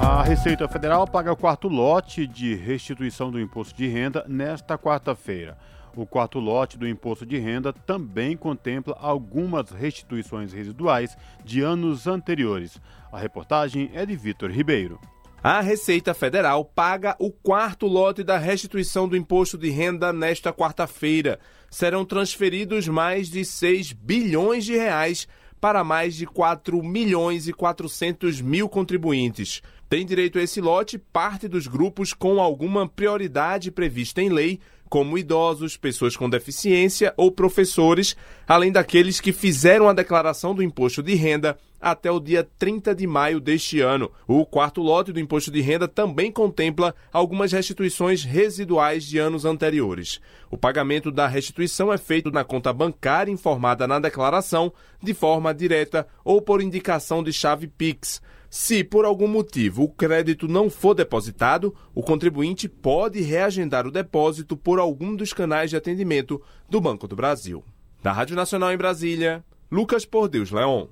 A 0.00 0.22
Receita 0.22 0.66
Federal 0.66 1.06
paga 1.06 1.32
o 1.32 1.36
quarto 1.36 1.68
lote 1.68 2.26
de 2.26 2.54
restituição 2.54 3.30
do 3.30 3.38
imposto 3.38 3.76
de 3.76 3.86
renda 3.86 4.24
nesta 4.26 4.78
quarta-feira. 4.78 5.58
O 5.94 6.06
quarto 6.06 6.38
lote 6.38 6.78
do 6.78 6.88
imposto 6.88 7.26
de 7.26 7.36
renda 7.36 7.74
também 7.74 8.38
contempla 8.38 8.96
algumas 8.98 9.70
restituições 9.70 10.50
residuais 10.50 11.14
de 11.44 11.60
anos 11.60 12.06
anteriores. 12.06 12.80
A 13.12 13.18
reportagem 13.18 13.90
é 13.92 14.06
de 14.06 14.16
Vitor 14.16 14.50
Ribeiro. 14.50 14.98
A 15.42 15.60
Receita 15.60 16.12
Federal 16.12 16.64
paga 16.64 17.14
o 17.20 17.30
quarto 17.30 17.86
lote 17.86 18.24
da 18.24 18.36
restituição 18.36 19.06
do 19.06 19.16
imposto 19.16 19.56
de 19.56 19.70
renda 19.70 20.12
nesta 20.12 20.52
quarta-feira. 20.52 21.38
Serão 21.76 22.06
transferidos 22.06 22.88
mais 22.88 23.28
de 23.28 23.44
6 23.44 23.92
bilhões 23.92 24.64
de 24.64 24.74
reais 24.74 25.28
para 25.60 25.84
mais 25.84 26.14
de 26.14 26.24
4 26.24 26.82
milhões 26.82 27.48
e 27.48 27.52
400 27.52 28.40
mil 28.40 28.66
contribuintes. 28.66 29.60
Tem 29.86 30.06
direito 30.06 30.38
a 30.38 30.42
esse 30.42 30.58
lote 30.58 30.96
parte 30.96 31.46
dos 31.46 31.66
grupos 31.66 32.14
com 32.14 32.40
alguma 32.40 32.88
prioridade 32.88 33.70
prevista 33.70 34.22
em 34.22 34.30
lei, 34.30 34.58
como 34.88 35.18
idosos, 35.18 35.76
pessoas 35.76 36.16
com 36.16 36.30
deficiência 36.30 37.12
ou 37.14 37.30
professores, 37.30 38.16
além 38.48 38.72
daqueles 38.72 39.20
que 39.20 39.30
fizeram 39.30 39.86
a 39.86 39.92
declaração 39.92 40.54
do 40.54 40.62
imposto 40.62 41.02
de 41.02 41.14
renda 41.14 41.58
até 41.80 42.10
o 42.10 42.20
dia 42.20 42.48
30 42.58 42.94
de 42.94 43.06
maio 43.06 43.40
deste 43.40 43.80
ano. 43.80 44.10
O 44.26 44.44
quarto 44.44 44.80
lote 44.80 45.12
do 45.12 45.20
imposto 45.20 45.50
de 45.50 45.60
renda 45.60 45.86
também 45.86 46.32
contempla 46.32 46.94
algumas 47.12 47.52
restituições 47.52 48.24
residuais 48.24 49.04
de 49.04 49.18
anos 49.18 49.44
anteriores. 49.44 50.20
O 50.50 50.56
pagamento 50.56 51.10
da 51.10 51.26
restituição 51.26 51.92
é 51.92 51.98
feito 51.98 52.30
na 52.30 52.44
conta 52.44 52.72
bancária 52.72 53.32
informada 53.32 53.86
na 53.86 53.98
declaração, 53.98 54.72
de 55.02 55.12
forma 55.12 55.54
direta 55.54 56.06
ou 56.24 56.40
por 56.40 56.62
indicação 56.62 57.22
de 57.22 57.32
chave 57.32 57.66
Pix. 57.66 58.20
Se 58.48 58.82
por 58.84 59.04
algum 59.04 59.26
motivo 59.26 59.84
o 59.84 59.88
crédito 59.88 60.48
não 60.48 60.70
for 60.70 60.94
depositado, 60.94 61.74
o 61.94 62.02
contribuinte 62.02 62.68
pode 62.68 63.20
reagendar 63.20 63.86
o 63.86 63.90
depósito 63.90 64.56
por 64.56 64.78
algum 64.78 65.14
dos 65.14 65.32
canais 65.32 65.70
de 65.70 65.76
atendimento 65.76 66.40
do 66.68 66.80
Banco 66.80 67.08
do 67.08 67.16
Brasil. 67.16 67.64
Da 68.02 68.12
Rádio 68.12 68.36
Nacional 68.36 68.72
em 68.72 68.76
Brasília, 68.76 69.44
Lucas 69.70 70.04
Por 70.04 70.28
Deus 70.28 70.50
Leon. 70.50 70.86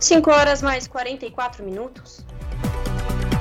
5 0.00 0.30
horas 0.30 0.62
mais 0.62 0.86
44 0.86 1.64
minutos. 1.64 2.24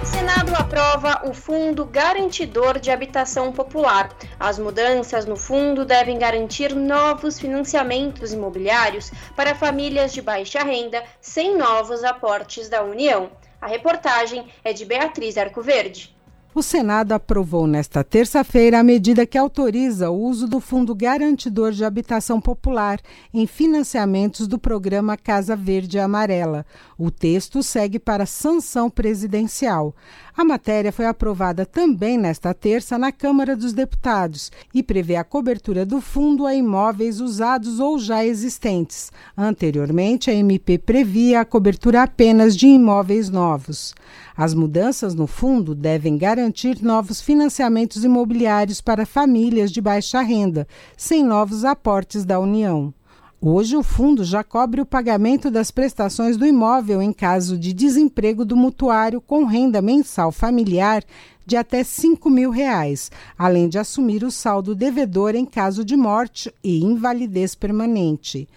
Senado 0.03 0.55
aprova 0.55 1.21
o 1.29 1.33
Fundo 1.33 1.85
Garantidor 1.85 2.79
de 2.79 2.89
Habitação 2.89 3.51
Popular. 3.51 4.09
As 4.39 4.57
mudanças 4.57 5.25
no 5.25 5.35
fundo 5.35 5.85
devem 5.85 6.17
garantir 6.17 6.73
novos 6.73 7.39
financiamentos 7.39 8.33
imobiliários 8.33 9.11
para 9.35 9.53
famílias 9.53 10.11
de 10.11 10.21
baixa 10.21 10.63
renda 10.63 11.03
sem 11.21 11.55
novos 11.55 12.03
aportes 12.03 12.67
da 12.67 12.81
União. 12.81 13.29
A 13.61 13.67
reportagem 13.67 14.47
é 14.63 14.73
de 14.73 14.83
Beatriz 14.83 15.37
Arcoverde. 15.37 16.16
O 16.57 16.63
Senado 16.63 17.11
aprovou 17.11 17.67
nesta 17.67 18.03
terça-feira 18.03 18.79
a 18.79 18.83
medida 18.83 19.27
que 19.27 19.37
autoriza 19.37 20.09
o 20.09 20.19
uso 20.19 20.47
do 20.47 20.59
Fundo 20.59 20.95
Garantidor 20.95 21.71
de 21.71 21.85
Habitação 21.85 22.41
Popular 22.41 22.99
em 23.31 23.45
financiamentos 23.45 24.47
do 24.47 24.57
programa 24.57 25.15
Casa 25.15 25.55
Verde 25.55 25.99
Amarela. 25.99 26.65
O 26.97 27.11
texto 27.11 27.61
segue 27.61 27.99
para 27.99 28.25
sanção 28.25 28.89
presidencial. 28.89 29.93
A 30.37 30.45
matéria 30.45 30.91
foi 30.91 31.07
aprovada 31.07 31.65
também 31.65 32.15
nesta 32.15 32.53
terça 32.53 32.95
na 32.95 33.11
Câmara 33.11 33.55
dos 33.55 33.73
Deputados 33.73 34.51
e 34.71 34.83
prevê 34.83 35.15
a 35.15 35.23
cobertura 35.23 35.83
do 35.83 35.99
fundo 35.99 36.45
a 36.45 36.53
imóveis 36.53 37.19
usados 37.19 37.79
ou 37.79 37.97
já 37.97 38.23
existentes. 38.23 39.11
Anteriormente, 39.35 40.29
a 40.29 40.33
MP 40.35 40.77
previa 40.77 41.41
a 41.41 41.45
cobertura 41.45 42.03
apenas 42.03 42.55
de 42.55 42.67
imóveis 42.67 43.29
novos. 43.31 43.95
As 44.37 44.53
mudanças 44.53 45.15
no 45.15 45.25
fundo 45.25 45.73
devem 45.73 46.15
garantir 46.19 46.83
novos 46.83 47.19
financiamentos 47.19 48.03
imobiliários 48.03 48.79
para 48.79 49.07
famílias 49.07 49.71
de 49.71 49.81
baixa 49.81 50.21
renda, 50.21 50.67
sem 50.95 51.23
novos 51.23 51.65
aportes 51.65 52.23
da 52.23 52.39
União. 52.39 52.93
Hoje, 53.39 53.77
o 53.77 53.83
fundo 53.83 54.23
já 54.23 54.43
cobre 54.43 54.81
o 54.81 54.85
pagamento 54.85 55.51
das 55.51 55.69
prestações 55.69 56.37
do 56.37 56.45
imóvel 56.45 57.03
em 57.03 57.13
caso 57.13 57.55
de 57.55 57.71
desemprego 57.71 58.43
do 58.43 58.57
mutuário 58.57 59.21
com 59.21 59.45
renda 59.45 59.79
mensal 59.79 60.31
familiar 60.31 61.03
de 61.45 61.55
até 61.55 61.83
5 61.83 62.31
mil 62.31 62.49
reais, 62.49 63.11
além 63.37 63.69
de 63.69 63.77
assumir 63.77 64.23
o 64.23 64.31
saldo 64.31 64.73
devedor 64.73 65.35
em 65.35 65.45
caso 65.45 65.85
de 65.85 65.95
morte 65.95 66.51
e 66.63 66.83
invalidez 66.83 67.53
permanente. 67.53 68.49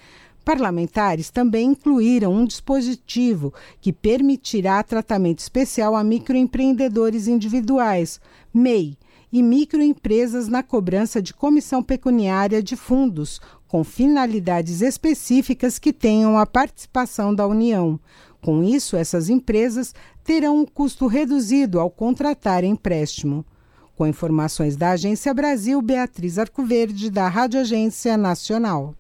Parlamentares 0.47 1.29
também 1.29 1.69
incluíram 1.69 2.33
um 2.33 2.47
dispositivo 2.47 3.53
que 3.83 3.93
permitirá 3.93 4.83
tratamento 4.83 5.41
especial 5.41 5.95
a 5.95 6.03
microempreendedores 6.03 7.29
individuais, 7.29 8.19
MEI, 8.53 8.97
e 9.33 9.43
microempresas 9.43 10.49
na 10.49 10.63
cobrança 10.63 11.23
de 11.23 11.33
comissão 11.33 11.83
pecuniária 11.83 12.61
de 12.63 12.75
fundos, 12.75 13.41
com 13.71 13.85
finalidades 13.85 14.81
específicas 14.81 15.79
que 15.79 15.93
tenham 15.93 16.37
a 16.37 16.45
participação 16.45 17.33
da 17.33 17.47
União. 17.47 18.01
Com 18.43 18.65
isso, 18.65 18.97
essas 18.97 19.29
empresas 19.29 19.95
terão 20.25 20.59
um 20.59 20.67
custo 20.67 21.07
reduzido 21.07 21.79
ao 21.79 21.89
contratar 21.89 22.65
empréstimo. 22.65 23.47
Com 23.95 24.09
informações 24.09 24.77
da 24.77 24.91
Agência 24.91 25.33
Brasil, 25.33 25.81
Beatriz 25.81 26.37
Arcoverde, 26.37 27.11
da 27.11 27.29
Rádio 27.29 27.61
Agência 27.61 28.17
Nacional. 28.17 28.93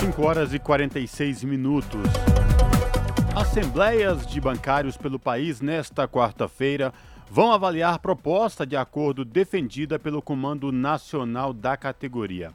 5 0.00 0.22
horas 0.22 0.54
e 0.54 0.58
46 0.58 1.44
minutos. 1.44 2.00
Assembleias 3.34 4.26
de 4.26 4.40
bancários 4.40 4.96
pelo 4.96 5.18
país 5.18 5.60
nesta 5.60 6.08
quarta-feira 6.08 6.94
vão 7.30 7.52
avaliar 7.52 7.98
proposta 7.98 8.66
de 8.66 8.76
acordo 8.76 9.24
defendida 9.24 9.98
pelo 9.98 10.22
Comando 10.22 10.70
Nacional 10.70 11.52
da 11.52 11.76
categoria. 11.76 12.52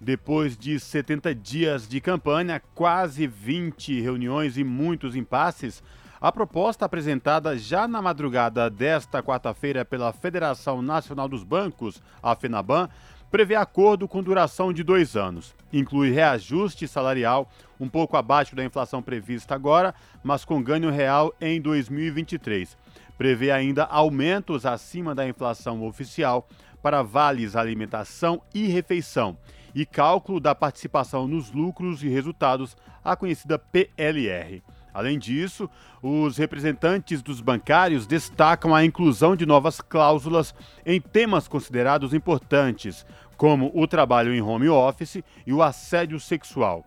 Depois 0.00 0.56
de 0.56 0.78
70 0.80 1.34
dias 1.34 1.88
de 1.88 2.00
campanha, 2.00 2.60
quase 2.74 3.26
20 3.26 4.00
reuniões 4.00 4.56
e 4.56 4.64
muitos 4.64 5.14
impasses, 5.14 5.82
a 6.20 6.30
proposta 6.30 6.84
apresentada 6.84 7.56
já 7.58 7.86
na 7.86 8.00
madrugada 8.00 8.70
desta 8.70 9.22
quarta-feira 9.22 9.84
pela 9.84 10.12
Federação 10.12 10.80
Nacional 10.80 11.28
dos 11.28 11.44
Bancos, 11.44 12.00
a 12.22 12.34
FENABAN, 12.34 12.88
prevê 13.30 13.54
acordo 13.54 14.06
com 14.06 14.22
duração 14.22 14.72
de 14.72 14.82
dois 14.82 15.16
anos. 15.16 15.54
Inclui 15.72 16.10
reajuste 16.10 16.86
salarial 16.86 17.50
um 17.80 17.88
pouco 17.88 18.16
abaixo 18.16 18.54
da 18.54 18.64
inflação 18.64 19.02
prevista 19.02 19.54
agora, 19.54 19.94
mas 20.22 20.44
com 20.44 20.62
ganho 20.62 20.90
real 20.90 21.34
em 21.40 21.60
2023 21.60 22.76
prevê 23.16 23.50
ainda 23.50 23.84
aumentos 23.84 24.66
acima 24.66 25.14
da 25.14 25.26
inflação 25.26 25.84
oficial 25.86 26.48
para 26.82 27.02
vales 27.02 27.54
alimentação 27.54 28.42
e 28.54 28.66
refeição 28.66 29.36
e 29.74 29.86
cálculo 29.86 30.38
da 30.38 30.54
participação 30.54 31.26
nos 31.26 31.50
lucros 31.50 32.02
e 32.02 32.08
resultados, 32.08 32.76
a 33.02 33.16
conhecida 33.16 33.58
PLR. 33.58 34.62
Além 34.92 35.18
disso, 35.18 35.70
os 36.02 36.36
representantes 36.36 37.22
dos 37.22 37.40
bancários 37.40 38.06
destacam 38.06 38.74
a 38.74 38.84
inclusão 38.84 39.34
de 39.34 39.46
novas 39.46 39.80
cláusulas 39.80 40.54
em 40.84 41.00
temas 41.00 41.48
considerados 41.48 42.12
importantes, 42.12 43.06
como 43.36 43.70
o 43.74 43.86
trabalho 43.86 44.34
em 44.34 44.42
home 44.42 44.68
office 44.68 45.22
e 45.46 45.52
o 45.52 45.62
assédio 45.62 46.20
sexual. 46.20 46.84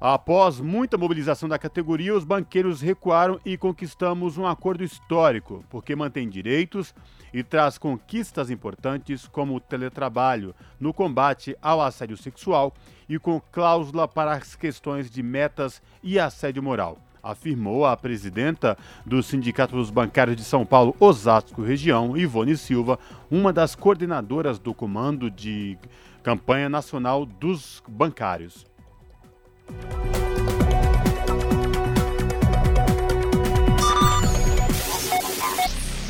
Após 0.00 0.58
muita 0.58 0.96
mobilização 0.96 1.46
da 1.46 1.58
categoria, 1.58 2.14
os 2.14 2.24
banqueiros 2.24 2.80
recuaram 2.80 3.38
e 3.44 3.58
conquistamos 3.58 4.38
um 4.38 4.46
acordo 4.46 4.82
histórico, 4.82 5.62
porque 5.68 5.94
mantém 5.94 6.26
direitos 6.26 6.94
e 7.34 7.42
traz 7.42 7.76
conquistas 7.76 8.48
importantes 8.48 9.28
como 9.28 9.54
o 9.54 9.60
teletrabalho 9.60 10.54
no 10.80 10.94
combate 10.94 11.54
ao 11.60 11.82
assédio 11.82 12.16
sexual 12.16 12.72
e 13.10 13.18
com 13.18 13.38
cláusula 13.52 14.08
para 14.08 14.32
as 14.32 14.56
questões 14.56 15.10
de 15.10 15.22
metas 15.22 15.82
e 16.02 16.18
assédio 16.18 16.62
moral, 16.62 16.96
afirmou 17.22 17.84
a 17.84 17.94
presidenta 17.94 18.78
do 19.04 19.22
Sindicato 19.22 19.76
dos 19.76 19.90
Bancários 19.90 20.34
de 20.34 20.44
São 20.44 20.64
Paulo, 20.64 20.96
Osasco 20.98 21.60
Região, 21.60 22.16
Ivone 22.16 22.56
Silva, 22.56 22.98
uma 23.30 23.52
das 23.52 23.74
coordenadoras 23.74 24.58
do 24.58 24.72
Comando 24.72 25.30
de 25.30 25.76
Campanha 26.22 26.70
Nacional 26.70 27.26
dos 27.26 27.82
Bancários. 27.86 28.69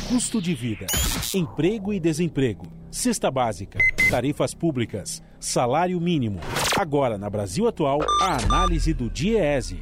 Custo 0.07 0.41
de 0.41 0.53
vida, 0.53 0.85
emprego 1.33 1.93
e 1.93 1.99
desemprego, 1.99 2.65
cesta 2.91 3.31
básica, 3.31 3.79
tarifas 4.09 4.53
públicas, 4.53 5.23
salário 5.39 5.99
mínimo. 5.99 6.39
Agora, 6.77 7.17
na 7.17 7.29
Brasil 7.29 7.67
Atual, 7.67 7.99
a 8.21 8.43
análise 8.43 8.93
do 8.93 9.09
DIEESE. 9.09 9.79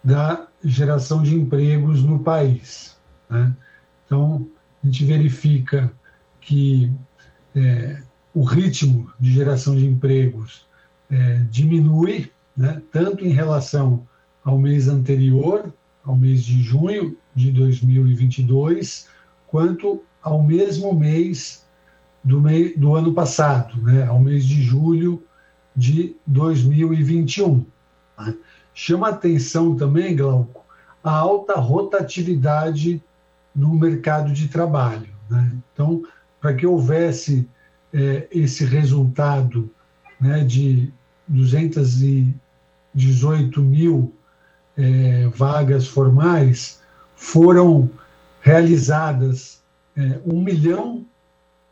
da 0.04 0.48
geração 0.64 1.24
de 1.24 1.34
empregos 1.34 2.04
no 2.04 2.20
país. 2.20 2.96
Né? 3.30 3.54
Então, 4.06 4.48
a 4.84 4.86
gente 4.86 5.04
verifica 5.06 5.92
que 6.40 6.92
é, 7.56 8.02
o 8.34 8.44
ritmo 8.44 9.12
de 9.20 9.32
geração 9.32 9.76
de 9.76 9.86
empregos 9.86 10.68
é, 11.10 11.38
diminui, 11.50 12.32
né, 12.56 12.82
tanto 12.92 13.26
em 13.26 13.30
relação 13.30 14.06
ao 14.44 14.58
mês 14.58 14.88
anterior, 14.88 15.74
ao 16.04 16.16
mês 16.16 16.44
de 16.44 16.62
junho 16.62 17.18
de 17.34 17.52
2022, 17.52 19.08
quanto 19.48 20.04
ao 20.22 20.44
mesmo 20.44 20.94
mês 20.94 21.66
do, 22.24 22.42
mei, 22.42 22.76
do 22.76 22.96
ano 22.96 23.14
passado, 23.14 23.82
né, 23.82 24.06
ao 24.06 24.20
mês 24.20 24.46
de 24.46 24.62
julho 24.62 25.24
de 25.76 26.16
2021. 26.28 27.66
Né. 28.20 28.36
Chama 28.74 29.10
atenção 29.10 29.76
também, 29.76 30.16
Glauco, 30.16 30.64
a 31.04 31.12
alta 31.12 31.56
rotatividade 31.56 33.02
no 33.56 33.74
mercado 33.74 34.32
de 34.34 34.48
trabalho. 34.48 35.10
Né? 35.30 35.52
Então, 35.74 36.04
para 36.42 36.54
que 36.54 36.66
houvesse 36.68 37.48
é, 37.94 38.28
esse 38.32 38.66
resultado 38.66 39.70
né, 40.20 40.44
de 40.44 40.92
218 41.28 43.62
mil 43.62 44.14
é, 44.78 45.28
vagas 45.34 45.88
formais, 45.88 46.82
foram 47.16 47.90
realizadas 48.42 49.64
é, 49.96 50.20
1 50.26 50.42
milhão 50.42 51.06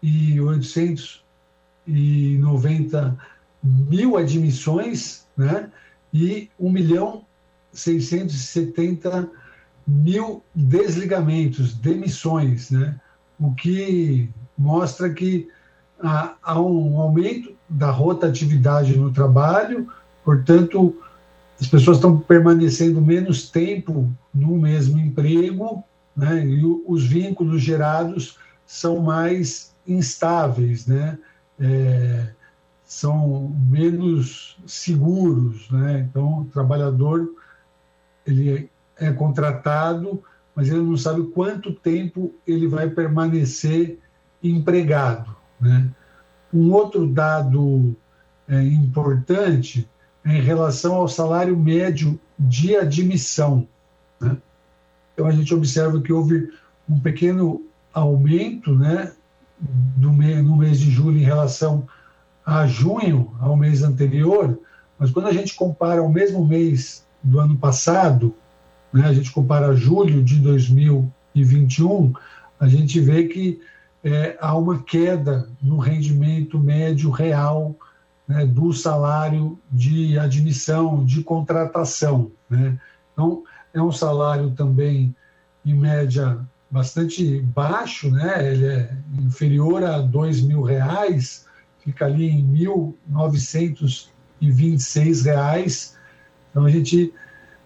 e 0.02 0.40
890 0.40 3.18
mil 3.62 4.16
admissões, 4.18 5.28
né? 5.36 5.70
E 6.14 6.50
1 6.60 6.70
milhão 6.70 7.26
670 7.74 9.22
mil 9.22 9.43
desligamentos, 9.86 11.74
demissões, 11.74 12.72
né? 12.72 13.00
O 13.40 13.54
que 13.54 14.30
mostra 14.58 15.10
que 15.10 15.50
há, 16.02 16.36
há 16.42 16.62
um 16.62 17.00
aumento 17.00 17.54
da 17.68 17.90
rotatividade 17.92 18.98
no 18.98 19.12
trabalho, 19.12 19.88
portanto, 20.24 20.96
as 21.60 21.68
pessoas 21.68 21.98
estão 21.98 22.20
permanecendo 22.20 23.02
menos 23.02 23.50
tempo 23.50 24.12
no 24.34 24.58
mesmo 24.58 25.00
emprego, 25.00 25.84
né? 26.16 26.46
E 26.46 26.64
os 26.86 27.06
vínculos 27.06 27.62
gerados 27.62 28.38
são 28.66 29.00
mais 29.00 29.74
instáveis, 29.88 30.88
né? 30.88 31.18
É, 31.60 32.30
são 32.84 33.54
menos 33.70 34.58
seguros, 34.66 35.70
né? 35.72 36.08
Então, 36.10 36.42
o 36.42 36.46
trabalhador 36.46 37.30
ele 38.26 38.70
é 38.98 39.12
contratado, 39.12 40.24
mas 40.56 40.70
ele 40.70 40.82
não 40.82 40.98
sabe 40.98 41.24
quanto 41.28 41.74
tempo 41.74 42.34
ele 42.46 42.68
vai 42.68 42.90
permanecer 42.90 44.00
empregado, 44.42 45.36
né? 45.60 45.90
Um 46.54 46.72
outro 46.72 47.08
dado 47.08 47.96
é, 48.48 48.62
importante 48.62 49.90
é 50.24 50.38
em 50.38 50.42
relação 50.42 50.96
ao 50.96 51.08
salário 51.08 51.58
médio 51.58 52.20
de 52.38 52.76
admissão. 52.76 53.68
Né? 54.20 54.38
Então, 55.14 55.26
a 55.26 55.32
gente 55.32 55.54
observa 55.54 56.00
que 56.00 56.14
houve 56.14 56.52
um 56.88 57.00
pequeno 57.00 57.64
aumento 57.94 58.76
né, 58.76 59.12
do 59.60 60.12
no 60.12 60.58
mês 60.58 60.80
de 60.80 60.92
julho 60.92 61.18
em 61.18 61.24
relação 61.24 61.88
a 62.46 62.68
junho, 62.68 63.34
ao 63.40 63.56
mês 63.56 63.84
anterior, 63.84 64.60
mas 65.00 65.12
quando 65.12 65.28
a 65.28 65.34
gente 65.34 65.56
compara 65.56 66.02
ao 66.02 66.10
mesmo 66.10 66.46
mês 66.46 67.06
do 67.22 67.40
ano 67.40 67.58
passado, 67.58 68.36
né, 68.94 69.08
a 69.08 69.14
gente 69.14 69.32
compara 69.32 69.76
julho 69.76 70.24
de 70.24 70.40
2021, 70.40 72.14
a 72.60 72.68
gente 72.68 73.00
vê 73.00 73.24
que 73.24 73.60
é, 74.04 74.38
há 74.40 74.56
uma 74.56 74.84
queda 74.84 75.50
no 75.62 75.80
rendimento 75.80 76.60
médio 76.60 77.10
real 77.10 77.76
né, 78.28 78.46
do 78.46 78.72
salário 78.72 79.58
de 79.72 80.20
admissão, 80.20 81.04
de 81.04 81.24
contratação. 81.24 82.32
Né? 82.50 82.80
Então, 83.12 83.44
é 83.74 83.82
um 83.82 83.92
salário 83.92 84.52
também, 84.52 85.16
em 85.66 85.74
média, 85.74 86.40
bastante 86.70 87.40
baixo, 87.40 88.12
né? 88.12 88.52
ele 88.52 88.66
é 88.66 88.96
inferior 89.20 89.84
a 89.84 90.00
dois 90.00 90.42
mil 90.42 90.62
reais, 90.62 91.48
fica 91.80 92.06
ali 92.06 92.30
em 92.30 92.56
R$ 92.56 92.68
1.926. 93.12 95.96
Então, 96.52 96.66
a 96.66 96.70
gente 96.70 97.12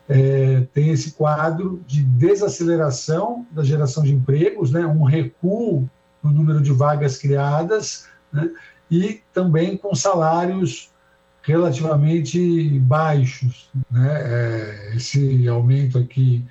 é, 0.09 0.61
tem 0.73 0.89
esse 0.89 1.11
quadro 1.11 1.81
de 1.85 2.01
desaceleração 2.01 3.45
da 3.51 3.63
geração 3.63 4.03
de 4.03 4.13
empregos, 4.13 4.71
né? 4.71 4.85
um 4.85 5.03
recuo 5.03 5.89
no 6.23 6.31
número 6.31 6.61
de 6.61 6.71
vagas 6.71 7.17
criadas, 7.17 8.07
né? 8.31 8.49
e 8.89 9.21
também 9.33 9.75
com 9.77 9.93
salários 9.93 10.89
relativamente 11.41 12.79
baixos. 12.79 13.69
Né? 13.91 14.09
É, 14.09 14.95
esse 14.95 15.47
aumento 15.47 15.97
aqui 15.97 16.45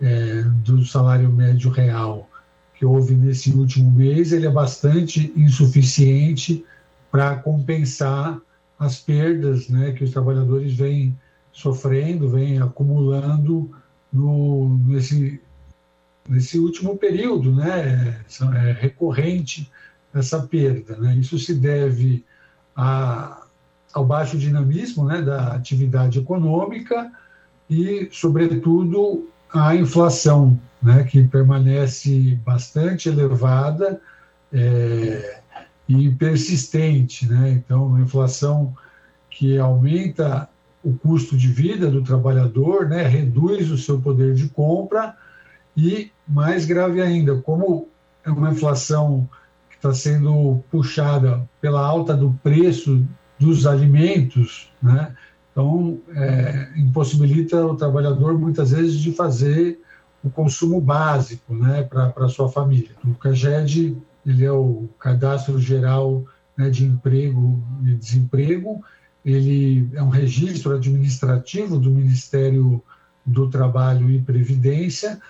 é, 0.00 0.42
do 0.42 0.84
salário 0.84 1.30
médio 1.30 1.70
real 1.70 2.28
que 2.74 2.84
houve 2.84 3.14
nesse 3.14 3.50
último 3.50 3.90
mês, 3.90 4.32
ele 4.32 4.46
é 4.46 4.50
bastante 4.50 5.32
insuficiente 5.36 6.64
para 7.10 7.36
compensar 7.36 8.38
as 8.78 8.98
perdas 8.98 9.68
né, 9.68 9.92
que 9.92 10.02
os 10.02 10.10
trabalhadores 10.10 10.74
vêm 10.74 11.16
sofrendo, 11.54 12.28
vêm 12.28 12.60
acumulando 12.60 13.70
no, 14.12 14.76
nesse 14.86 15.40
nesse 16.28 16.58
último 16.58 16.96
período, 16.96 17.52
né, 17.54 18.24
é 18.54 18.72
recorrente 18.72 19.70
essa 20.12 20.40
perda. 20.40 20.96
Né? 20.96 21.16
Isso 21.16 21.38
se 21.38 21.54
deve 21.54 22.24
a, 22.74 23.46
ao 23.92 24.04
baixo 24.04 24.38
dinamismo 24.38 25.04
né, 25.04 25.20
da 25.20 25.54
atividade 25.54 26.18
econômica 26.18 27.12
e, 27.68 28.08
sobretudo, 28.10 29.28
à 29.52 29.74
inflação, 29.74 30.58
né, 30.82 31.04
que 31.04 31.22
permanece 31.24 32.38
bastante 32.44 33.08
elevada 33.08 34.00
é, 34.52 35.40
e 35.88 36.10
persistente. 36.10 37.26
Né? 37.26 37.50
Então, 37.50 37.86
uma 37.86 38.00
inflação 38.00 38.74
que 39.28 39.58
aumenta 39.58 40.48
o 40.84 40.92
custo 40.92 41.36
de 41.36 41.48
vida 41.48 41.90
do 41.90 42.02
trabalhador, 42.02 42.88
né, 42.88 43.06
reduz 43.06 43.70
o 43.70 43.78
seu 43.78 44.00
poder 44.00 44.34
de 44.34 44.48
compra 44.48 45.16
e, 45.76 46.10
mais 46.28 46.66
grave 46.66 47.00
ainda, 47.00 47.36
como 47.36 47.88
é 48.24 48.30
uma 48.30 48.50
inflação 48.50 49.28
que 49.70 49.76
está 49.76 49.92
sendo 49.92 50.62
puxada 50.70 51.48
pela 51.60 51.84
alta 51.84 52.14
do 52.14 52.38
preço 52.42 53.04
dos 53.38 53.66
alimentos, 53.66 54.70
né? 54.82 55.14
então 55.50 55.98
é, 56.14 56.70
impossibilita 56.76 57.64
o 57.66 57.76
trabalhador 57.76 58.38
muitas 58.38 58.70
vezes 58.70 58.94
de 58.94 59.12
fazer 59.12 59.80
o 60.22 60.30
consumo 60.30 60.80
básico 60.80 61.54
né, 61.54 61.82
para 61.82 62.28
sua 62.28 62.48
família. 62.48 62.90
O 63.04 63.14
CAGED 63.14 63.96
ele 64.24 64.44
é 64.44 64.52
o 64.52 64.88
Cadastro 64.98 65.60
Geral 65.60 66.24
né, 66.56 66.70
de 66.70 66.84
Emprego 66.84 67.62
e 67.84 67.94
Desemprego, 67.94 68.82
ele 69.24 69.88
é 69.94 70.02
um 70.02 70.10
registro 70.10 70.74
administrativo 70.74 71.78
do 71.78 71.90
Ministério 71.90 72.82
do 73.24 73.48
Trabalho 73.48 74.10
e 74.10 74.20
Previdência, 74.20 75.20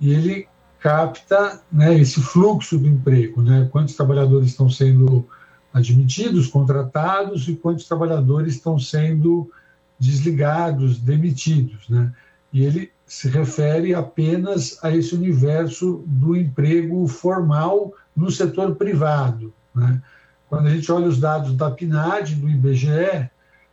e 0.00 0.12
ele 0.12 0.48
capta 0.80 1.60
né, 1.70 1.96
esse 1.98 2.20
fluxo 2.20 2.78
do 2.78 2.88
emprego, 2.88 3.42
né, 3.42 3.68
quantos 3.70 3.94
trabalhadores 3.94 4.48
estão 4.48 4.68
sendo 4.68 5.28
admitidos, 5.72 6.48
contratados 6.48 7.48
e 7.48 7.54
quantos 7.54 7.86
trabalhadores 7.86 8.54
estão 8.54 8.78
sendo 8.78 9.50
desligados, 9.98 10.98
demitidos. 10.98 11.88
Né? 11.88 12.12
E 12.52 12.64
ele 12.64 12.90
se 13.06 13.28
refere 13.28 13.94
apenas 13.94 14.78
a 14.82 14.94
esse 14.94 15.14
universo 15.14 16.02
do 16.06 16.36
emprego 16.36 17.06
formal 17.06 17.92
no 18.14 18.30
setor 18.30 18.74
privado. 18.74 19.52
Né? 19.74 20.02
Quando 20.48 20.66
a 20.66 20.70
gente 20.70 20.90
olha 20.90 21.06
os 21.06 21.18
dados 21.18 21.54
da 21.54 21.70
PNAD, 21.70 22.34
do 22.34 22.48
IBGE, 22.48 23.30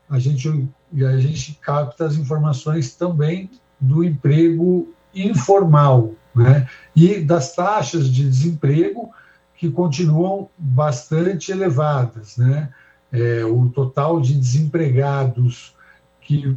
a 0.09 0.17
gente, 0.17 0.67
a 0.95 1.17
gente 1.17 1.59
capta 1.61 2.05
as 2.05 2.15
informações 2.15 2.95
também 2.95 3.49
do 3.79 4.03
emprego 4.03 4.91
informal 5.13 6.11
né? 6.35 6.67
e 6.95 7.19
das 7.19 7.55
taxas 7.55 8.09
de 8.09 8.27
desemprego 8.27 9.09
que 9.55 9.69
continuam 9.69 10.49
bastante 10.57 11.51
elevadas. 11.51 12.37
Né? 12.37 12.69
É, 13.11 13.43
o 13.45 13.69
total 13.69 14.19
de 14.19 14.33
desempregados 14.33 15.75
que 16.21 16.55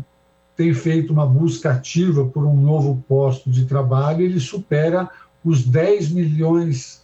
tem 0.56 0.72
feito 0.74 1.12
uma 1.12 1.26
busca 1.26 1.72
ativa 1.72 2.26
por 2.26 2.44
um 2.44 2.60
novo 2.60 3.02
posto 3.08 3.50
de 3.50 3.64
trabalho, 3.64 4.22
ele 4.22 4.38
supera 4.38 5.08
os 5.44 5.64
10 5.64 6.10
milhões 6.10 7.02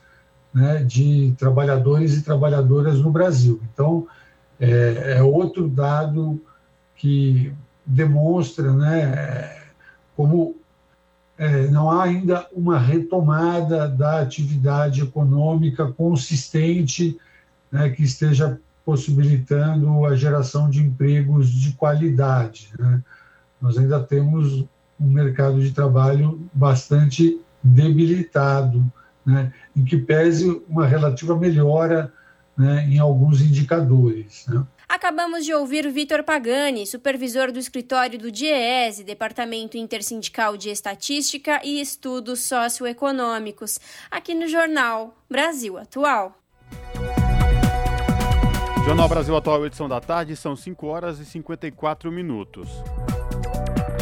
né, 0.53 0.83
de 0.85 1.35
trabalhadores 1.39 2.17
e 2.17 2.23
trabalhadoras 2.23 3.01
no 3.01 3.11
Brasil. 3.11 3.61
Então, 3.73 4.07
é, 4.61 5.17
é 5.19 5.23
outro 5.23 5.69
dado 5.69 6.41
que 6.97 7.53
demonstra 7.87 8.73
né, 8.73 9.63
como 10.17 10.57
é, 11.39 11.69
não 11.69 11.91
há 11.91 12.03
ainda 12.03 12.47
uma 12.53 12.79
retomada 12.79 13.89
da 13.89 14.21
atividade 14.21 15.03
econômica 15.03 15.87
consistente 15.93 17.17
né, 17.71 17.89
que 17.91 18.03
esteja 18.03 18.61
possibilitando 18.85 20.05
a 20.05 20.17
geração 20.17 20.69
de 20.69 20.83
empregos 20.83 21.49
de 21.49 21.73
qualidade. 21.73 22.71
Né? 22.79 23.03
Nós 23.61 23.79
ainda 23.79 24.01
temos 24.01 24.65
um 24.99 25.07
mercado 25.07 25.61
de 25.61 25.71
trabalho 25.71 26.41
bastante 26.53 27.41
debilitado, 27.63 28.85
né, 29.25 29.53
em 29.77 29.85
que 29.85 29.97
pese 29.97 30.63
uma 30.69 30.87
relativa 30.87 31.37
melhora 31.37 32.13
né, 32.59 32.85
em 32.91 32.99
alguns 32.99 33.41
indicadores. 33.41 34.45
Né. 34.49 34.67
Acabamos 34.89 35.45
de 35.45 35.55
ouvir 35.55 35.89
Vitor 35.91 36.25
Pagani, 36.25 36.87
supervisor 36.87 37.53
do 37.53 37.59
escritório 37.59 38.19
do 38.19 38.33
DIEESE, 38.33 39.05
Departamento 39.05 39.77
Intersindical 39.77 40.57
de 40.57 40.71
Estatística 40.71 41.61
e 41.63 41.81
Estudos 41.81 42.41
Socioeconômicos, 42.41 43.79
aqui 44.11 44.35
no 44.35 44.49
jornal 44.49 45.15
Brasil 45.31 45.79
Atual. 45.79 46.37
Jornal 48.85 49.09
Brasil 49.09 49.37
Atual, 49.37 49.67
edição 49.67 49.87
da 49.87 50.01
tarde, 50.01 50.35
são 50.35 50.57
5 50.57 50.87
horas 50.87 51.21
e 51.21 51.27
54 51.27 52.11
minutos. 52.11 52.71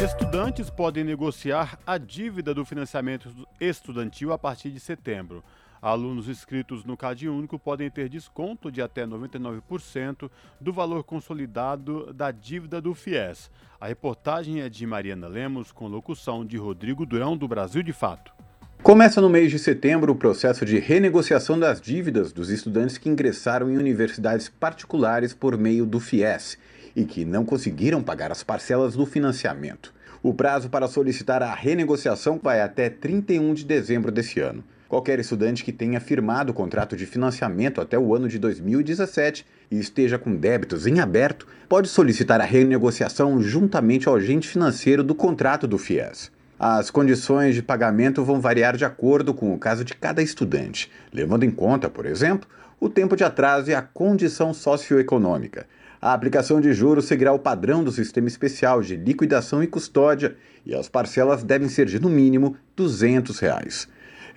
Estudantes 0.01 0.69
podem 0.69 1.03
negociar 1.03 1.77
a 1.85 1.97
dívida 1.97 2.53
do 2.53 2.63
financiamento 2.63 3.29
estudantil 3.59 4.31
a 4.31 4.37
partir 4.37 4.69
de 4.69 4.79
setembro. 4.79 5.43
Alunos 5.81 6.27
inscritos 6.27 6.83
no 6.83 6.97
CAD 6.97 7.29
Único 7.29 7.59
podem 7.59 7.89
ter 7.89 8.09
desconto 8.09 8.71
de 8.71 8.81
até 8.81 9.05
99% 9.05 10.29
do 10.59 10.73
valor 10.73 11.03
consolidado 11.03 12.11
da 12.13 12.31
dívida 12.31 12.81
do 12.81 12.93
FIES. 12.95 13.51
A 13.79 13.87
reportagem 13.87 14.61
é 14.61 14.69
de 14.69 14.85
Mariana 14.87 15.27
Lemos, 15.27 15.71
com 15.71 15.87
locução 15.87 16.45
de 16.45 16.57
Rodrigo 16.57 17.05
Durão, 17.05 17.37
do 17.37 17.47
Brasil 17.47 17.83
de 17.83 17.93
Fato. 17.93 18.33
Começa 18.81 19.19
no 19.19 19.29
mês 19.29 19.51
de 19.51 19.59
setembro 19.59 20.13
o 20.13 20.15
processo 20.15 20.65
de 20.65 20.79
renegociação 20.79 21.59
das 21.59 21.81
dívidas 21.81 22.31
dos 22.31 22.49
estudantes 22.49 22.97
que 22.97 23.09
ingressaram 23.09 23.69
em 23.69 23.77
universidades 23.77 24.47
particulares 24.47 25.33
por 25.33 25.57
meio 25.57 25.85
do 25.85 25.99
FIES 25.99 26.57
e 26.95 27.03
que 27.03 27.25
não 27.25 27.43
conseguiram 27.43 28.01
pagar 28.01 28.31
as 28.31 28.43
parcelas 28.43 28.95
do 28.95 29.05
financiamento. 29.05 29.93
O 30.23 30.33
prazo 30.33 30.69
para 30.69 30.87
solicitar 30.87 31.43
a 31.43 31.53
renegociação 31.53 32.39
vai 32.41 32.61
até 32.61 32.89
31 32.89 33.53
de 33.53 33.65
dezembro 33.65 34.11
desse 34.11 34.39
ano. 34.39 34.63
Qualquer 34.87 35.19
estudante 35.19 35.65
que 35.65 35.73
tenha 35.73 35.99
firmado 35.99 36.51
o 36.51 36.55
contrato 36.55 36.95
de 36.95 37.05
financiamento 37.05 37.81
até 37.81 37.99
o 37.99 38.15
ano 38.15 38.29
de 38.29 38.39
2017 38.39 39.45
e 39.69 39.77
esteja 39.77 40.17
com 40.17 40.33
débitos 40.33 40.87
em 40.87 41.01
aberto 41.01 41.45
pode 41.67 41.89
solicitar 41.89 42.39
a 42.39 42.45
renegociação 42.45 43.41
juntamente 43.41 44.07
ao 44.07 44.15
agente 44.15 44.47
financeiro 44.47 45.03
do 45.03 45.13
contrato 45.13 45.67
do 45.67 45.77
FIES. 45.77 46.31
As 46.57 46.89
condições 46.89 47.53
de 47.53 47.61
pagamento 47.61 48.23
vão 48.23 48.39
variar 48.39 48.77
de 48.77 48.85
acordo 48.85 49.33
com 49.33 49.53
o 49.53 49.59
caso 49.59 49.83
de 49.83 49.93
cada 49.93 50.23
estudante, 50.23 50.89
levando 51.13 51.43
em 51.43 51.51
conta, 51.51 51.89
por 51.89 52.05
exemplo, 52.05 52.49
o 52.79 52.87
tempo 52.87 53.15
de 53.15 53.25
atraso 53.25 53.69
e 53.69 53.75
a 53.75 53.81
condição 53.81 54.53
socioeconômica. 54.53 55.67
A 56.01 56.13
aplicação 56.13 56.61
de 56.61 56.71
juros 56.73 57.05
seguirá 57.05 57.33
o 57.33 57.39
padrão 57.39 57.83
do 57.83 57.91
sistema 57.91 58.27
especial 58.27 58.81
de 58.81 58.95
liquidação 58.95 59.61
e 59.61 59.67
custódia 59.67 60.35
e 60.65 60.73
as 60.73 60.87
parcelas 60.87 61.43
devem 61.43 61.67
ser 61.67 61.87
de 61.87 61.99
no 61.99 62.09
mínimo 62.09 62.55
200 62.75 63.37
reais. 63.39 63.87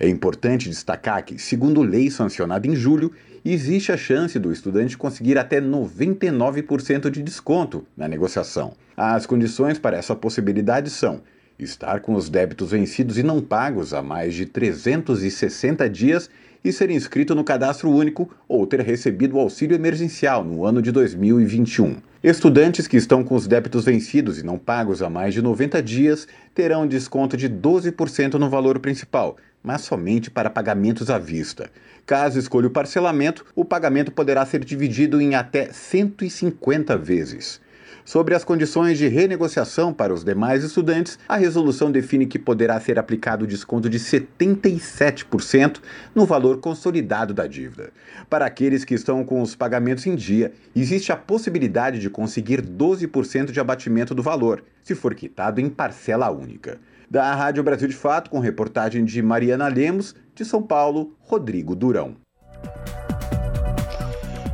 É 0.03 0.09
importante 0.09 0.67
destacar 0.67 1.23
que, 1.23 1.37
segundo 1.37 1.83
lei 1.83 2.09
sancionada 2.09 2.65
em 2.65 2.75
julho, 2.75 3.11
existe 3.45 3.91
a 3.91 3.97
chance 3.97 4.39
do 4.39 4.51
estudante 4.51 4.97
conseguir 4.97 5.37
até 5.37 5.61
99% 5.61 7.07
de 7.11 7.21
desconto 7.21 7.85
na 7.95 8.07
negociação. 8.07 8.73
As 8.97 9.27
condições 9.27 9.77
para 9.77 9.95
essa 9.95 10.15
possibilidade 10.15 10.89
são 10.89 11.21
estar 11.59 11.99
com 11.99 12.15
os 12.15 12.29
débitos 12.29 12.71
vencidos 12.71 13.19
e 13.19 13.21
não 13.21 13.39
pagos 13.41 13.93
há 13.93 14.01
mais 14.01 14.33
de 14.33 14.47
360 14.47 15.87
dias 15.87 16.31
e 16.65 16.73
ser 16.73 16.89
inscrito 16.89 17.35
no 17.35 17.43
cadastro 17.43 17.91
único 17.91 18.27
ou 18.47 18.65
ter 18.65 18.81
recebido 18.81 19.35
o 19.35 19.39
auxílio 19.39 19.75
emergencial 19.75 20.43
no 20.43 20.65
ano 20.65 20.81
de 20.81 20.91
2021. 20.91 21.97
Estudantes 22.23 22.87
que 22.87 22.97
estão 22.97 23.23
com 23.23 23.35
os 23.35 23.45
débitos 23.45 23.85
vencidos 23.85 24.39
e 24.39 24.43
não 24.43 24.57
pagos 24.57 25.03
há 25.03 25.09
mais 25.11 25.33
de 25.33 25.43
90 25.43 25.81
dias 25.83 26.27
terão 26.55 26.87
desconto 26.87 27.37
de 27.37 27.47
12% 27.47 28.33
no 28.33 28.49
valor 28.49 28.79
principal, 28.79 29.37
mas 29.63 29.81
somente 29.81 30.31
para 30.31 30.49
pagamentos 30.49 31.09
à 31.09 31.17
vista. 31.17 31.69
Caso 32.05 32.39
escolha 32.39 32.67
o 32.67 32.71
parcelamento, 32.71 33.45
o 33.55 33.63
pagamento 33.63 34.11
poderá 34.11 34.45
ser 34.45 34.63
dividido 34.65 35.21
em 35.21 35.35
até 35.35 35.71
150 35.71 36.97
vezes. 36.97 37.61
Sobre 38.03 38.33
as 38.33 38.43
condições 38.43 38.97
de 38.97 39.07
renegociação 39.07 39.93
para 39.93 40.13
os 40.13 40.23
demais 40.23 40.63
estudantes, 40.63 41.19
a 41.29 41.37
resolução 41.37 41.91
define 41.91 42.25
que 42.25 42.39
poderá 42.39 42.79
ser 42.79 42.97
aplicado 42.97 43.45
desconto 43.45 43.87
de 43.87 43.99
77% 43.99 45.79
no 46.13 46.25
valor 46.25 46.59
consolidado 46.59 47.33
da 47.33 47.45
dívida. 47.45 47.91
Para 48.29 48.45
aqueles 48.45 48.83
que 48.83 48.95
estão 48.95 49.23
com 49.23 49.41
os 49.41 49.55
pagamentos 49.55 50.05
em 50.07 50.15
dia, 50.15 50.51
existe 50.75 51.11
a 51.11 51.15
possibilidade 51.15 51.99
de 51.99 52.09
conseguir 52.09 52.61
12% 52.61 53.51
de 53.51 53.59
abatimento 53.59 54.15
do 54.15 54.23
valor, 54.23 54.63
se 54.81 54.95
for 54.95 55.13
quitado 55.13 55.61
em 55.61 55.69
parcela 55.69 56.29
única. 56.31 56.79
Da 57.11 57.35
Rádio 57.35 57.61
Brasil 57.61 57.89
de 57.89 57.93
Fato, 57.93 58.29
com 58.29 58.39
reportagem 58.39 59.03
de 59.03 59.21
Mariana 59.21 59.67
Lemos, 59.67 60.15
de 60.33 60.45
São 60.45 60.63
Paulo, 60.63 61.13
Rodrigo 61.19 61.75
Durão. 61.75 62.15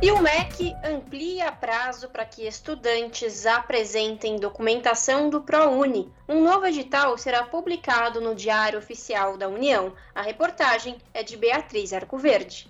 E 0.02 0.10
o 0.10 0.20
MEC 0.20 0.74
amplia 0.84 1.52
prazo 1.52 2.08
para 2.08 2.24
que 2.24 2.48
estudantes 2.48 3.46
apresentem 3.46 4.40
documentação 4.40 5.30
do 5.30 5.40
ProUni. 5.40 6.12
Um 6.28 6.42
novo 6.42 6.66
edital 6.66 7.16
será 7.16 7.44
publicado 7.44 8.20
no 8.20 8.34
Diário 8.34 8.80
Oficial 8.80 9.36
da 9.36 9.46
União. 9.46 9.92
A 10.12 10.22
reportagem 10.22 10.96
é 11.14 11.22
de 11.22 11.36
Beatriz 11.36 11.92
Arcoverde. 11.92 12.68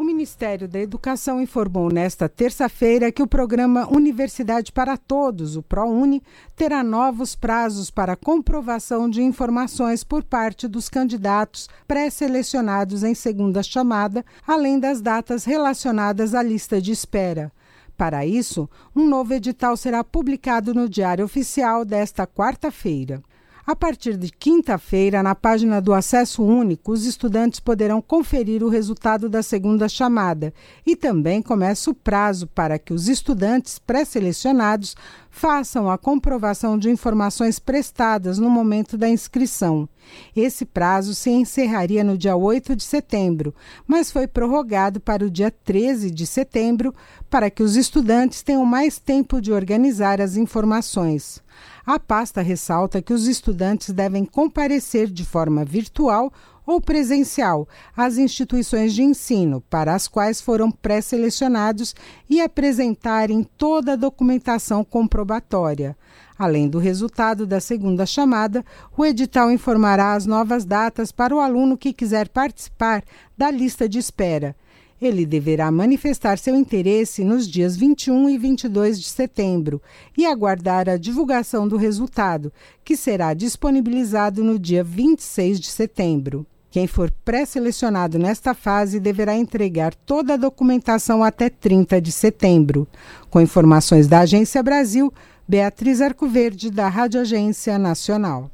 O 0.00 0.02
Ministério 0.02 0.66
da 0.66 0.80
Educação 0.80 1.42
informou 1.42 1.92
nesta 1.92 2.26
terça-feira 2.26 3.12
que 3.12 3.22
o 3.22 3.26
programa 3.26 3.86
Universidade 3.86 4.72
para 4.72 4.96
Todos, 4.96 5.56
o 5.56 5.62
ProUni, 5.62 6.22
terá 6.56 6.82
novos 6.82 7.36
prazos 7.36 7.90
para 7.90 8.16
comprovação 8.16 9.10
de 9.10 9.20
informações 9.20 10.02
por 10.02 10.24
parte 10.24 10.66
dos 10.66 10.88
candidatos 10.88 11.68
pré-selecionados 11.86 13.04
em 13.04 13.14
segunda 13.14 13.62
chamada, 13.62 14.24
além 14.46 14.80
das 14.80 15.02
datas 15.02 15.44
relacionadas 15.44 16.34
à 16.34 16.42
lista 16.42 16.80
de 16.80 16.92
espera. 16.92 17.52
Para 17.94 18.24
isso, 18.24 18.70
um 18.96 19.06
novo 19.06 19.34
edital 19.34 19.76
será 19.76 20.02
publicado 20.02 20.72
no 20.72 20.88
Diário 20.88 21.26
Oficial 21.26 21.84
desta 21.84 22.26
quarta-feira. 22.26 23.22
A 23.66 23.76
partir 23.76 24.16
de 24.16 24.30
quinta-feira, 24.30 25.22
na 25.22 25.34
página 25.34 25.80
do 25.80 25.92
Acesso 25.92 26.42
Único, 26.42 26.92
os 26.92 27.04
estudantes 27.04 27.60
poderão 27.60 28.00
conferir 28.00 28.62
o 28.62 28.68
resultado 28.68 29.28
da 29.28 29.42
segunda 29.42 29.88
chamada. 29.88 30.52
E 30.86 30.96
também 30.96 31.42
começa 31.42 31.90
o 31.90 31.94
prazo 31.94 32.46
para 32.46 32.78
que 32.78 32.92
os 32.92 33.06
estudantes 33.06 33.78
pré-selecionados 33.78 34.96
façam 35.40 35.90
a 35.90 35.96
comprovação 35.96 36.76
de 36.76 36.90
informações 36.90 37.58
prestadas 37.58 38.38
no 38.38 38.50
momento 38.50 38.98
da 38.98 39.08
inscrição. 39.08 39.88
Esse 40.36 40.66
prazo 40.66 41.14
se 41.14 41.30
encerraria 41.30 42.04
no 42.04 42.18
dia 42.18 42.36
8 42.36 42.76
de 42.76 42.82
setembro, 42.82 43.54
mas 43.86 44.12
foi 44.12 44.26
prorrogado 44.26 45.00
para 45.00 45.24
o 45.24 45.30
dia 45.30 45.50
13 45.50 46.10
de 46.10 46.26
setembro 46.26 46.94
para 47.30 47.48
que 47.48 47.62
os 47.62 47.74
estudantes 47.74 48.42
tenham 48.42 48.66
mais 48.66 48.98
tempo 48.98 49.40
de 49.40 49.50
organizar 49.50 50.20
as 50.20 50.36
informações. 50.36 51.42
A 51.86 51.98
pasta 51.98 52.42
ressalta 52.42 53.00
que 53.00 53.14
os 53.14 53.26
estudantes 53.26 53.94
devem 53.94 54.26
comparecer 54.26 55.08
de 55.08 55.24
forma 55.24 55.64
virtual 55.64 56.30
ou 56.70 56.80
presencial 56.80 57.68
às 57.96 58.16
instituições 58.16 58.94
de 58.94 59.02
ensino 59.02 59.60
para 59.68 59.92
as 59.92 60.06
quais 60.06 60.40
foram 60.40 60.70
pré-selecionados 60.70 61.96
e 62.28 62.40
apresentarem 62.40 63.42
toda 63.58 63.94
a 63.94 63.96
documentação 63.96 64.84
comprobatória. 64.84 65.96
Além 66.38 66.68
do 66.68 66.78
resultado 66.78 67.44
da 67.44 67.58
segunda 67.58 68.06
chamada, 68.06 68.64
o 68.96 69.04
edital 69.04 69.50
informará 69.50 70.14
as 70.14 70.26
novas 70.26 70.64
datas 70.64 71.10
para 71.10 71.34
o 71.34 71.40
aluno 71.40 71.76
que 71.76 71.92
quiser 71.92 72.28
participar 72.28 73.02
da 73.36 73.50
lista 73.50 73.88
de 73.88 73.98
espera 73.98 74.54
ele 75.00 75.24
deverá 75.24 75.70
manifestar 75.70 76.36
seu 76.36 76.54
interesse 76.54 77.24
nos 77.24 77.48
dias 77.48 77.74
21 77.74 78.28
e 78.28 78.36
22 78.36 79.00
de 79.00 79.08
setembro 79.08 79.80
e 80.16 80.26
aguardar 80.26 80.90
a 80.90 80.98
divulgação 80.98 81.66
do 81.66 81.76
resultado, 81.78 82.52
que 82.84 82.96
será 82.96 83.32
disponibilizado 83.32 84.44
no 84.44 84.58
dia 84.58 84.84
26 84.84 85.58
de 85.58 85.68
setembro. 85.68 86.46
Quem 86.70 86.86
for 86.86 87.10
pré-selecionado 87.24 88.18
nesta 88.18 88.54
fase 88.54 89.00
deverá 89.00 89.34
entregar 89.34 89.92
toda 89.94 90.34
a 90.34 90.36
documentação 90.36 91.24
até 91.24 91.50
30 91.50 92.00
de 92.00 92.12
setembro. 92.12 92.86
Com 93.28 93.40
informações 93.40 94.06
da 94.06 94.20
Agência 94.20 94.62
Brasil, 94.62 95.12
Beatriz 95.48 96.00
Arcoverde, 96.00 96.70
da 96.70 96.88
Rádio 96.88 97.20
Agência 97.20 97.76
Nacional. 97.76 98.50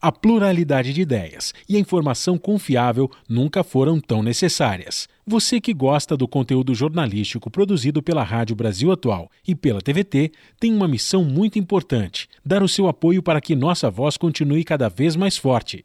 A 0.00 0.10
pluralidade 0.10 0.92
de 0.92 1.00
ideias 1.00 1.52
e 1.68 1.76
a 1.76 1.78
informação 1.78 2.36
confiável 2.36 3.08
nunca 3.28 3.62
foram 3.62 4.00
tão 4.00 4.20
necessárias. 4.20 5.08
Você 5.24 5.60
que 5.60 5.72
gosta 5.72 6.16
do 6.16 6.26
conteúdo 6.26 6.74
jornalístico 6.74 7.48
produzido 7.48 8.02
pela 8.02 8.24
Rádio 8.24 8.56
Brasil 8.56 8.90
Atual 8.90 9.28
e 9.46 9.54
pela 9.54 9.80
TVT 9.80 10.32
tem 10.58 10.74
uma 10.74 10.88
missão 10.88 11.24
muito 11.24 11.56
importante: 11.56 12.28
dar 12.44 12.64
o 12.64 12.68
seu 12.68 12.88
apoio 12.88 13.22
para 13.22 13.40
que 13.40 13.54
nossa 13.54 13.88
voz 13.90 14.16
continue 14.16 14.64
cada 14.64 14.88
vez 14.88 15.14
mais 15.14 15.36
forte. 15.36 15.84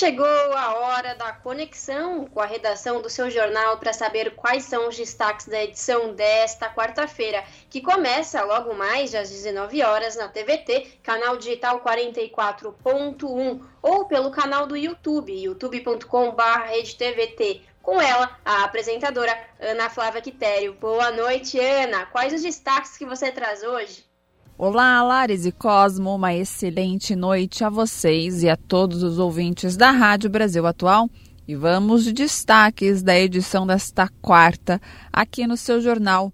chegou 0.00 0.24
a 0.24 0.74
hora 0.76 1.14
da 1.14 1.30
conexão 1.30 2.24
com 2.24 2.40
a 2.40 2.46
redação 2.46 3.02
do 3.02 3.10
seu 3.10 3.30
jornal 3.30 3.76
para 3.76 3.92
saber 3.92 4.34
quais 4.34 4.64
são 4.64 4.88
os 4.88 4.96
destaques 4.96 5.46
da 5.46 5.62
edição 5.62 6.14
desta 6.14 6.70
quarta-feira, 6.70 7.44
que 7.68 7.82
começa 7.82 8.42
logo 8.42 8.72
mais 8.72 9.14
às 9.14 9.28
19 9.28 9.82
horas 9.82 10.16
na 10.16 10.26
TVT, 10.26 11.00
canal 11.02 11.36
digital 11.36 11.82
44.1, 11.82 13.60
ou 13.82 14.06
pelo 14.06 14.30
canal 14.30 14.66
do 14.66 14.74
YouTube, 14.74 15.38
youtube.com/redtvt. 15.38 17.62
Com 17.82 18.00
ela, 18.00 18.38
a 18.42 18.64
apresentadora 18.64 19.38
Ana 19.60 19.90
Flávia 19.90 20.22
Quitério. 20.22 20.72
Boa 20.72 21.10
noite, 21.10 21.60
Ana. 21.60 22.06
Quais 22.06 22.32
os 22.32 22.40
destaques 22.40 22.96
que 22.96 23.04
você 23.04 23.30
traz 23.30 23.62
hoje? 23.62 24.08
Olá, 24.62 25.02
Lares 25.02 25.46
e 25.46 25.52
Cosmo, 25.52 26.14
uma 26.14 26.34
excelente 26.34 27.16
noite 27.16 27.64
a 27.64 27.70
vocês 27.70 28.42
e 28.42 28.48
a 28.50 28.58
todos 28.58 29.02
os 29.02 29.18
ouvintes 29.18 29.74
da 29.74 29.90
Rádio 29.90 30.28
Brasil 30.28 30.66
Atual. 30.66 31.08
E 31.48 31.56
vamos 31.56 32.04
de 32.04 32.12
destaques 32.12 33.02
da 33.02 33.18
edição 33.18 33.66
desta 33.66 34.06
quarta 34.20 34.78
aqui 35.10 35.46
no 35.46 35.56
seu 35.56 35.80
jornal. 35.80 36.30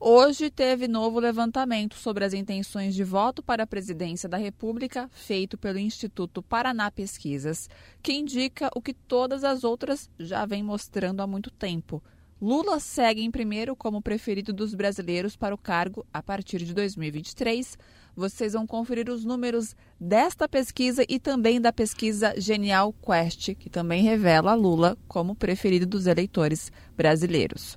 Hoje 0.00 0.50
teve 0.50 0.88
novo 0.88 1.20
levantamento 1.20 1.94
sobre 1.94 2.24
as 2.24 2.34
intenções 2.34 2.96
de 2.96 3.04
voto 3.04 3.44
para 3.44 3.62
a 3.62 3.66
presidência 3.66 4.28
da 4.28 4.36
República, 4.36 5.08
feito 5.12 5.56
pelo 5.56 5.78
Instituto 5.78 6.42
Paraná 6.42 6.90
Pesquisas, 6.90 7.70
que 8.02 8.12
indica 8.12 8.68
o 8.74 8.82
que 8.82 8.92
todas 8.92 9.44
as 9.44 9.62
outras 9.62 10.10
já 10.18 10.44
vêm 10.44 10.64
mostrando 10.64 11.20
há 11.20 11.28
muito 11.28 11.48
tempo 11.48 12.02
Lula 12.40 12.78
segue 12.78 13.24
em 13.24 13.32
primeiro 13.32 13.74
como 13.74 14.00
preferido 14.00 14.52
dos 14.52 14.72
brasileiros 14.72 15.34
para 15.34 15.52
o 15.52 15.58
cargo 15.58 16.06
a 16.14 16.22
partir 16.22 16.58
de 16.64 16.72
2023. 16.72 17.76
Vocês 18.14 18.52
vão 18.52 18.64
conferir 18.64 19.10
os 19.10 19.24
números 19.24 19.74
desta 19.98 20.48
pesquisa 20.48 21.04
e 21.08 21.18
também 21.18 21.60
da 21.60 21.72
pesquisa 21.72 22.40
Genial 22.40 22.94
Quest, 23.04 23.56
que 23.56 23.68
também 23.68 24.04
revela 24.04 24.54
Lula 24.54 24.96
como 25.08 25.34
preferido 25.34 25.84
dos 25.84 26.06
eleitores 26.06 26.70
brasileiros. 26.96 27.76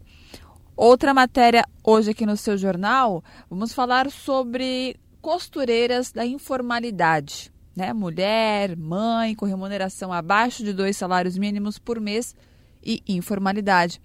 Outra 0.77 1.11
matéria 1.11 1.65
hoje 1.83 2.11
aqui 2.11 2.25
no 2.27 2.37
seu 2.37 2.55
jornal, 2.55 3.23
vamos 3.49 3.73
falar 3.73 4.11
sobre 4.11 4.95
costureiras 5.21 6.11
da 6.11 6.23
informalidade. 6.23 7.51
Né? 7.75 7.93
Mulher, 7.93 8.77
mãe, 8.77 9.33
com 9.33 9.47
remuneração 9.47 10.13
abaixo 10.13 10.63
de 10.63 10.71
dois 10.71 10.95
salários 10.97 11.35
mínimos 11.35 11.79
por 11.79 11.99
mês 11.99 12.35
e 12.83 13.01
informalidade. 13.07 13.99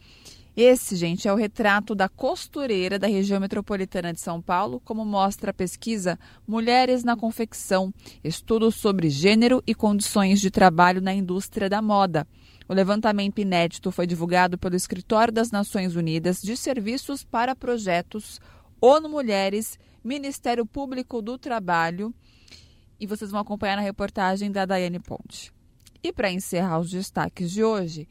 Esse, 0.57 0.97
gente, 0.97 1.29
é 1.29 1.33
o 1.33 1.37
retrato 1.37 1.95
da 1.95 2.09
costureira 2.09 2.99
da 2.99 3.07
região 3.07 3.39
metropolitana 3.39 4.11
de 4.11 4.21
São 4.23 4.41
Paulo, 4.41 4.81
como 4.81 5.05
mostra 5.05 5.51
a 5.51 5.55
pesquisa 5.55 6.19
Mulheres 6.49 7.05
na 7.05 7.15
Confecção, 7.15 7.93
estudo 8.25 8.73
sobre 8.73 9.11
gênero 9.11 9.63
e 9.67 9.75
condições 9.75 10.41
de 10.41 10.51
trabalho 10.51 11.03
na 11.03 11.13
indústria 11.13 11.69
da 11.69 11.83
moda. 11.83 12.27
O 12.67 12.73
levantamento 12.73 13.39
inédito 13.39 13.93
foi 13.93 14.07
divulgado 14.07 14.57
pelo 14.57 14.75
Escritório 14.75 15.31
das 15.31 15.51
Nações 15.51 15.95
Unidas 15.95 16.41
de 16.41 16.57
Serviços 16.57 17.23
para 17.23 17.55
Projetos, 17.55 18.41
ONU 18.81 19.11
Mulheres, 19.11 19.79
Ministério 20.03 20.65
Público 20.65 21.21
do 21.21 21.37
Trabalho. 21.37 22.15
E 22.99 23.07
vocês 23.07 23.31
vão 23.31 23.41
acompanhar 23.41 23.77
na 23.77 23.83
reportagem 23.83 24.51
da 24.51 24.65
Daiane 24.65 25.01
Ponte. 25.01 25.53
E 26.03 26.11
para 26.15 26.33
encerrar 26.33 26.79
os 26.79 26.91
destaques 26.91 27.51
de 27.51 27.63
hoje, 27.63 28.09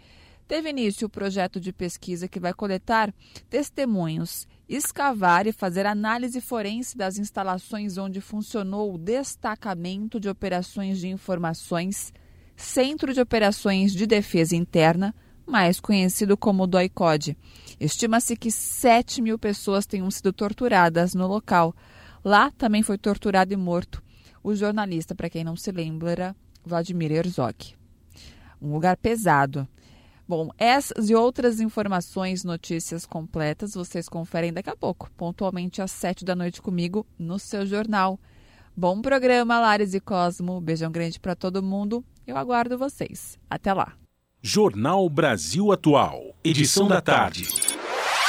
teve 0.48 0.70
início 0.70 1.08
o 1.08 1.10
projeto 1.10 1.60
de 1.60 1.74
pesquisa 1.74 2.28
que 2.28 2.40
vai 2.40 2.54
coletar 2.54 3.14
testemunhos, 3.50 4.48
escavar 4.68 5.48
e 5.48 5.52
fazer 5.52 5.86
análise 5.86 6.40
forense 6.42 6.98
das 6.98 7.18
instalações 7.18 7.98
onde 7.98 8.22
funcionou 8.22 8.94
o 8.94 8.98
Destacamento 8.98 10.20
de 10.20 10.30
Operações 10.30 11.00
de 11.00 11.08
Informações, 11.08 12.14
Centro 12.56 13.14
de 13.14 13.22
Operações 13.22 13.94
de 13.94 14.06
Defesa 14.06 14.56
Interna, 14.56 15.14
mais 15.46 15.80
conhecido 15.80 16.36
como 16.36 16.66
DOICOD. 16.68 17.38
Estima-se 17.80 18.36
que 18.36 18.50
7 18.50 19.22
mil 19.22 19.38
pessoas 19.38 19.86
tenham 19.86 20.10
sido 20.10 20.34
torturadas 20.34 21.14
no 21.14 21.28
local. 21.28 21.76
Lá 22.24 22.52
também 22.52 22.82
foi 22.82 22.98
torturado 22.98 23.54
e 23.54 23.58
morto 23.58 24.04
o 24.46 24.54
jornalista, 24.54 25.16
para 25.16 25.28
quem 25.28 25.44
não 25.44 25.56
se 25.56 25.72
lembra, 25.72 26.36
Vladimir 26.64 27.12
Herzog. 27.12 27.74
Um 28.62 28.72
lugar 28.74 28.96
pesado. 28.96 29.68
Bom, 30.28 30.50
essas 30.58 31.10
e 31.10 31.16
outras 31.16 31.60
informações, 31.60 32.44
notícias 32.44 33.06
completas, 33.06 33.76
vocês 33.76 34.10
conferem 34.10 34.52
daqui 34.52 34.72
a 34.72 34.76
pouco, 34.76 35.12
pontualmente 35.16 35.84
às 35.84 35.92
sete 35.92 36.26
da 36.26 36.36
noite 36.36 36.64
comigo 36.64 37.06
no 37.18 37.38
seu 37.38 37.64
jornal. 37.64 38.20
Bom 38.76 39.02
programa, 39.02 39.60
Lares 39.60 39.94
e 39.94 40.00
Cosmo. 40.00 40.60
Beijão 40.60 40.92
grande 40.92 41.20
para 41.20 41.36
todo 41.36 41.62
mundo. 41.62 42.04
Eu 42.26 42.38
aguardo 42.38 42.78
vocês. 42.78 43.38
Até 43.48 43.72
lá. 43.72 43.94
Jornal 44.42 45.08
Brasil 45.10 45.72
Atual, 45.72 46.36
edição 46.44 46.88
da 46.88 47.02
tarde. 47.02 47.48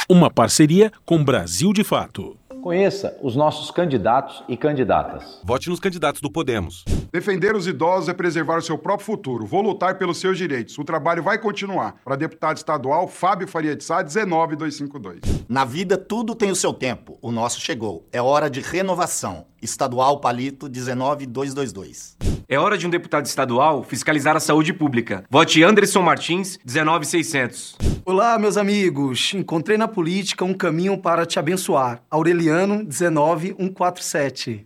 Uma 0.07 0.31
parceria 0.31 0.91
com 1.03 1.23
Brasil 1.23 1.73
de 1.73 1.83
Fato. 1.83 2.37
Conheça 2.67 3.17
os 3.21 3.33
nossos 3.33 3.71
candidatos 3.71 4.43
e 4.45 4.57
candidatas. 4.57 5.39
Vote 5.41 5.69
nos 5.69 5.79
candidatos 5.79 6.19
do 6.19 6.29
Podemos. 6.29 6.83
Defender 7.13 7.55
os 7.55 7.65
idosos 7.65 8.09
é 8.09 8.13
preservar 8.13 8.57
o 8.57 8.61
seu 8.61 8.77
próprio 8.77 9.05
futuro. 9.05 9.45
Vou 9.45 9.61
lutar 9.61 9.97
pelos 9.97 10.17
seus 10.17 10.37
direitos. 10.37 10.77
O 10.77 10.83
trabalho 10.83 11.23
vai 11.23 11.37
continuar. 11.37 11.95
Para 12.03 12.17
deputado 12.17 12.57
estadual, 12.57 13.07
Fábio 13.07 13.47
Faria 13.47 13.73
de 13.73 13.85
Sá, 13.85 14.03
19252. 14.03 15.45
Na 15.47 15.63
vida, 15.63 15.97
tudo 15.97 16.35
tem 16.35 16.51
o 16.51 16.55
seu 16.57 16.73
tempo. 16.73 17.17
o 17.21 17.31
nosso 17.31 17.61
chegou. 17.61 18.05
É 18.11 18.21
hora 18.21 18.49
de 18.49 18.59
renovação. 18.59 19.45
Estadual 19.61 20.19
Palito 20.19 20.67
19222. 20.69 22.17
É 22.47 22.57
hora 22.57 22.77
de 22.77 22.87
um 22.87 22.89
deputado 22.89 23.25
estadual 23.25 23.83
fiscalizar 23.83 24.35
a 24.35 24.39
saúde 24.39 24.71
pública. 24.73 25.25
Vote 25.29 25.61
Anderson 25.63 26.01
Martins 26.01 26.57
19600. 26.63 27.75
Olá, 28.05 28.39
meus 28.39 28.55
amigos. 28.55 29.33
Encontrei 29.33 29.77
na 29.77 29.87
política 29.87 30.45
um 30.45 30.53
caminho 30.53 30.97
para 30.97 31.25
te 31.25 31.39
abençoar. 31.39 32.01
Aureliano 32.09 32.83
19147. 32.83 34.65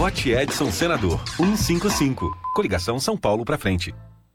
Vote 0.00 0.32
Edson 0.32 0.72
Senador 0.72 1.20
155. 1.36 2.34
Coligação 2.54 2.98
São 2.98 3.18
Paulo 3.18 3.44
pra 3.44 3.58
frente. 3.58 3.94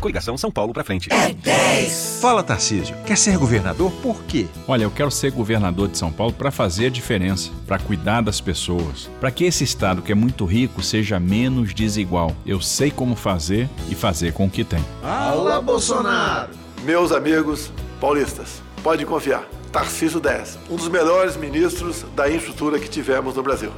Coligação 0.00 0.36
São 0.36 0.50
Paulo 0.50 0.72
pra 0.72 0.82
frente. 0.82 1.08
É 1.12 1.32
10. 1.32 2.18
Fala, 2.20 2.42
Tarcísio. 2.42 2.96
Quer 3.06 3.16
ser 3.16 3.36
governador? 3.38 3.92
Por 4.02 4.22
quê? 4.24 4.46
Olha, 4.66 4.84
eu 4.84 4.90
quero 4.90 5.10
ser 5.10 5.30
governador 5.30 5.88
de 5.88 5.98
São 5.98 6.10
Paulo 6.10 6.32
para 6.32 6.50
fazer 6.50 6.86
a 6.86 6.90
diferença, 6.90 7.50
para 7.66 7.78
cuidar 7.78 8.20
das 8.20 8.40
pessoas, 8.40 9.08
para 9.20 9.30
que 9.30 9.44
esse 9.44 9.62
estado 9.62 10.02
que 10.02 10.12
é 10.12 10.14
muito 10.14 10.44
rico 10.44 10.82
seja 10.82 11.20
menos 11.20 11.72
desigual. 11.72 12.34
Eu 12.44 12.60
sei 12.60 12.90
como 12.90 13.14
fazer 13.14 13.68
e 13.88 13.94
fazer 13.94 14.32
com 14.32 14.46
o 14.46 14.50
que 14.50 14.64
tem. 14.64 14.84
Alá, 15.02 15.60
Bolsonaro! 15.60 16.50
Meus 16.82 17.12
amigos 17.12 17.70
paulistas, 18.00 18.62
pode 18.82 19.04
confiar. 19.04 19.44
Tarcísio 19.70 20.18
10, 20.18 20.58
um 20.70 20.76
dos 20.76 20.88
melhores 20.88 21.36
ministros 21.36 22.04
da 22.16 22.28
infraestrutura 22.28 22.78
que 22.78 22.88
tivemos 22.88 23.36
no 23.36 23.42
Brasil. 23.42 23.70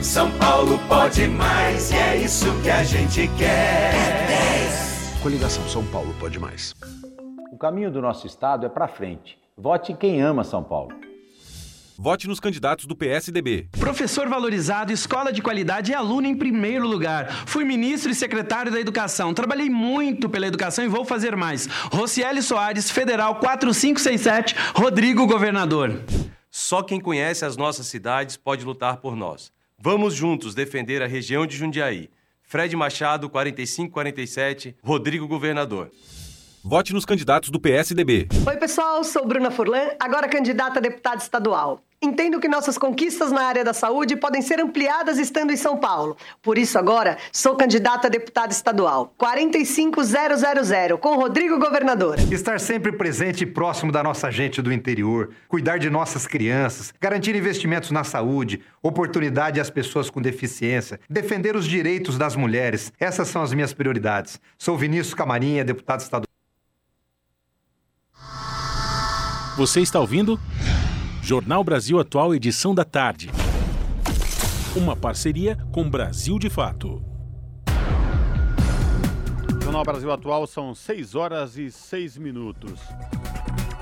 São 0.00 0.30
Paulo 0.32 0.78
pode 0.86 1.26
mais 1.26 1.90
e 1.90 1.96
é 1.96 2.16
isso 2.18 2.46
que 2.62 2.70
a 2.70 2.84
gente 2.84 3.28
quer. 3.38 3.94
É 3.94 4.26
10. 4.70 4.83
Coligação 5.24 5.66
São 5.70 5.82
Paulo 5.86 6.14
pode 6.20 6.38
mais. 6.38 6.74
O 7.50 7.56
caminho 7.56 7.90
do 7.90 8.02
nosso 8.02 8.26
estado 8.26 8.66
é 8.66 8.68
para 8.68 8.86
frente. 8.86 9.38
Vote 9.56 9.94
quem 9.94 10.20
ama 10.20 10.44
São 10.44 10.62
Paulo. 10.62 10.92
Vote 11.96 12.28
nos 12.28 12.38
candidatos 12.38 12.84
do 12.84 12.94
PSDB. 12.94 13.70
Professor 13.80 14.28
valorizado, 14.28 14.92
escola 14.92 15.32
de 15.32 15.40
qualidade 15.40 15.92
e 15.92 15.94
aluno 15.94 16.26
em 16.26 16.36
primeiro 16.36 16.86
lugar. 16.86 17.46
Fui 17.46 17.64
ministro 17.64 18.10
e 18.10 18.14
secretário 18.14 18.70
da 18.70 18.78
Educação. 18.78 19.32
Trabalhei 19.32 19.70
muito 19.70 20.28
pela 20.28 20.46
educação 20.46 20.84
e 20.84 20.88
vou 20.88 21.06
fazer 21.06 21.34
mais. 21.34 21.68
Rocieli 21.90 22.42
Soares, 22.42 22.90
Federal 22.90 23.36
4567, 23.36 24.54
Rodrigo 24.74 25.26
Governador. 25.26 26.02
Só 26.50 26.82
quem 26.82 27.00
conhece 27.00 27.46
as 27.46 27.56
nossas 27.56 27.86
cidades 27.86 28.36
pode 28.36 28.62
lutar 28.62 28.98
por 28.98 29.16
nós. 29.16 29.50
Vamos 29.78 30.12
juntos 30.12 30.54
defender 30.54 31.00
a 31.00 31.06
região 31.06 31.46
de 31.46 31.56
Jundiaí. 31.56 32.10
Fred 32.54 32.76
Machado, 32.76 33.28
4547, 33.28 34.76
Rodrigo 34.80 35.26
Governador. 35.26 35.90
Vote 36.62 36.92
nos 36.92 37.04
candidatos 37.04 37.50
do 37.50 37.58
PSDB. 37.58 38.28
Oi, 38.46 38.56
pessoal, 38.58 39.02
sou 39.02 39.26
Bruna 39.26 39.50
Furlan, 39.50 39.90
agora 39.98 40.28
candidata 40.28 40.78
a 40.78 40.80
deputada 40.80 41.16
estadual. 41.16 41.82
Entendo 42.04 42.38
que 42.38 42.46
nossas 42.46 42.76
conquistas 42.76 43.32
na 43.32 43.40
área 43.44 43.64
da 43.64 43.72
saúde 43.72 44.14
podem 44.14 44.42
ser 44.42 44.60
ampliadas 44.60 45.18
estando 45.18 45.50
em 45.50 45.56
São 45.56 45.78
Paulo. 45.78 46.18
Por 46.42 46.58
isso, 46.58 46.78
agora, 46.78 47.16
sou 47.32 47.56
candidata 47.56 48.08
a 48.08 48.10
deputada 48.10 48.52
estadual. 48.52 49.14
45000, 49.16 50.98
com 50.98 51.16
Rodrigo 51.16 51.58
Governador. 51.58 52.18
Estar 52.30 52.60
sempre 52.60 52.92
presente 52.92 53.44
e 53.44 53.46
próximo 53.46 53.90
da 53.90 54.02
nossa 54.02 54.30
gente 54.30 54.60
do 54.60 54.70
interior, 54.70 55.30
cuidar 55.48 55.78
de 55.78 55.88
nossas 55.88 56.26
crianças, 56.26 56.92
garantir 57.00 57.34
investimentos 57.34 57.90
na 57.90 58.04
saúde, 58.04 58.60
oportunidade 58.82 59.58
às 59.58 59.70
pessoas 59.70 60.10
com 60.10 60.20
deficiência, 60.20 61.00
defender 61.08 61.56
os 61.56 61.66
direitos 61.66 62.18
das 62.18 62.36
mulheres. 62.36 62.92
Essas 63.00 63.28
são 63.28 63.40
as 63.40 63.54
minhas 63.54 63.72
prioridades. 63.72 64.38
Sou 64.58 64.76
Vinícius 64.76 65.14
Camarinha, 65.14 65.64
deputado 65.64 66.00
estadual. 66.00 66.28
Você 69.56 69.80
está 69.80 70.00
ouvindo? 70.00 70.38
Jornal 71.24 71.64
Brasil 71.64 71.98
Atual, 71.98 72.34
edição 72.34 72.74
da 72.74 72.84
tarde. 72.84 73.30
Uma 74.76 74.94
parceria 74.94 75.56
com 75.72 75.88
Brasil 75.88 76.38
de 76.38 76.50
Fato. 76.50 77.02
Jornal 79.62 79.84
Brasil 79.84 80.12
Atual 80.12 80.46
são 80.46 80.74
6 80.74 81.14
horas 81.14 81.56
e 81.56 81.70
6 81.70 82.18
minutos. 82.18 82.78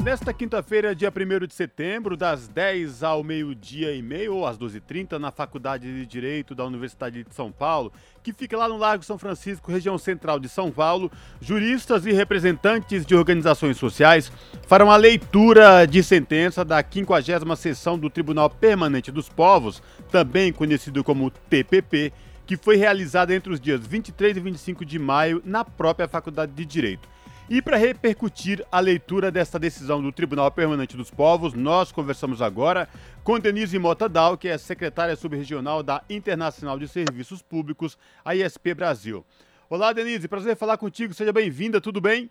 Nesta 0.03 0.35
quinta-feira, 0.35 0.97
dia 0.97 1.13
1 1.15 1.47
de 1.47 1.55
setembro, 1.55 2.17
das 2.17 2.49
10 2.49 3.05
ao 3.05 3.23
meio-dia 3.23 3.95
e 3.95 4.03
meio, 4.03 4.35
ou 4.35 4.45
às 4.45 4.59
12h30, 4.59 5.13
na 5.17 5.31
Faculdade 5.31 5.87
de 5.87 6.05
Direito 6.05 6.57
da 6.57 6.65
Universidade 6.65 7.23
de 7.23 7.33
São 7.33 7.53
Paulo, 7.53 7.93
que 8.21 8.33
fica 8.33 8.57
lá 8.57 8.69
no 8.69 8.77
Largo 8.77 9.05
São 9.05 9.17
Francisco, 9.17 9.71
região 9.71 9.97
central 9.97 10.41
de 10.41 10.49
São 10.49 10.73
Paulo, 10.73 11.09
juristas 11.41 12.05
e 12.05 12.11
representantes 12.11 13.07
de 13.07 13.15
organizações 13.15 13.77
sociais 13.77 14.33
farão 14.67 14.91
a 14.91 14.97
leitura 14.97 15.87
de 15.87 16.03
sentença 16.03 16.65
da 16.65 16.83
50 16.83 17.55
sessão 17.55 17.97
do 17.97 18.11
Tribunal 18.11 18.51
Permanente 18.51 19.13
dos 19.13 19.29
Povos, 19.29 19.81
também 20.11 20.53
conhecido 20.53 21.05
como 21.05 21.31
TPP, 21.31 22.13
que 22.45 22.57
foi 22.57 22.75
realizada 22.75 23.33
entre 23.33 23.53
os 23.53 23.61
dias 23.61 23.87
23 23.87 24.37
e 24.37 24.41
25 24.41 24.85
de 24.85 24.99
maio 24.99 25.41
na 25.45 25.65
própria 25.65 26.09
Faculdade 26.09 26.51
de 26.51 26.67
Direito. 26.67 27.09
E 27.51 27.61
para 27.61 27.77
repercutir 27.77 28.65
a 28.71 28.79
leitura 28.81 29.31
desta 29.31 29.59
decisão 29.59 30.01
do 30.01 30.13
Tribunal 30.13 30.51
Permanente 30.51 30.97
dos 30.97 31.11
Povos, 31.11 31.53
nós 31.53 31.91
conversamos 31.91 32.41
agora 32.41 32.89
com 33.25 33.39
Denise 33.39 33.79
Mota 33.79 34.09
Dal, 34.09 34.39
que 34.39 34.49
é 34.49 34.57
secretária 34.57 35.15
subregional 35.17 35.83
da 35.83 36.03
Internacional 36.09 36.79
de 36.79 36.89
Serviços 36.89 37.43
Públicos, 37.43 37.99
a 38.25 38.35
ISP 38.35 38.75
Brasil. 38.75 39.25
Olá, 39.69 39.93
Denise, 39.93 40.29
prazer 40.29 40.57
falar 40.57 40.79
contigo, 40.79 41.13
seja 41.13 41.33
bem-vinda, 41.33 41.81
tudo 41.81 42.01
bem? 42.01 42.31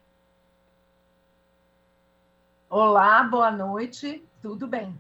Olá, 2.70 3.24
boa 3.24 3.52
noite, 3.52 4.24
tudo 4.42 4.66
bem. 4.66 4.96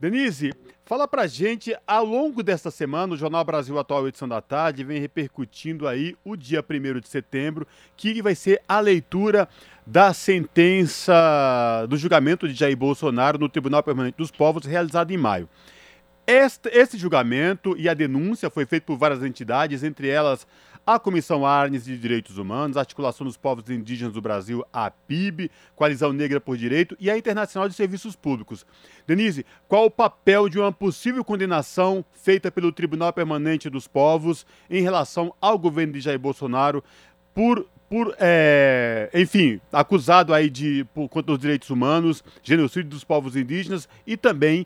Denise, 0.00 0.52
fala 0.90 1.06
pra 1.06 1.28
gente, 1.28 1.72
ao 1.86 2.04
longo 2.04 2.42
desta 2.42 2.68
semana, 2.68 3.14
o 3.14 3.16
Jornal 3.16 3.44
Brasil 3.44 3.78
Atual 3.78 4.08
Edição 4.08 4.26
da 4.26 4.40
Tarde 4.40 4.82
vem 4.82 5.00
repercutindo 5.00 5.86
aí 5.86 6.16
o 6.24 6.34
dia 6.34 6.64
1 6.68 6.98
de 6.98 7.06
setembro, 7.06 7.64
que 7.96 8.20
vai 8.20 8.34
ser 8.34 8.60
a 8.68 8.80
leitura 8.80 9.48
da 9.86 10.12
sentença 10.12 11.86
do 11.88 11.96
julgamento 11.96 12.48
de 12.48 12.54
Jair 12.54 12.76
Bolsonaro 12.76 13.38
no 13.38 13.48
Tribunal 13.48 13.84
Permanente 13.84 14.16
dos 14.18 14.32
Povos, 14.32 14.66
realizado 14.66 15.12
em 15.12 15.16
maio. 15.16 15.48
Este, 16.26 16.68
esse 16.70 16.98
julgamento 16.98 17.76
e 17.78 17.88
a 17.88 17.94
denúncia 17.94 18.50
foi 18.50 18.66
feito 18.66 18.82
por 18.82 18.96
várias 18.96 19.22
entidades, 19.22 19.84
entre 19.84 20.08
elas 20.08 20.44
a 20.94 20.98
Comissão 20.98 21.46
Arnes 21.46 21.84
de 21.84 21.96
Direitos 21.96 22.36
Humanos, 22.36 22.76
a 22.76 22.80
Articulação 22.80 23.24
dos 23.24 23.36
Povos 23.36 23.70
Indígenas 23.70 24.12
do 24.12 24.20
Brasil, 24.20 24.64
a 24.72 24.90
PIB, 24.90 25.48
Coalizão 25.76 26.12
Negra 26.12 26.40
por 26.40 26.56
Direito 26.56 26.96
e 26.98 27.08
a 27.08 27.16
Internacional 27.16 27.68
de 27.68 27.76
Serviços 27.76 28.16
Públicos. 28.16 28.66
Denise, 29.06 29.46
qual 29.68 29.86
o 29.86 29.90
papel 29.90 30.48
de 30.48 30.58
uma 30.58 30.72
possível 30.72 31.24
condenação 31.24 32.04
feita 32.12 32.50
pelo 32.50 32.72
Tribunal 32.72 33.12
Permanente 33.12 33.70
dos 33.70 33.86
Povos 33.86 34.44
em 34.68 34.82
relação 34.82 35.32
ao 35.40 35.56
governo 35.56 35.92
de 35.92 36.00
Jair 36.00 36.18
Bolsonaro 36.18 36.82
por 37.32 37.66
por, 37.88 38.14
é, 38.20 39.10
enfim, 39.12 39.60
acusado 39.72 40.32
aí 40.32 40.48
de 40.48 40.86
por 40.94 41.08
contra 41.08 41.32
os 41.32 41.40
direitos 41.40 41.70
humanos, 41.70 42.22
genocídio 42.40 42.88
dos 42.88 43.02
povos 43.02 43.34
indígenas 43.34 43.88
e 44.06 44.16
também 44.16 44.64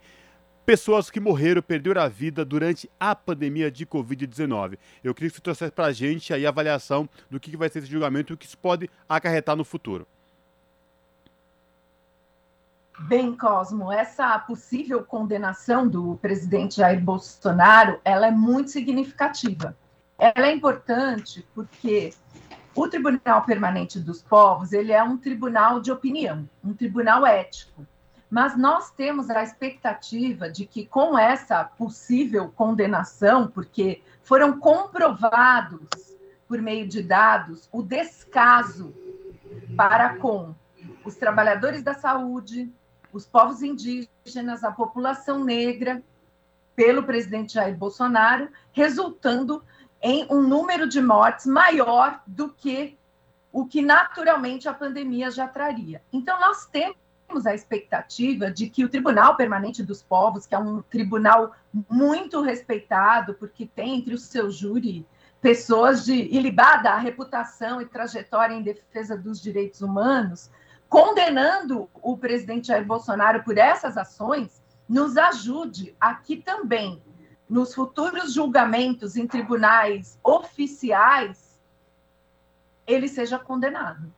pessoas 0.64 1.10
que 1.10 1.20
morreram, 1.20 1.62
perderam 1.62 2.00
a 2.00 2.08
vida 2.08 2.44
durante 2.44 2.90
a 2.98 3.14
pandemia 3.14 3.70
de 3.70 3.86
Covid-19. 3.86 4.78
Eu 5.02 5.14
queria 5.14 5.30
que 5.30 5.36
você 5.36 5.42
trouxesse 5.42 5.72
para 5.72 5.86
a 5.86 5.92
gente 5.92 6.32
aí 6.32 6.46
a 6.46 6.48
avaliação 6.48 7.08
do 7.30 7.38
que 7.38 7.56
vai 7.56 7.68
ser 7.68 7.80
esse 7.80 7.88
julgamento 7.88 8.32
e 8.32 8.34
o 8.34 8.36
que 8.36 8.46
isso 8.46 8.58
pode 8.58 8.90
acarretar 9.08 9.56
no 9.56 9.64
futuro. 9.64 10.06
Bem, 13.00 13.36
Cosmo, 13.36 13.92
essa 13.92 14.38
possível 14.38 15.02
condenação 15.02 15.86
do 15.86 16.16
presidente 16.22 16.76
Jair 16.76 17.00
Bolsonaro, 17.00 18.00
ela 18.04 18.28
é 18.28 18.30
muito 18.30 18.70
significativa. 18.70 19.76
Ela 20.16 20.46
é 20.46 20.52
importante 20.52 21.44
porque 21.54 22.14
o 22.74 22.88
Tribunal 22.88 23.42
Permanente 23.42 23.98
dos 23.98 24.22
Povos, 24.22 24.72
ele 24.72 24.92
é 24.92 25.02
um 25.02 25.16
tribunal 25.16 25.80
de 25.80 25.90
opinião, 25.90 26.48
um 26.62 26.72
tribunal 26.72 27.26
ético. 27.26 27.84
Mas 28.34 28.56
nós 28.56 28.90
temos 28.90 29.30
a 29.30 29.44
expectativa 29.44 30.50
de 30.50 30.66
que 30.66 30.84
com 30.84 31.16
essa 31.16 31.62
possível 31.62 32.52
condenação, 32.56 33.46
porque 33.46 34.02
foram 34.24 34.58
comprovados 34.58 36.16
por 36.48 36.60
meio 36.60 36.88
de 36.88 37.00
dados 37.00 37.68
o 37.70 37.80
descaso 37.80 38.92
para 39.76 40.16
com 40.16 40.52
os 41.04 41.14
trabalhadores 41.14 41.84
da 41.84 41.94
saúde, 41.94 42.68
os 43.12 43.24
povos 43.24 43.62
indígenas, 43.62 44.64
a 44.64 44.72
população 44.72 45.44
negra, 45.44 46.02
pelo 46.74 47.04
presidente 47.04 47.54
Jair 47.54 47.76
Bolsonaro, 47.76 48.48
resultando 48.72 49.62
em 50.02 50.26
um 50.28 50.42
número 50.42 50.88
de 50.88 51.00
mortes 51.00 51.46
maior 51.46 52.20
do 52.26 52.48
que 52.48 52.98
o 53.52 53.64
que 53.64 53.80
naturalmente 53.80 54.68
a 54.68 54.74
pandemia 54.74 55.30
já 55.30 55.46
traria. 55.46 56.02
Então, 56.12 56.40
nós 56.40 56.66
temos 56.66 57.03
a 57.46 57.54
expectativa 57.54 58.50
de 58.50 58.68
que 58.68 58.84
o 58.84 58.88
Tribunal 58.88 59.36
Permanente 59.36 59.82
dos 59.82 60.02
Povos, 60.02 60.46
que 60.46 60.54
é 60.54 60.58
um 60.58 60.82
tribunal 60.82 61.52
muito 61.90 62.40
respeitado, 62.40 63.34
porque 63.34 63.66
tem 63.66 63.96
entre 63.96 64.14
o 64.14 64.18
seu 64.18 64.50
júri 64.50 65.06
pessoas 65.40 66.04
de 66.04 66.14
ilibada 66.14 66.96
reputação 66.96 67.80
e 67.80 67.86
trajetória 67.86 68.54
em 68.54 68.62
defesa 68.62 69.16
dos 69.16 69.40
direitos 69.40 69.82
humanos, 69.82 70.50
condenando 70.88 71.88
o 71.94 72.16
presidente 72.16 72.68
Jair 72.68 72.86
Bolsonaro 72.86 73.42
por 73.42 73.58
essas 73.58 73.98
ações, 73.98 74.62
nos 74.88 75.16
ajude 75.16 75.94
aqui 76.00 76.36
também 76.36 77.02
nos 77.48 77.74
futuros 77.74 78.32
julgamentos 78.32 79.16
em 79.16 79.26
tribunais 79.26 80.18
oficiais, 80.22 81.60
ele 82.86 83.08
seja 83.08 83.38
condenado. 83.38 84.12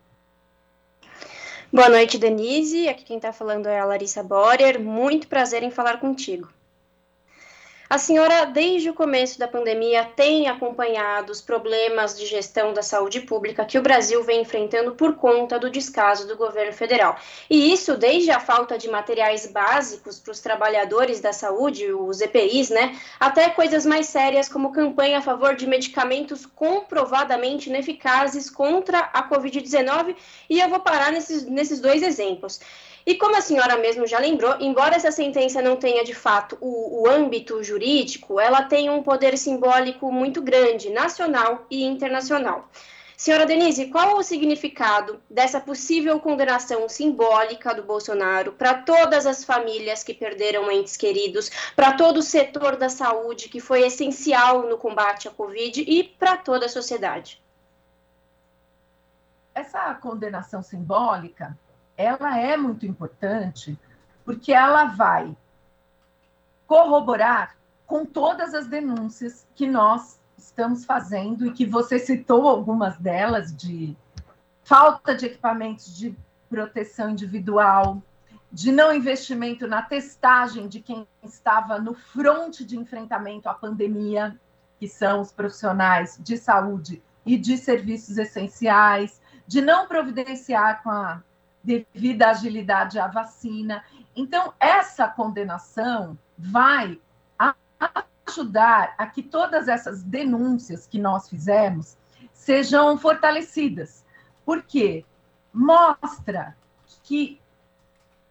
Boa 1.76 1.90
noite, 1.90 2.16
Denise. 2.16 2.88
Aqui 2.88 3.04
quem 3.04 3.18
está 3.18 3.34
falando 3.34 3.66
é 3.66 3.78
a 3.78 3.84
Larissa 3.84 4.22
Borer. 4.22 4.80
Muito 4.80 5.28
prazer 5.28 5.62
em 5.62 5.70
falar 5.70 6.00
contigo. 6.00 6.48
A 7.88 7.98
senhora, 7.98 8.46
desde 8.46 8.90
o 8.90 8.94
começo 8.94 9.38
da 9.38 9.46
pandemia, 9.46 10.04
tem 10.16 10.48
acompanhado 10.48 11.30
os 11.30 11.40
problemas 11.40 12.18
de 12.18 12.26
gestão 12.26 12.72
da 12.74 12.82
saúde 12.82 13.20
pública 13.20 13.64
que 13.64 13.78
o 13.78 13.82
Brasil 13.82 14.24
vem 14.24 14.42
enfrentando 14.42 14.96
por 14.96 15.14
conta 15.14 15.56
do 15.56 15.70
descaso 15.70 16.26
do 16.26 16.36
governo 16.36 16.72
federal. 16.72 17.16
E 17.48 17.72
isso 17.72 17.96
desde 17.96 18.32
a 18.32 18.40
falta 18.40 18.76
de 18.76 18.90
materiais 18.90 19.46
básicos 19.46 20.18
para 20.18 20.32
os 20.32 20.40
trabalhadores 20.40 21.20
da 21.20 21.32
saúde, 21.32 21.92
os 21.92 22.20
EPIs, 22.20 22.70
né, 22.70 22.98
até 23.20 23.48
coisas 23.50 23.86
mais 23.86 24.06
sérias 24.06 24.48
como 24.48 24.72
campanha 24.72 25.18
a 25.18 25.22
favor 25.22 25.54
de 25.54 25.68
medicamentos 25.68 26.44
comprovadamente 26.44 27.68
ineficazes 27.68 28.50
contra 28.50 28.98
a 28.98 29.28
Covid-19. 29.30 30.16
E 30.50 30.60
eu 30.60 30.68
vou 30.68 30.80
parar 30.80 31.12
nesses, 31.12 31.46
nesses 31.46 31.80
dois 31.80 32.02
exemplos. 32.02 32.58
E 33.06 33.14
como 33.14 33.36
a 33.36 33.40
senhora 33.40 33.76
mesmo 33.76 34.04
já 34.04 34.18
lembrou, 34.18 34.56
embora 34.58 34.96
essa 34.96 35.12
sentença 35.12 35.62
não 35.62 35.76
tenha 35.76 36.02
de 36.02 36.12
fato 36.12 36.58
o, 36.60 37.02
o 37.02 37.08
âmbito 37.08 37.62
jurídico, 37.62 38.40
ela 38.40 38.64
tem 38.64 38.90
um 38.90 39.00
poder 39.00 39.38
simbólico 39.38 40.10
muito 40.10 40.42
grande, 40.42 40.90
nacional 40.90 41.64
e 41.70 41.84
internacional. 41.84 42.68
Senhora 43.16 43.46
Denise, 43.46 43.86
qual 43.86 44.18
o 44.18 44.24
significado 44.24 45.22
dessa 45.30 45.60
possível 45.60 46.18
condenação 46.18 46.88
simbólica 46.88 47.72
do 47.72 47.84
Bolsonaro 47.84 48.52
para 48.52 48.74
todas 48.74 49.24
as 49.24 49.44
famílias 49.44 50.02
que 50.02 50.12
perderam 50.12 50.68
entes 50.70 50.96
queridos, 50.96 51.48
para 51.76 51.92
todo 51.92 52.18
o 52.18 52.22
setor 52.22 52.74
da 52.74 52.88
saúde 52.88 53.48
que 53.48 53.60
foi 53.60 53.86
essencial 53.86 54.68
no 54.68 54.76
combate 54.76 55.28
à 55.28 55.30
Covid 55.30 55.80
e 55.80 56.02
para 56.02 56.36
toda 56.36 56.66
a 56.66 56.68
sociedade? 56.68 57.40
Essa 59.54 59.94
condenação 59.94 60.60
simbólica 60.60 61.56
ela 61.96 62.38
é 62.38 62.56
muito 62.56 62.86
importante 62.86 63.78
porque 64.24 64.52
ela 64.52 64.86
vai 64.86 65.36
corroborar 66.66 67.56
com 67.86 68.04
todas 68.04 68.54
as 68.54 68.66
denúncias 68.66 69.46
que 69.54 69.66
nós 69.66 70.20
estamos 70.36 70.84
fazendo 70.84 71.46
e 71.46 71.52
que 71.52 71.64
você 71.64 71.98
citou 71.98 72.48
algumas 72.48 72.96
delas 72.98 73.54
de 73.54 73.96
falta 74.64 75.14
de 75.14 75.26
equipamentos 75.26 75.96
de 75.96 76.16
proteção 76.50 77.10
individual, 77.10 78.02
de 78.50 78.72
não 78.72 78.92
investimento 78.92 79.66
na 79.66 79.82
testagem 79.82 80.66
de 80.68 80.80
quem 80.80 81.06
estava 81.22 81.78
no 81.78 81.94
fronte 81.94 82.64
de 82.64 82.76
enfrentamento 82.76 83.48
à 83.48 83.54
pandemia, 83.54 84.38
que 84.78 84.88
são 84.88 85.20
os 85.20 85.32
profissionais 85.32 86.18
de 86.20 86.36
saúde 86.36 87.02
e 87.24 87.36
de 87.36 87.56
serviços 87.56 88.18
essenciais, 88.18 89.20
de 89.46 89.60
não 89.60 89.86
providenciar 89.86 90.82
com 90.82 90.90
a 90.90 91.22
devido 91.66 92.22
à 92.22 92.30
agilidade 92.30 92.98
à 92.98 93.08
vacina. 93.08 93.84
Então, 94.14 94.54
essa 94.60 95.08
condenação 95.08 96.16
vai 96.38 96.98
ajudar 98.26 98.94
a 98.96 99.06
que 99.06 99.22
todas 99.22 99.68
essas 99.68 100.02
denúncias 100.02 100.86
que 100.86 100.98
nós 100.98 101.28
fizemos 101.28 101.96
sejam 102.32 102.96
fortalecidas, 102.96 104.04
porque 104.44 105.04
mostra 105.52 106.56
que 107.02 107.40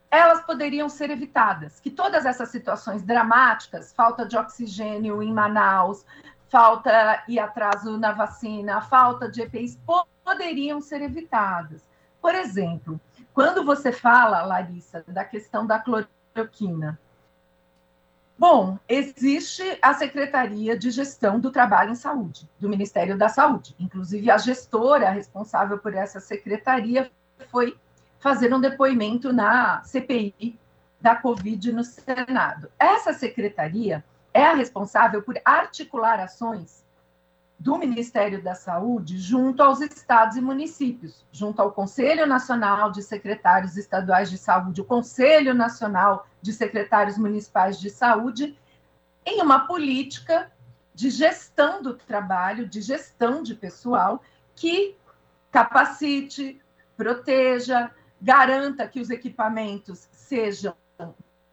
elas 0.09 0.41
poderiam 0.45 0.87
ser 0.87 1.09
evitadas, 1.09 1.79
que 1.79 1.89
todas 1.89 2.25
essas 2.25 2.49
situações 2.49 3.03
dramáticas, 3.03 3.91
falta 3.91 4.25
de 4.25 4.37
oxigênio 4.37 5.21
em 5.21 5.33
Manaus, 5.33 6.05
falta 6.47 7.23
e 7.27 7.37
atraso 7.37 7.97
na 7.97 8.11
vacina, 8.11 8.81
falta 8.81 9.29
de 9.29 9.41
EPIs, 9.41 9.77
poderiam 10.23 10.79
ser 10.79 11.01
evitadas. 11.01 11.83
Por 12.21 12.33
exemplo, 12.33 12.99
quando 13.35 13.65
você 13.65 13.91
fala, 13.91 14.41
Larissa, 14.43 15.03
da 15.07 15.25
questão 15.25 15.67
da 15.67 15.77
cloroquina, 15.77 16.97
Bom, 18.37 18.77
existe 18.89 19.63
a 19.81 19.93
Secretaria 19.93 20.77
de 20.77 20.91
Gestão 20.91 21.39
do 21.39 21.51
Trabalho 21.51 21.91
em 21.91 21.95
Saúde, 21.95 22.49
do 22.59 22.67
Ministério 22.67 23.17
da 23.17 23.29
Saúde. 23.29 23.73
Inclusive, 23.79 24.29
a 24.29 24.37
gestora 24.37 25.09
responsável 25.09 25.77
por 25.77 25.93
essa 25.93 26.19
secretaria 26.19 27.09
foi 27.49 27.77
fazer 28.19 28.53
um 28.53 28.59
depoimento 28.59 29.31
na 29.31 29.81
CPI 29.83 30.59
da 30.99 31.15
Covid 31.15 31.71
no 31.71 31.81
Senado. 31.85 32.69
Essa 32.77 33.13
secretaria 33.13 34.03
é 34.33 34.45
a 34.45 34.53
responsável 34.53 35.21
por 35.21 35.39
articular 35.45 36.19
ações 36.19 36.84
do 37.57 37.77
Ministério 37.77 38.43
da 38.43 38.53
Saúde 38.53 39.17
junto 39.17 39.63
aos 39.63 39.79
estados 39.81 40.35
e 40.35 40.41
municípios, 40.41 41.25
junto 41.31 41.61
ao 41.61 41.71
Conselho 41.71 42.27
Nacional 42.27 42.91
de 42.91 43.01
Secretários 43.01 43.77
Estaduais 43.77 44.29
de 44.29 44.37
Saúde, 44.37 44.81
o 44.81 44.85
Conselho 44.85 45.53
Nacional 45.53 46.27
de 46.41 46.53
Secretários 46.53 47.17
Municipais 47.17 47.79
de 47.79 47.89
Saúde, 47.89 48.57
em 49.25 49.41
uma 49.41 49.67
política 49.67 50.51
de 50.93 51.09
gestão 51.09 51.81
do 51.81 51.93
trabalho, 51.93 52.67
de 52.67 52.81
gestão 52.81 53.41
de 53.41 53.55
pessoal, 53.55 54.21
que 54.55 54.95
capacite, 55.51 56.61
proteja, 56.95 57.91
garanta 58.21 58.87
que 58.87 58.99
os 58.99 59.09
equipamentos 59.09 60.07
sejam 60.11 60.75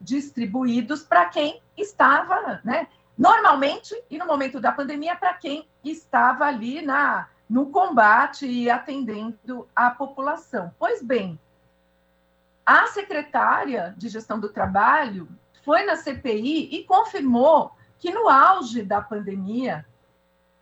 distribuídos 0.01 1.03
para 1.03 1.27
quem 1.27 1.63
estava, 1.77 2.61
né, 2.65 2.89
Normalmente, 3.17 3.95
e 4.11 4.19
no 4.19 4.27
momento 4.27 4.59
da 4.59 4.73
pandemia, 4.73 5.15
para 5.15 5.35
quem 5.35 5.69
estava 5.85 6.45
ali 6.45 6.83
na, 6.83 7.29
no 7.49 7.67
combate 7.67 8.47
e 8.47 8.71
atendendo 8.71 9.69
a 9.75 9.91
população. 9.91 10.73
Pois 10.79 11.03
bem, 11.03 11.39
a 12.65 12.87
secretária 12.87 13.95
de 13.97 14.09
Gestão 14.09 14.39
do 14.39 14.49
Trabalho 14.49 15.29
foi 15.65 15.85
na 15.85 15.97
CPI 15.97 16.69
e 16.73 16.85
confirmou 16.85 17.73
que 17.99 18.13
no 18.13 18.29
auge 18.29 18.83
da 18.83 19.01
pandemia 19.01 19.85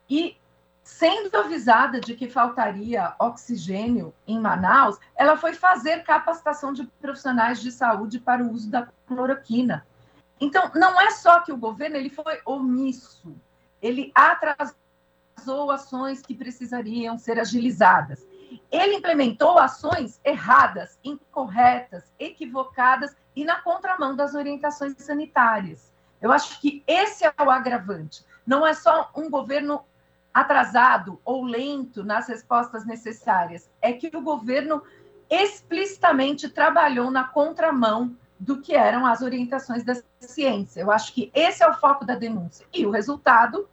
e 0.09 0.37
sendo 0.83 1.35
avisada 1.37 2.01
de 2.01 2.15
que 2.15 2.29
faltaria 2.29 3.15
oxigênio 3.19 4.13
em 4.27 4.41
Manaus, 4.41 4.99
ela 5.15 5.37
foi 5.37 5.55
fazer 5.55 6.03
capacitação 6.03 6.73
de 6.73 6.85
profissionais 7.01 7.61
de 7.61 7.71
saúde 7.71 8.19
para 8.19 8.43
o 8.43 8.51
uso 8.51 8.69
da 8.69 8.89
cloroquina. 9.07 9.87
Então, 10.41 10.71
não 10.75 11.01
é 11.01 11.11
só 11.11 11.41
que 11.41 11.53
o 11.53 11.57
governo 11.57 11.97
ele 11.97 12.11
foi 12.11 12.41
omisso, 12.45 13.35
ele 13.81 14.11
atrasou 14.15 14.75
ações 15.49 16.23
que 16.23 16.35
precisariam 16.35 17.19
ser 17.19 17.39
agilizadas. 17.39 18.27
Ele 18.71 18.97
implementou 18.97 19.59
ações 19.59 20.21
erradas, 20.25 20.99
incorretas, 21.05 22.05
equivocadas 22.19 23.15
e 23.35 23.45
na 23.45 23.61
contramão 23.61 24.17
das 24.17 24.35
orientações 24.35 24.95
sanitárias. 24.99 25.93
Eu 26.21 26.33
acho 26.33 26.61
que 26.61 26.83
esse 26.87 27.25
é 27.25 27.33
o 27.41 27.51
agravante. 27.51 28.25
Não 28.47 28.67
é 28.67 28.75
só 28.75 29.11
um 29.15 29.31
governo 29.31 29.85
atrasado 30.33 31.21
ou 31.25 31.45
lento 31.45 32.05
nas 32.05 32.29
respostas 32.29 32.87
necessárias, 32.87 33.69
é 33.83 33.93
que 33.93 34.11
o 34.17 34.21
governo 34.21 34.83
explicitamente 35.29 36.49
trabalhou 36.49 37.11
na 37.11 37.25
contramão 37.25 38.17
do 38.39 38.61
que 38.61 38.75
eram 38.75 39.05
as 39.05 39.21
orientações 39.21 39.85
da 39.85 39.95
ciência. 40.19 40.81
Eu 40.81 40.91
acho 40.91 41.13
que 41.13 41.31
esse 41.35 41.63
é 41.63 41.69
o 41.69 41.75
foco 41.75 42.05
da 42.05 42.15
denúncia. 42.15 42.67
E 42.73 42.87
o 42.87 42.91
resultado: 42.91 43.69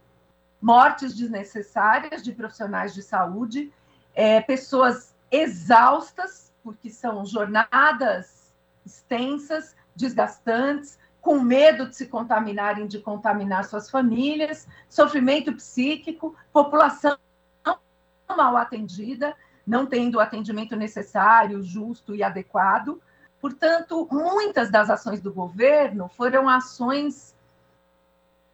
mortes 0.60 1.14
desnecessárias 1.14 2.22
de 2.22 2.32
profissionais 2.32 2.94
de 2.94 3.02
saúde, 3.02 3.72
é, 4.14 4.40
pessoas 4.40 5.14
exaustas, 5.30 6.52
porque 6.62 6.90
são 6.90 7.24
jornadas 7.24 8.52
extensas, 8.84 9.76
desgastantes, 9.94 10.98
com 11.20 11.40
medo 11.40 11.88
de 11.88 11.96
se 11.96 12.06
contaminarem, 12.06 12.86
de 12.86 12.98
contaminar 13.00 13.64
suas 13.64 13.90
famílias, 13.90 14.66
sofrimento 14.88 15.52
psíquico, 15.52 16.34
população 16.52 17.18
mal 18.28 18.56
atendida, 18.56 19.34
não 19.66 19.86
tendo 19.86 20.16
o 20.16 20.20
atendimento 20.20 20.76
necessário, 20.76 21.62
justo 21.62 22.14
e 22.14 22.22
adequado. 22.22 23.00
Portanto, 23.40 24.08
muitas 24.10 24.70
das 24.70 24.90
ações 24.90 25.20
do 25.20 25.32
governo 25.32 26.08
foram 26.08 26.48
ações 26.48 27.34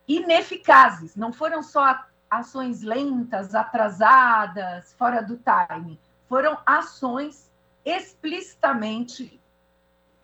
ineficazes, 0.07 1.17
não 1.17 1.33
foram 1.33 1.63
só 1.63 1.99
ações 2.31 2.83
lentas, 2.83 3.55
atrasadas, 3.55 4.93
fora 4.99 5.23
do 5.23 5.39
time, 5.39 5.99
foram 6.29 6.59
ações 6.67 7.51
explicitamente 7.85 9.41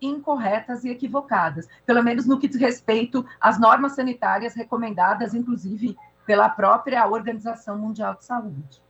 incorretas 0.01 0.83
e 0.83 0.89
equivocadas, 0.89 1.67
pelo 1.85 2.03
menos 2.03 2.25
no 2.25 2.39
que 2.39 2.47
diz 2.47 2.59
respeito 2.59 3.25
às 3.39 3.59
normas 3.59 3.93
sanitárias 3.93 4.55
recomendadas, 4.55 5.33
inclusive 5.33 5.95
pela 6.25 6.49
própria 6.49 7.07
Organização 7.07 7.77
Mundial 7.77 8.15
de 8.15 8.25
Saúde. 8.25 8.81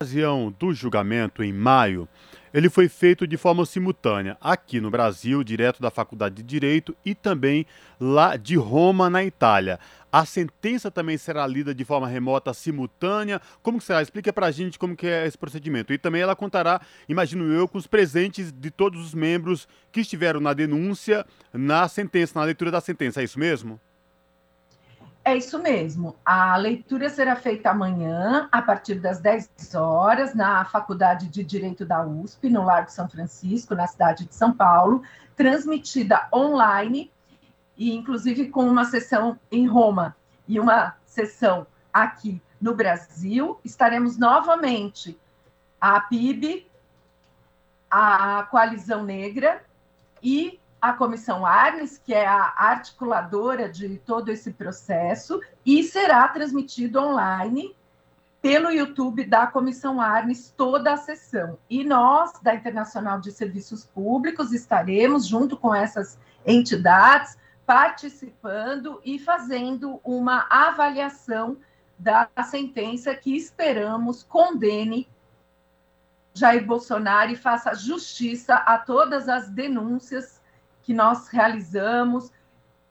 Na 0.00 0.04
ocasião 0.04 0.54
do 0.58 0.74
julgamento 0.74 1.42
em 1.42 1.52
maio, 1.52 2.06
ele 2.54 2.70
foi 2.70 2.88
feito 2.88 3.26
de 3.26 3.36
forma 3.36 3.66
simultânea 3.66 4.38
aqui 4.40 4.80
no 4.80 4.88
Brasil, 4.88 5.42
direto 5.42 5.82
da 5.82 5.90
Faculdade 5.90 6.36
de 6.36 6.42
Direito, 6.44 6.96
e 7.04 7.12
também 7.12 7.66
lá 7.98 8.36
de 8.36 8.54
Roma, 8.54 9.10
na 9.10 9.24
Itália. 9.24 9.80
A 10.12 10.24
sentença 10.24 10.88
também 10.88 11.18
será 11.18 11.44
lida 11.48 11.74
de 11.74 11.84
forma 11.84 12.06
remota, 12.06 12.54
simultânea. 12.54 13.40
Como 13.60 13.80
será? 13.80 14.00
Explica 14.00 14.32
para 14.32 14.46
a 14.46 14.52
gente 14.52 14.78
como 14.78 14.94
que 14.94 15.08
é 15.08 15.26
esse 15.26 15.36
procedimento. 15.36 15.92
E 15.92 15.98
também 15.98 16.22
ela 16.22 16.36
contará, 16.36 16.80
imagino 17.08 17.52
eu, 17.52 17.66
com 17.66 17.76
os 17.76 17.88
presentes 17.88 18.52
de 18.52 18.70
todos 18.70 19.04
os 19.04 19.12
membros 19.12 19.66
que 19.90 20.02
estiveram 20.02 20.38
na 20.38 20.52
denúncia, 20.52 21.26
na 21.52 21.88
sentença, 21.88 22.38
na 22.38 22.44
leitura 22.44 22.70
da 22.70 22.80
sentença. 22.80 23.20
É 23.20 23.24
isso 23.24 23.40
mesmo? 23.40 23.80
É 25.26 25.34
isso 25.34 25.58
mesmo. 25.58 26.14
A 26.22 26.54
leitura 26.56 27.08
será 27.08 27.34
feita 27.34 27.70
amanhã, 27.70 28.46
a 28.52 28.60
partir 28.60 28.96
das 28.96 29.20
10 29.20 29.48
horas, 29.74 30.34
na 30.34 30.66
Faculdade 30.66 31.28
de 31.28 31.42
Direito 31.42 31.86
da 31.86 32.04
USP, 32.04 32.50
no 32.50 32.62
Largo 32.62 32.90
São 32.90 33.08
Francisco, 33.08 33.74
na 33.74 33.86
cidade 33.86 34.26
de 34.26 34.34
São 34.34 34.52
Paulo, 34.52 35.02
transmitida 35.34 36.28
online 36.30 37.10
e 37.74 37.94
inclusive 37.94 38.50
com 38.50 38.68
uma 38.68 38.84
sessão 38.84 39.38
em 39.50 39.66
Roma 39.66 40.14
e 40.46 40.60
uma 40.60 40.94
sessão 41.06 41.66
aqui 41.90 42.40
no 42.60 42.74
Brasil. 42.74 43.58
Estaremos 43.64 44.18
novamente 44.18 45.18
a 45.80 46.00
PIB, 46.00 46.66
a 47.90 48.46
Coalizão 48.50 49.02
Negra 49.02 49.64
e 50.22 50.60
a 50.84 50.92
Comissão 50.92 51.46
Arnes, 51.46 51.96
que 51.96 52.12
é 52.12 52.26
a 52.26 52.52
articuladora 52.58 53.70
de 53.70 53.96
todo 54.04 54.28
esse 54.28 54.52
processo, 54.52 55.40
e 55.64 55.82
será 55.82 56.28
transmitido 56.28 57.00
online 57.00 57.74
pelo 58.42 58.70
YouTube 58.70 59.24
da 59.24 59.46
Comissão 59.46 59.98
Arnes 59.98 60.52
toda 60.54 60.92
a 60.92 60.98
sessão. 60.98 61.56
E 61.70 61.82
nós, 61.82 62.38
da 62.42 62.54
Internacional 62.54 63.18
de 63.18 63.32
Serviços 63.32 63.86
Públicos, 63.86 64.52
estaremos, 64.52 65.26
junto 65.26 65.56
com 65.56 65.74
essas 65.74 66.18
entidades, 66.44 67.38
participando 67.64 69.00
e 69.02 69.18
fazendo 69.18 69.98
uma 70.04 70.46
avaliação 70.50 71.56
da 71.98 72.28
sentença 72.44 73.14
que 73.14 73.34
esperamos 73.34 74.22
condene 74.22 75.08
Jair 76.34 76.66
Bolsonaro 76.66 77.30
e 77.30 77.36
faça 77.36 77.72
justiça 77.72 78.56
a 78.56 78.76
todas 78.76 79.30
as 79.30 79.48
denúncias 79.48 80.43
que 80.84 80.92
nós 80.94 81.28
realizamos, 81.28 82.30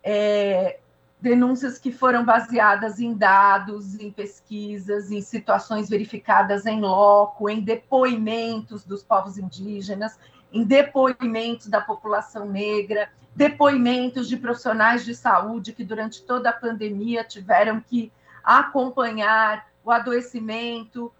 é, 0.04 0.80
denúncias 1.22 1.78
que 1.78 1.92
foram 1.92 2.26
baseadas 2.26 3.00
em 3.00 3.14
dados, 3.14 3.98
em 4.00 4.12
pesquisas, 4.12 5.12
em 5.12 5.22
situações 5.22 5.90
verificadas 5.90 6.66
em 6.66 6.82
loco, 6.82 7.50
em 7.50 7.62
depoimentos 7.62 8.84
dos 8.84 9.02
povos 9.02 9.38
indígenas, 9.38 10.20
em 10.52 10.64
depoimentos 10.64 11.68
da 11.68 11.80
população 11.80 12.50
negra, 12.50 13.10
depoimentos 13.36 14.28
de 14.28 14.38
profissionais 14.38 15.06
de 15.06 15.16
saúde 15.16 15.72
que 15.72 15.84
durante 15.84 16.22
toda 16.24 16.50
a 16.50 16.54
pandemia 16.54 17.24
tiveram 17.24 17.80
que 17.80 18.12
acompanhar 18.44 19.68
o 19.84 19.92
adoecimento, 19.92 21.12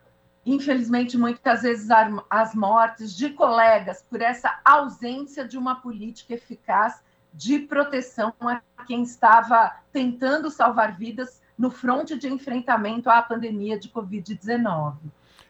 infelizmente 0.46 1.18
muitas 1.18 1.62
vezes 1.62 1.90
as 2.30 2.54
mortes 2.54 3.16
de 3.16 3.30
colegas 3.30 4.04
por 4.10 4.22
essa 4.22 4.60
ausência 4.64 5.48
de 5.48 5.58
uma 5.58 5.76
política 5.76 6.34
eficaz 6.34 7.02
de 7.34 7.60
proteção 7.60 8.34
a 8.42 8.62
quem 8.86 9.04
estava 9.04 9.76
tentando 9.92 10.50
salvar 10.50 10.96
vidas 10.98 11.42
no 11.58 11.72
fronte 11.72 12.18
de 12.18 12.28
enfrentamento 12.28 13.10
à 13.10 13.22
pandemia 13.22 13.80
de 13.80 13.90
Covid-19. 13.90 14.96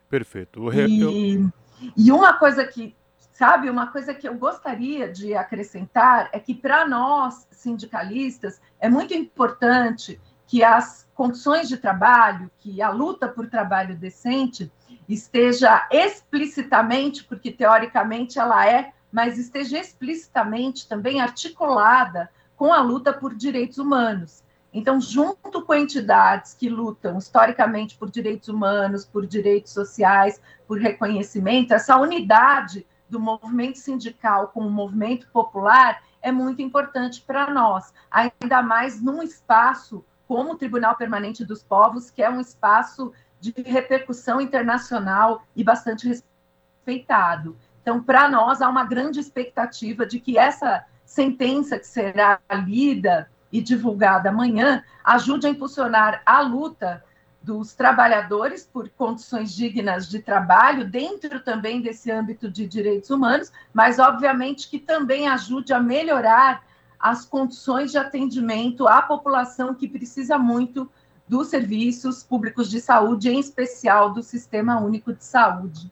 Perfeito. 0.10 0.72
E, 0.74 1.50
e 1.98 2.12
uma 2.12 2.34
coisa 2.34 2.66
que 2.66 2.96
Sabe, 3.34 3.68
uma 3.68 3.88
coisa 3.88 4.14
que 4.14 4.28
eu 4.28 4.36
gostaria 4.36 5.12
de 5.12 5.34
acrescentar 5.34 6.30
é 6.32 6.40
que, 6.40 6.54
para 6.54 6.88
nós, 6.88 7.48
sindicalistas, 7.50 8.62
é 8.80 8.88
muito 8.88 9.12
importante 9.16 10.22
que 10.46 10.64
as 10.64 11.10
condições 11.16 11.68
de 11.68 11.78
trabalho, 11.78 12.50
que 12.60 12.80
a 12.80 12.92
luta 12.92 13.28
por 13.28 13.50
trabalho 13.50 13.98
decente 13.98 14.72
esteja 15.08 15.88
explicitamente, 15.92 17.24
porque 17.24 17.52
teoricamente 17.52 18.40
ela 18.40 18.68
é, 18.68 18.92
mas 19.12 19.38
esteja 19.38 19.80
explicitamente 19.80 20.88
também 20.88 21.22
articulada 21.22 22.30
com 22.56 22.74
a 22.74 22.82
luta 22.82 23.12
por 23.14 23.36
direitos 23.36 23.78
humanos. 23.78 24.44
Então, 24.74 25.00
junto 25.00 25.62
com 25.62 25.74
entidades 25.76 26.56
que 26.56 26.68
lutam 26.68 27.18
historicamente 27.20 27.96
por 27.96 28.10
direitos 28.10 28.50
humanos, 28.50 29.06
por 29.06 29.28
direitos 29.28 29.72
sociais, 29.72 30.42
por 30.68 30.80
reconhecimento, 30.80 31.74
essa 31.74 31.96
unidade 31.96 32.88
do 33.08 33.20
movimento 33.20 33.78
sindical 33.78 34.48
com 34.48 34.62
o 34.62 34.72
movimento 34.72 35.28
popular 35.32 36.02
é 36.24 36.32
muito 36.32 36.62
importante 36.62 37.22
para 37.22 37.52
nós, 37.52 37.94
ainda 38.10 38.64
mais 38.64 39.00
num 39.00 39.22
espaço 39.22 40.04
como 40.28 40.54
o 40.54 40.58
Tribunal 40.58 40.96
Permanente 40.96 41.46
dos 41.46 41.62
Povos, 41.62 42.10
que 42.10 42.24
é 42.24 42.30
um 42.30 42.40
espaço 42.40 43.14
de 43.44 43.54
repercussão 43.62 44.40
internacional 44.40 45.44
e 45.54 45.66
bastante 45.66 46.08
respeitado. 46.08 47.58
Então, 47.82 48.02
para 48.02 48.30
nós, 48.30 48.62
há 48.62 48.70
uma 48.70 48.86
grande 48.86 49.20
expectativa 49.20 50.06
de 50.06 50.18
que 50.18 50.38
essa 50.38 50.86
sentença 51.06 51.78
que 51.78 51.86
será 51.86 52.40
lida 52.66 53.30
e 53.52 53.62
divulgada 53.62 54.30
amanhã 54.30 54.82
ajude 55.04 55.46
a 55.46 55.50
impulsionar 55.50 56.22
a 56.26 56.40
luta 56.40 57.04
dos 57.42 57.74
trabalhadores 57.74 58.64
por 58.64 58.88
condições 58.92 59.54
dignas 59.54 60.08
de 60.08 60.20
trabalho, 60.20 60.90
dentro 60.90 61.42
também 61.42 61.82
desse 61.82 62.10
âmbito 62.10 62.50
de 62.50 62.66
direitos 62.66 63.10
humanos, 63.10 63.52
mas 63.74 64.00
obviamente 64.00 64.70
que 64.70 64.80
também 64.80 65.28
ajude 65.28 65.74
a 65.74 65.82
melhorar 65.82 66.64
as 66.98 67.26
condições 67.26 67.92
de 67.92 67.98
atendimento 67.98 68.88
à 68.88 69.02
população 69.02 69.76
que 69.76 69.90
precisa 69.90 70.38
muito 70.38 70.90
dos 71.28 71.48
serviços 71.48 72.24
públicos 72.24 72.70
de 72.70 72.80
saúde, 72.82 73.30
em 73.30 73.40
especial 73.40 74.14
do 74.14 74.22
Sistema 74.22 74.80
Único 74.80 75.14
de 75.14 75.24
Saúde. 75.24 75.92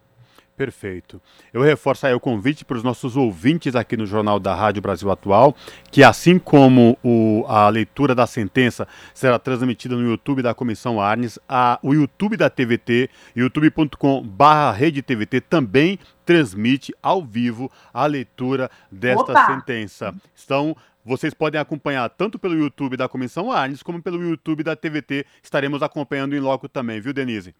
Perfeito. 0.61 1.19
Eu 1.51 1.63
reforço 1.63 2.05
aí 2.05 2.13
o 2.13 2.19
convite 2.19 2.63
para 2.63 2.77
os 2.77 2.83
nossos 2.83 3.17
ouvintes 3.17 3.75
aqui 3.75 3.97
no 3.97 4.05
Jornal 4.05 4.39
da 4.39 4.53
Rádio 4.53 4.79
Brasil 4.79 5.09
Atual, 5.09 5.55
que 5.89 6.03
assim 6.03 6.37
como 6.37 6.95
o, 7.03 7.43
a 7.47 7.67
leitura 7.69 8.13
da 8.13 8.27
sentença 8.27 8.87
será 9.11 9.39
transmitida 9.39 9.95
no 9.95 10.07
YouTube 10.07 10.43
da 10.43 10.53
Comissão 10.53 11.01
Arnes, 11.01 11.39
a, 11.49 11.79
o 11.81 11.95
YouTube 11.95 12.37
da 12.37 12.47
TVT, 12.47 13.09
youtube.com.br 13.35 14.71
RedeTVT 14.75 15.41
também 15.41 15.97
transmite 16.23 16.93
ao 17.01 17.25
vivo 17.25 17.71
a 17.91 18.05
leitura 18.05 18.69
desta 18.91 19.31
Opa! 19.31 19.47
sentença. 19.47 20.13
Então, 20.45 20.75
vocês 21.03 21.33
podem 21.33 21.59
acompanhar 21.59 22.09
tanto 22.09 22.37
pelo 22.37 22.55
YouTube 22.55 22.95
da 22.95 23.09
Comissão 23.09 23.51
Arnes 23.51 23.81
como 23.81 24.01
pelo 24.01 24.21
YouTube 24.21 24.63
da 24.63 24.75
TVT. 24.75 25.25
Estaremos 25.41 25.81
acompanhando 25.81 26.35
em 26.35 26.39
loco 26.39 26.69
também, 26.69 27.01
viu, 27.01 27.13
Denise? 27.13 27.55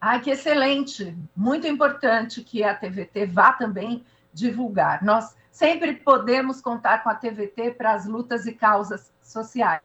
Ah, 0.00 0.18
que 0.18 0.30
excelente! 0.30 1.16
Muito 1.34 1.66
importante 1.66 2.42
que 2.42 2.62
a 2.62 2.74
TVT 2.74 3.26
vá 3.26 3.52
também 3.52 4.04
divulgar. 4.32 5.02
Nós 5.02 5.34
sempre 5.50 5.94
podemos 5.94 6.60
contar 6.60 7.02
com 7.02 7.08
a 7.08 7.14
TVT 7.14 7.72
para 7.72 7.94
as 7.94 8.06
lutas 8.06 8.46
e 8.46 8.52
causas 8.52 9.12
sociais. 9.22 9.80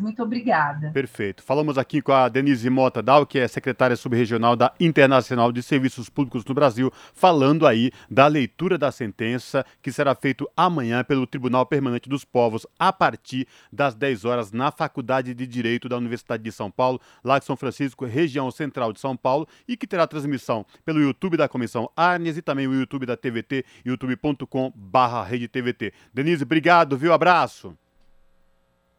Muito 0.00 0.22
obrigada. 0.22 0.90
Perfeito. 0.90 1.42
Falamos 1.42 1.78
aqui 1.78 2.02
com 2.02 2.12
a 2.12 2.28
Denise 2.28 2.68
Mota 2.68 3.00
Dal, 3.00 3.24
que 3.24 3.38
é 3.38 3.46
secretária 3.46 3.94
subregional 3.94 4.56
da 4.56 4.74
Internacional 4.80 5.52
de 5.52 5.62
Serviços 5.62 6.08
Públicos 6.08 6.44
no 6.44 6.54
Brasil, 6.54 6.92
falando 7.14 7.64
aí 7.66 7.92
da 8.10 8.26
leitura 8.26 8.76
da 8.76 8.90
sentença 8.90 9.64
que 9.80 9.92
será 9.92 10.16
feito 10.16 10.50
amanhã 10.56 11.04
pelo 11.04 11.26
Tribunal 11.26 11.64
Permanente 11.64 12.08
dos 12.08 12.24
Povos 12.24 12.66
a 12.78 12.92
partir 12.92 13.46
das 13.72 13.94
10 13.94 14.24
horas 14.24 14.50
na 14.50 14.72
Faculdade 14.72 15.32
de 15.32 15.46
Direito 15.46 15.88
da 15.88 15.96
Universidade 15.96 16.42
de 16.42 16.50
São 16.50 16.68
Paulo, 16.70 17.00
lá 17.22 17.38
de 17.38 17.44
São 17.44 17.56
Francisco, 17.56 18.04
região 18.04 18.50
central 18.50 18.92
de 18.92 18.98
São 18.98 19.16
Paulo, 19.16 19.46
e 19.68 19.76
que 19.76 19.86
terá 19.86 20.08
transmissão 20.08 20.66
pelo 20.84 21.00
YouTube 21.00 21.36
da 21.36 21.48
Comissão 21.48 21.88
Arnes 21.96 22.36
e 22.36 22.42
também 22.42 22.66
o 22.66 22.74
YouTube 22.74 23.06
da 23.06 23.16
TVT, 23.16 23.64
youtube.com/redetvt. 23.84 25.92
Denise, 26.12 26.42
obrigado, 26.42 26.96
viu? 26.96 27.12
Abraço. 27.12 27.76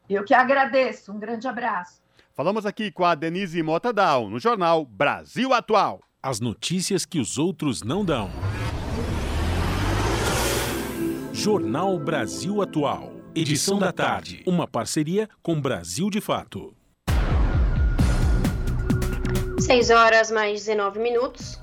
Eu 0.08 0.24
que 0.24 0.34
agradeço. 0.34 1.12
Um 1.12 1.18
grande 1.18 1.48
abraço. 1.48 2.02
Falamos 2.34 2.66
aqui 2.66 2.90
com 2.90 3.04
a 3.04 3.14
Denise 3.14 3.62
Mota 3.62 3.92
Down, 3.92 4.28
no 4.28 4.38
jornal 4.38 4.84
Brasil 4.84 5.52
Atual. 5.52 6.00
As 6.22 6.40
notícias 6.40 7.06
que 7.06 7.20
os 7.20 7.38
outros 7.38 7.82
não 7.82 8.04
dão. 8.04 8.30
Jornal 11.32 11.98
Brasil 11.98 12.60
Atual. 12.60 13.12
Edição 13.34 13.78
da 13.78 13.92
tarde. 13.92 14.42
Uma 14.46 14.66
parceria 14.66 15.28
com 15.42 15.60
Brasil 15.60 16.08
de 16.10 16.20
Fato. 16.20 16.74
6 19.58 19.90
horas 19.90 20.30
mais 20.30 20.64
19 20.64 20.98
minutos 21.00 21.58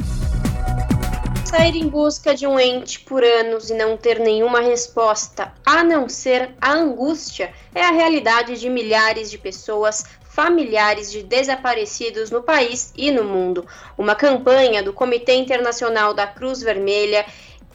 sair 1.52 1.76
em 1.76 1.90
busca 1.90 2.34
de 2.34 2.48
um 2.48 2.58
ente 2.58 3.02
por 3.02 3.22
anos 3.22 3.70
e 3.70 3.74
não 3.74 3.98
ter 3.98 4.22
nenhuma 4.22 4.62
resposta, 4.62 5.54
a 5.66 5.84
não 5.84 6.08
ser 6.08 6.56
a 6.62 6.72
angústia, 6.72 7.54
é 7.76 7.84
a 7.84 7.92
realidade 7.92 8.58
de 8.58 8.70
milhares 8.70 9.30
de 9.30 9.38
pessoas 9.38 10.06
familiares 10.30 11.12
de 11.12 11.22
desaparecidos 11.22 12.32
no 12.32 12.42
país 12.42 12.94
e 12.96 13.12
no 13.12 13.26
mundo. 13.26 13.68
Uma 13.98 14.16
campanha 14.16 14.82
do 14.82 14.94
Comitê 14.94 15.34
Internacional 15.34 16.14
da 16.14 16.26
Cruz 16.26 16.62
Vermelha, 16.62 17.26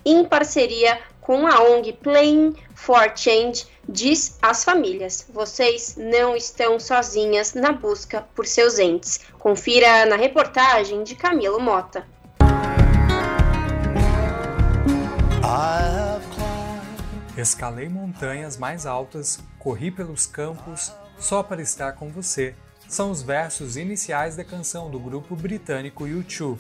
em 0.07 0.25
parceria 0.25 0.99
com 1.21 1.47
a 1.47 1.61
ONG 1.61 1.93
Playing 1.93 2.57
for 2.75 3.13
Change, 3.15 3.67
diz 3.87 4.39
às 4.41 4.65
famílias: 4.65 5.27
vocês 5.29 5.97
não 5.99 6.35
estão 6.35 6.81
sozinhas 6.81 7.53
na 7.53 7.73
busca 7.73 8.27
por 8.35 8.47
seus 8.47 8.79
entes. 8.79 9.21
Confira 9.39 10.07
na 10.07 10.17
reportagem 10.17 11.03
de 11.03 11.15
Camilo 11.15 11.61
Mota. 11.61 12.16
Escalei 17.37 17.89
montanhas 17.89 18.57
mais 18.57 18.87
altas, 18.87 19.39
corri 19.59 19.91
pelos 19.91 20.27
campos 20.27 20.93
só 21.19 21.43
para 21.43 21.63
estar 21.63 21.93
com 21.93 22.11
você. 22.11 22.55
São 22.89 23.11
os 23.11 23.23
versos 23.23 23.77
iniciais 23.77 24.37
da 24.37 24.45
canção 24.45 24.91
do 24.91 24.99
grupo 24.99 25.37
britânico 25.37 26.05
U2. 26.05 26.59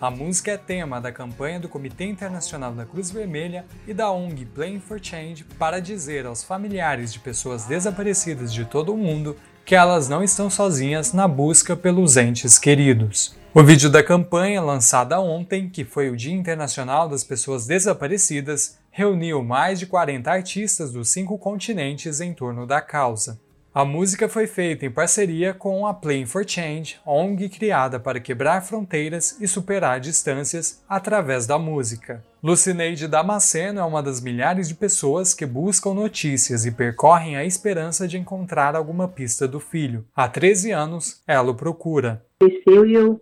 A 0.00 0.10
música 0.10 0.52
é 0.52 0.56
tema 0.56 1.00
da 1.00 1.10
campanha 1.10 1.58
do 1.58 1.68
Comitê 1.68 2.04
Internacional 2.04 2.72
da 2.72 2.86
Cruz 2.86 3.10
Vermelha 3.10 3.64
e 3.86 3.92
da 3.92 4.10
ONG 4.10 4.46
Playing 4.46 4.78
for 4.78 5.00
Change 5.02 5.42
para 5.44 5.80
dizer 5.80 6.24
aos 6.24 6.44
familiares 6.44 7.12
de 7.12 7.18
pessoas 7.18 7.64
desaparecidas 7.64 8.52
de 8.52 8.64
todo 8.64 8.94
o 8.94 8.96
mundo 8.96 9.36
que 9.68 9.74
elas 9.74 10.08
não 10.08 10.24
estão 10.24 10.48
sozinhas 10.48 11.12
na 11.12 11.28
busca 11.28 11.76
pelos 11.76 12.16
entes 12.16 12.58
queridos. 12.58 13.36
O 13.52 13.62
vídeo 13.62 13.90
da 13.90 14.02
campanha, 14.02 14.62
lançada 14.62 15.20
ontem, 15.20 15.68
que 15.68 15.84
foi 15.84 16.08
o 16.08 16.16
Dia 16.16 16.32
Internacional 16.32 17.06
das 17.06 17.22
Pessoas 17.22 17.66
Desaparecidas, 17.66 18.78
reuniu 18.90 19.44
mais 19.44 19.78
de 19.78 19.84
40 19.84 20.30
artistas 20.30 20.90
dos 20.90 21.10
cinco 21.10 21.36
continentes 21.36 22.18
em 22.22 22.32
torno 22.32 22.66
da 22.66 22.80
causa. 22.80 23.38
A 23.74 23.84
música 23.84 24.26
foi 24.26 24.46
feita 24.46 24.86
em 24.86 24.90
parceria 24.90 25.52
com 25.52 25.86
a 25.86 25.92
Playing 25.92 26.24
for 26.24 26.48
Change, 26.48 26.98
ONG 27.04 27.50
criada 27.50 28.00
para 28.00 28.20
quebrar 28.20 28.62
fronteiras 28.62 29.36
e 29.38 29.46
superar 29.46 30.00
distâncias 30.00 30.82
através 30.88 31.46
da 31.46 31.58
música. 31.58 32.24
Lucineide 32.42 33.08
Damasceno 33.08 33.80
é 33.80 33.84
uma 33.84 34.02
das 34.02 34.20
milhares 34.20 34.68
de 34.68 34.74
pessoas 34.74 35.34
que 35.34 35.44
buscam 35.44 35.92
notícias 35.92 36.64
e 36.64 36.70
percorrem 36.70 37.36
a 37.36 37.44
esperança 37.44 38.06
de 38.06 38.16
encontrar 38.16 38.76
alguma 38.76 39.08
pista 39.08 39.48
do 39.48 39.58
filho. 39.58 40.04
Há 40.14 40.28
13 40.28 40.70
anos, 40.70 41.22
ela 41.26 41.50
o 41.50 41.54
procura. 41.54 42.24
Cresceu 42.38 42.86
e 42.86 42.94
eu 42.94 43.20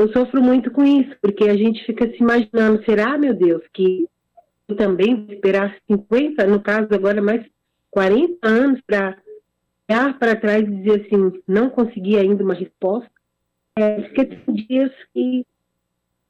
eu 0.00 0.10
sofro 0.14 0.40
muito 0.42 0.70
com 0.70 0.82
isso, 0.82 1.14
porque 1.20 1.44
a 1.44 1.54
gente 1.54 1.84
fica 1.84 2.08
se 2.08 2.16
imaginando, 2.22 2.82
será, 2.86 3.18
meu 3.18 3.34
Deus, 3.34 3.62
que 3.70 4.08
eu 4.66 4.74
também 4.74 5.14
vou 5.14 5.34
esperar 5.34 5.76
50, 5.86 6.46
no 6.46 6.58
caso 6.58 6.88
agora 6.92 7.20
mais 7.20 7.44
40 7.90 8.48
anos 8.48 8.80
para 8.86 9.18
olhar 9.86 10.18
para 10.18 10.40
trás 10.40 10.62
e 10.62 10.74
dizer 10.74 11.02
assim, 11.02 11.42
não 11.46 11.68
consegui 11.68 12.16
ainda 12.16 12.42
uma 12.42 12.54
resposta. 12.54 13.10
É, 13.76 14.00
porque 14.00 14.24
tem 14.24 14.54
dias 14.54 14.90
que 15.12 15.40
eu 15.40 15.44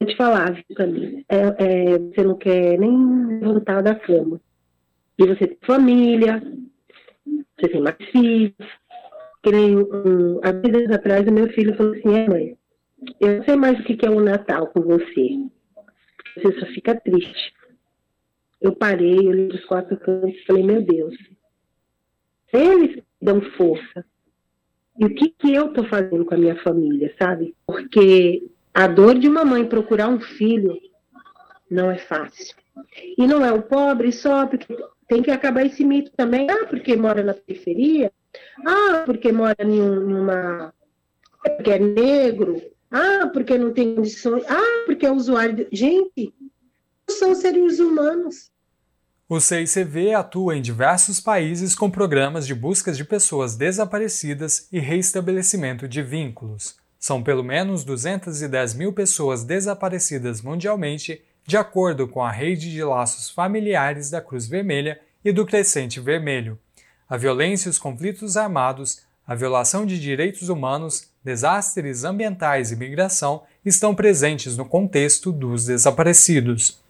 te 0.05 0.15
falar, 0.15 0.63
Camila, 0.75 1.21
é, 1.29 1.37
é, 1.37 1.97
você 1.97 2.23
não 2.23 2.35
quer 2.37 2.77
nem 2.77 3.39
levantar 3.39 3.81
da 3.81 3.95
cama. 3.95 4.39
E 5.17 5.25
você 5.25 5.47
tem 5.47 5.57
família, 5.61 6.41
você 7.25 7.67
tem 7.69 7.81
mais 7.81 7.97
filhos. 8.11 8.55
Que 9.43 9.51
nem 9.51 9.77
um, 9.77 10.39
há 10.43 10.51
vezes 10.51 10.91
atrás 10.91 11.27
o 11.27 11.31
meu 11.31 11.47
filho 11.49 11.75
falou 11.75 11.93
assim, 11.93 12.15
é 12.15 12.29
mãe, 12.29 12.57
eu 13.19 13.37
não 13.37 13.43
sei 13.43 13.55
mais 13.55 13.79
o 13.79 13.83
que 13.83 14.05
é 14.05 14.09
o 14.09 14.17
um 14.17 14.23
Natal 14.23 14.67
com 14.67 14.81
você. 14.81 15.29
Você 16.35 16.59
só 16.59 16.65
fica 16.67 16.95
triste. 16.95 17.53
Eu 18.61 18.75
parei, 18.75 19.17
olhei 19.27 19.47
dos 19.47 19.65
quatro 19.65 19.97
cantos 19.97 20.35
e 20.35 20.45
falei, 20.45 20.63
meu 20.63 20.83
Deus, 20.83 21.15
eles 22.53 23.03
dão 23.19 23.41
força. 23.57 24.05
E 24.99 25.05
o 25.05 25.15
que, 25.15 25.29
que 25.29 25.53
eu 25.53 25.67
estou 25.67 25.85
fazendo 25.87 26.23
com 26.25 26.35
a 26.35 26.37
minha 26.37 26.61
família, 26.61 27.13
sabe? 27.19 27.55
Porque 27.65 28.50
a 28.73 28.87
dor 28.87 29.17
de 29.17 29.27
uma 29.27 29.43
mãe 29.43 29.65
procurar 29.65 30.07
um 30.07 30.19
filho 30.19 30.77
não 31.69 31.89
é 31.89 31.97
fácil. 31.97 32.55
E 33.17 33.27
não 33.27 33.45
é 33.45 33.51
o 33.51 33.61
pobre 33.61 34.11
só, 34.11 34.45
porque 34.45 34.75
tem 35.07 35.21
que 35.21 35.31
acabar 35.31 35.65
esse 35.65 35.83
mito 35.83 36.11
também. 36.15 36.49
Ah, 36.49 36.65
porque 36.67 36.95
mora 36.95 37.23
na 37.23 37.33
periferia. 37.33 38.11
Ah, 38.65 39.03
porque 39.05 39.31
mora 39.31 39.55
em 39.61 39.79
uma. 39.79 40.73
porque 41.41 41.71
é 41.71 41.79
negro. 41.79 42.61
Ah, 42.89 43.29
porque 43.31 43.57
não 43.57 43.73
tem 43.73 43.95
condições. 43.95 44.43
Ah, 44.49 44.83
porque 44.85 45.05
é 45.05 45.11
usuário. 45.11 45.55
De... 45.55 45.67
Gente, 45.71 46.33
são 47.09 47.35
seres 47.35 47.79
humanos. 47.79 48.51
O 49.27 49.39
CICV 49.39 50.13
atua 50.13 50.57
em 50.57 50.61
diversos 50.61 51.21
países 51.21 51.73
com 51.73 51.89
programas 51.89 52.45
de 52.45 52.53
busca 52.53 52.91
de 52.91 53.05
pessoas 53.05 53.55
desaparecidas 53.55 54.67
e 54.71 54.79
reestabelecimento 54.79 55.87
de 55.87 56.03
vínculos. 56.03 56.80
São 57.01 57.23
pelo 57.23 57.43
menos 57.43 57.83
210 57.83 58.75
mil 58.75 58.93
pessoas 58.93 59.43
desaparecidas 59.43 60.39
mundialmente, 60.39 61.19
de 61.47 61.57
acordo 61.57 62.07
com 62.07 62.23
a 62.23 62.31
rede 62.31 62.71
de 62.71 62.83
laços 62.83 63.31
familiares 63.31 64.11
da 64.11 64.21
Cruz 64.21 64.45
Vermelha 64.45 65.01
e 65.25 65.31
do 65.31 65.43
Crescente 65.43 65.99
Vermelho. 65.99 66.59
A 67.09 67.17
violência 67.17 67.67
e 67.67 67.71
os 67.71 67.79
conflitos 67.79 68.37
armados, 68.37 69.01
a 69.25 69.33
violação 69.33 69.83
de 69.83 69.99
direitos 69.99 70.47
humanos 70.47 71.09
desastres 71.23 72.03
ambientais 72.03 72.71
e 72.71 72.75
migração 72.75 73.41
estão 73.65 73.95
presentes 73.95 74.55
no 74.55 74.65
contexto 74.65 75.31
dos 75.31 75.65
desaparecidos. 75.65 76.83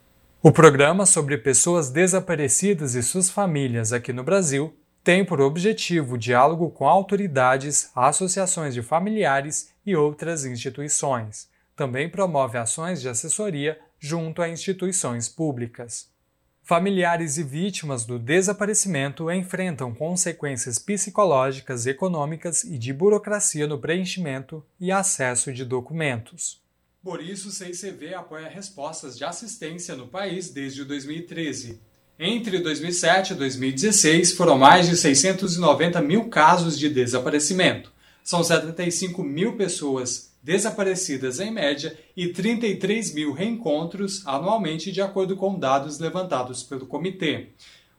O 0.44 0.52
programa 0.52 1.06
sobre 1.06 1.38
pessoas 1.38 1.90
desaparecidas 1.90 2.96
e 2.96 3.02
suas 3.02 3.30
famílias 3.30 3.94
aqui 3.94 4.12
no 4.12 4.26
Brasil 4.26 4.74
tem 5.04 5.26
por 5.26 5.42
objetivo 5.42 6.18
diálogo 6.18 6.70
com 6.70 6.88
autoridades, 6.88 7.90
associações 7.96 8.74
de 8.74 8.82
familiares 8.82 9.74
e 9.86 9.96
outras 9.96 10.46
instituições. 10.46 11.50
Também 11.76 12.08
promove 12.08 12.58
ações 12.58 13.02
de 13.02 13.10
assessoria 13.10 13.80
junto 14.00 14.42
a 14.42 14.50
instituições 14.50 15.28
públicas. 15.28 16.10
Familiares 16.62 17.38
e 17.38 17.44
vítimas 17.44 18.06
do 18.06 18.20
desaparecimento 18.20 19.32
enfrentam 19.32 19.94
consequências 19.94 20.78
psicológicas, 20.78 21.88
econômicas 21.88 22.64
e 22.64 22.78
de 22.78 22.94
burocracia 22.94 23.66
no 23.66 23.80
preenchimento 23.80 24.64
e 24.80 24.92
acesso 24.92 25.52
de 25.52 25.66
documentos. 25.66 26.62
Por 27.04 27.22
isso, 27.22 27.50
o 27.50 27.52
CICV 27.52 28.14
apoia 28.14 28.48
respostas 28.48 29.18
de 29.18 29.26
assistência 29.26 29.96
no 29.96 30.08
país 30.08 30.52
desde 30.52 30.86
2013. 30.86 31.82
Entre 32.24 32.60
2007 32.60 33.34
e 33.34 33.36
2016, 33.36 34.34
foram 34.34 34.56
mais 34.56 34.88
de 34.88 34.96
690 34.96 36.00
mil 36.04 36.30
casos 36.30 36.78
de 36.78 36.88
desaparecimento. 36.88 37.92
São 38.24 38.44
75 38.44 39.24
mil 39.24 39.58
pessoas 39.58 40.32
desaparecidas 40.44 41.40
em 41.40 41.50
média 41.50 41.98
e 42.16 42.28
33 42.28 43.16
mil 43.16 43.34
reencontros 43.34 44.22
anualmente, 44.28 44.92
de 44.92 45.02
acordo 45.02 45.36
com 45.36 45.58
dados 45.58 45.98
levantados 45.98 46.62
pelo 46.62 46.86
comitê. 46.86 47.48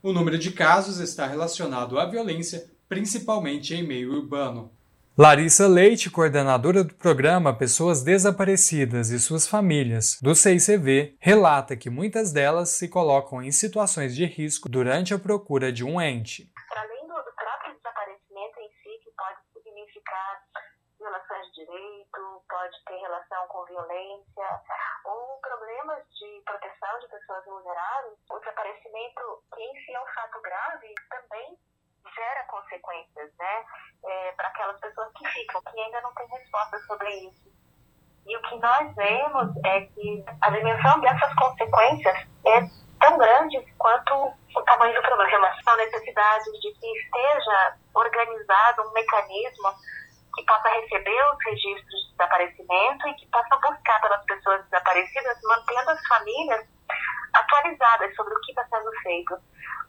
O 0.01 0.12
número 0.12 0.39
de 0.39 0.53
casos 0.53 1.01
está 1.01 1.27
relacionado 1.27 1.99
à 1.99 2.07
violência, 2.07 2.70
principalmente 2.89 3.74
em 3.74 3.82
meio 3.82 4.12
urbano. 4.12 4.70
Larissa 5.13 5.69
Leite, 5.69 6.11
coordenadora 6.11 6.83
do 6.83 6.95
programa 6.95 7.53
Pessoas 7.53 8.03
Desaparecidas 8.03 9.11
e 9.11 9.21
Suas 9.21 9.47
Famílias, 9.47 10.19
do 10.23 10.35
CICV, 10.35 11.19
relata 11.21 11.77
que 11.77 11.91
muitas 11.91 12.33
delas 12.33 12.71
se 12.71 12.89
colocam 12.89 13.43
em 13.43 13.53
situações 13.53 14.17
de 14.17 14.25
risco 14.25 14.71
durante 14.71 15.13
a 15.13 15.19
procura 15.19 15.71
de 15.71 15.85
um 15.85 16.01
ente. 16.01 16.49
Para 16.67 16.81
além 16.81 17.05
do, 17.05 17.13
próprio 17.13 17.77
desaparecimento 17.77 18.57
em 18.57 18.71
si, 18.81 19.05
que 19.05 19.13
pode 19.13 19.37
significar 19.53 20.49
violações 20.97 21.45
de 21.53 21.61
direito, 21.61 22.21
pode 22.49 22.77
ter 22.89 22.97
relação 22.97 23.47
com 23.49 23.67
violência 23.67 24.49
ou 25.05 25.37
problemas 25.45 26.09
de 26.09 26.41
proteção 26.41 26.99
de 27.05 27.09
pessoas 27.13 27.45
vulneráveis, 27.45 28.17
o 28.33 28.39
desaparecimento, 28.39 29.45
em 29.61 29.73
si 29.77 29.93
é 29.93 30.01
um 30.01 30.09
fato 30.17 30.41
grave, 30.41 30.89
também 31.13 31.59
gera 32.15 32.45
consequências, 32.45 33.31
né, 33.39 33.65
é, 34.05 34.33
para 34.33 34.49
aquelas 34.49 34.79
pessoas 34.81 35.13
que 35.17 35.29
ficam, 35.29 35.63
que 35.63 35.81
ainda 35.81 36.01
não 36.01 36.15
têm 36.15 36.27
resposta 36.29 36.79
sobre 36.81 37.11
isso. 37.11 37.53
E 38.27 38.37
o 38.37 38.43
que 38.43 38.57
nós 38.59 38.95
vemos 38.95 39.57
é 39.65 39.81
que 39.81 40.25
a 40.41 40.51
dimensão 40.51 41.01
dessas 41.01 41.35
consequências 41.35 42.17
é 42.47 42.61
tão 43.01 43.19
grande 43.19 43.61
quanto 43.79 44.33
o 44.55 44.63
tamanho 44.63 44.95
do 44.95 45.03
problema. 45.03 45.51
São 45.65 45.77
necessidades 45.77 46.53
de 46.61 46.73
que 46.73 46.87
esteja 46.99 47.77
organizado 47.95 48.83
um 48.83 48.93
mecanismo 48.93 49.75
que 50.35 50.45
possa 50.45 50.69
receber 50.69 51.33
os 51.33 51.45
registros 51.45 52.01
de 52.03 52.11
desaparecimento 52.13 53.09
e 53.09 53.15
que 53.15 53.27
possa 53.27 53.57
buscar 53.57 54.01
pelas 54.01 54.25
pessoas 54.25 54.65
desaparecidas, 54.65 55.39
mantendo 55.43 55.91
as 55.91 56.07
famílias 56.07 56.67
atualizadas 57.35 58.15
sobre 58.15 58.35
o 58.35 58.41
que 58.41 58.53
está 58.53 58.65
sendo 58.69 58.91
feito. 59.03 59.37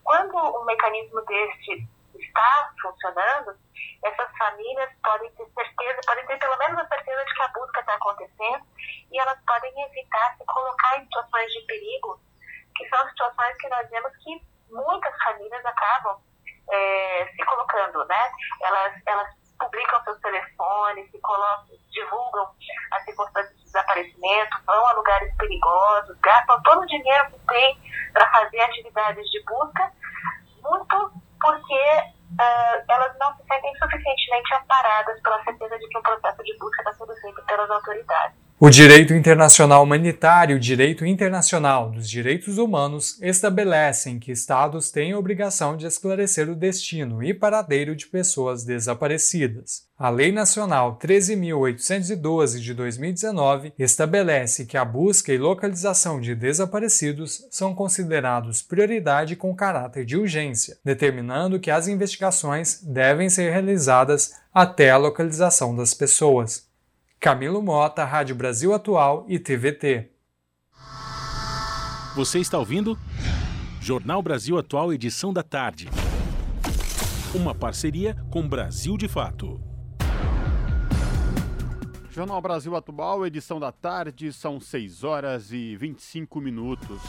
Quando 0.03 0.35
um 0.35 0.65
mecanismo 0.65 1.21
deste 1.21 1.87
está 2.33 2.73
funcionando, 2.81 3.55
essas 4.03 4.37
famílias 4.37 4.89
podem 5.03 5.31
ter 5.35 5.47
certeza, 5.53 6.01
podem 6.05 6.25
ter 6.25 6.39
pelo 6.39 6.57
menos 6.57 6.79
a 6.79 6.87
certeza 6.87 7.23
de 7.25 7.33
que 7.33 7.41
a 7.41 7.47
busca 7.49 7.79
está 7.79 7.93
acontecendo 7.93 8.65
e 9.11 9.19
elas 9.19 9.39
podem 9.45 9.71
evitar 9.85 10.35
se 10.37 10.45
colocar 10.45 10.97
em 10.97 11.03
situações 11.03 11.51
de 11.53 11.61
perigo, 11.61 12.19
que 12.75 12.89
são 12.89 13.07
situações 13.09 13.55
que 13.57 13.69
nós 13.69 13.89
vemos 13.89 14.11
que 14.17 14.41
muitas 14.69 15.23
famílias 15.23 15.65
acabam 15.65 16.19
é, 16.71 17.27
se 17.27 17.45
colocando, 17.45 18.03
né? 18.05 18.31
Elas, 18.61 18.93
elas 19.05 19.35
publicam 19.59 20.03
seus 20.03 20.19
telefones, 20.19 21.11
se 21.11 21.19
colocam, 21.19 21.77
divulgam 21.91 22.51
as 22.91 23.05
circunstâncias 23.05 23.55
de 23.57 23.63
desaparecimento, 23.63 24.63
vão 24.65 24.87
a 24.87 24.93
lugares 24.93 25.35
perigosos, 25.37 26.17
gastam 26.19 26.61
todo 26.63 26.81
o 26.81 26.87
dinheiro 26.87 27.31
que 27.31 27.39
tem 27.47 27.79
para 28.11 28.29
fazer 28.31 28.59
atividades 28.61 29.29
de 29.29 29.43
busca, 29.43 29.91
muito 30.63 31.13
porque 31.39 32.13
uh, 32.39 32.83
elas 32.89 33.17
não 33.19 33.35
se 33.35 33.43
sentem 33.47 33.73
suficientemente 33.77 34.55
amparadas 34.55 35.21
pela 35.21 35.43
certeza 35.43 35.77
de 35.79 35.87
que 35.87 35.97
o 35.97 36.01
processo 36.01 36.43
de 36.43 36.57
busca 36.57 36.81
está 36.81 36.93
sendo 36.93 37.15
feito 37.15 37.45
pelas 37.45 37.69
autoridades. 37.69 38.42
O 38.65 38.69
direito 38.69 39.13
internacional 39.13 39.83
humanitário 39.83 40.53
e 40.53 40.55
o 40.55 40.59
direito 40.59 41.05
internacional 41.05 41.91
dos 41.91 42.09
direitos 42.09 42.57
humanos 42.57 43.21
estabelecem 43.21 44.17
que 44.17 44.31
Estados 44.31 44.89
têm 44.89 45.11
a 45.11 45.19
obrigação 45.19 45.75
de 45.75 45.85
esclarecer 45.85 46.49
o 46.49 46.55
destino 46.55 47.21
e 47.21 47.33
paradeiro 47.33 47.93
de 47.93 48.07
pessoas 48.07 48.63
desaparecidas. 48.63 49.85
A 49.99 50.09
Lei 50.09 50.31
Nacional 50.31 50.97
13.812 50.97 52.59
de 52.61 52.73
2019 52.73 53.73
estabelece 53.77 54.65
que 54.65 54.77
a 54.77 54.85
busca 54.85 55.33
e 55.33 55.37
localização 55.37 56.21
de 56.21 56.33
desaparecidos 56.33 57.45
são 57.51 57.75
considerados 57.75 58.61
prioridade 58.61 59.35
com 59.35 59.53
caráter 59.53 60.05
de 60.05 60.15
urgência, 60.15 60.77
determinando 60.85 61.59
que 61.59 61.69
as 61.69 61.89
investigações 61.89 62.81
devem 62.81 63.29
ser 63.29 63.51
realizadas 63.51 64.35
até 64.53 64.89
a 64.89 64.95
localização 64.95 65.75
das 65.75 65.93
pessoas. 65.93 66.71
Camilo 67.23 67.63
Mota, 67.63 68.03
Rádio 68.03 68.35
Brasil 68.35 68.73
Atual 68.73 69.25
e 69.29 69.39
TVT. 69.39 70.11
Você 72.17 72.39
está 72.39 72.59
ouvindo? 72.59 72.99
Jornal 73.79 74.21
Brasil 74.21 74.57
Atual, 74.57 74.91
edição 74.91 75.31
da 75.31 75.41
tarde. 75.41 75.87
Uma 77.33 77.55
parceria 77.55 78.13
com 78.29 78.45
Brasil 78.45 78.97
de 78.97 79.07
Fato. 79.07 79.57
Jornal 82.09 82.41
Brasil 82.41 82.75
Atual, 82.75 83.25
edição 83.25 83.57
da 83.57 83.71
tarde, 83.71 84.33
são 84.33 84.59
6 84.59 85.05
horas 85.05 85.53
e 85.53 85.77
25 85.77 86.41
minutos. 86.41 87.01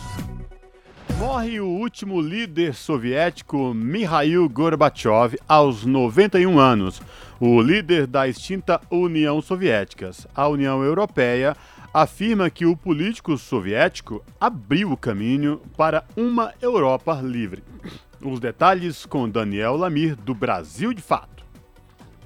Morre 1.27 1.59
o 1.59 1.67
último 1.67 2.21
líder 2.21 2.75
soviético 2.75 3.73
Mikhail 3.73 4.47
Gorbachev 4.47 5.39
aos 5.49 5.83
91 5.83 6.59
anos, 6.59 7.01
o 7.41 7.63
líder 7.63 8.07
da 8.07 8.29
extinta 8.29 8.79
União 8.91 9.41
Soviética. 9.41 10.11
A 10.35 10.47
União 10.49 10.85
Europeia 10.85 11.57
afirma 11.95 12.51
que 12.51 12.67
o 12.67 12.77
político 12.77 13.39
soviético 13.39 14.23
abriu 14.39 14.93
o 14.93 14.99
caminho 14.99 15.63
para 15.79 16.05
uma 16.15 16.53
Europa 16.61 17.19
livre. 17.25 17.65
Os 18.21 18.39
detalhes 18.39 19.07
com 19.07 19.27
Daniel 19.27 19.79
Lamir, 19.79 20.17
do 20.17 20.35
Brasil 20.35 20.93
de 20.93 21.01
Fato. 21.01 21.43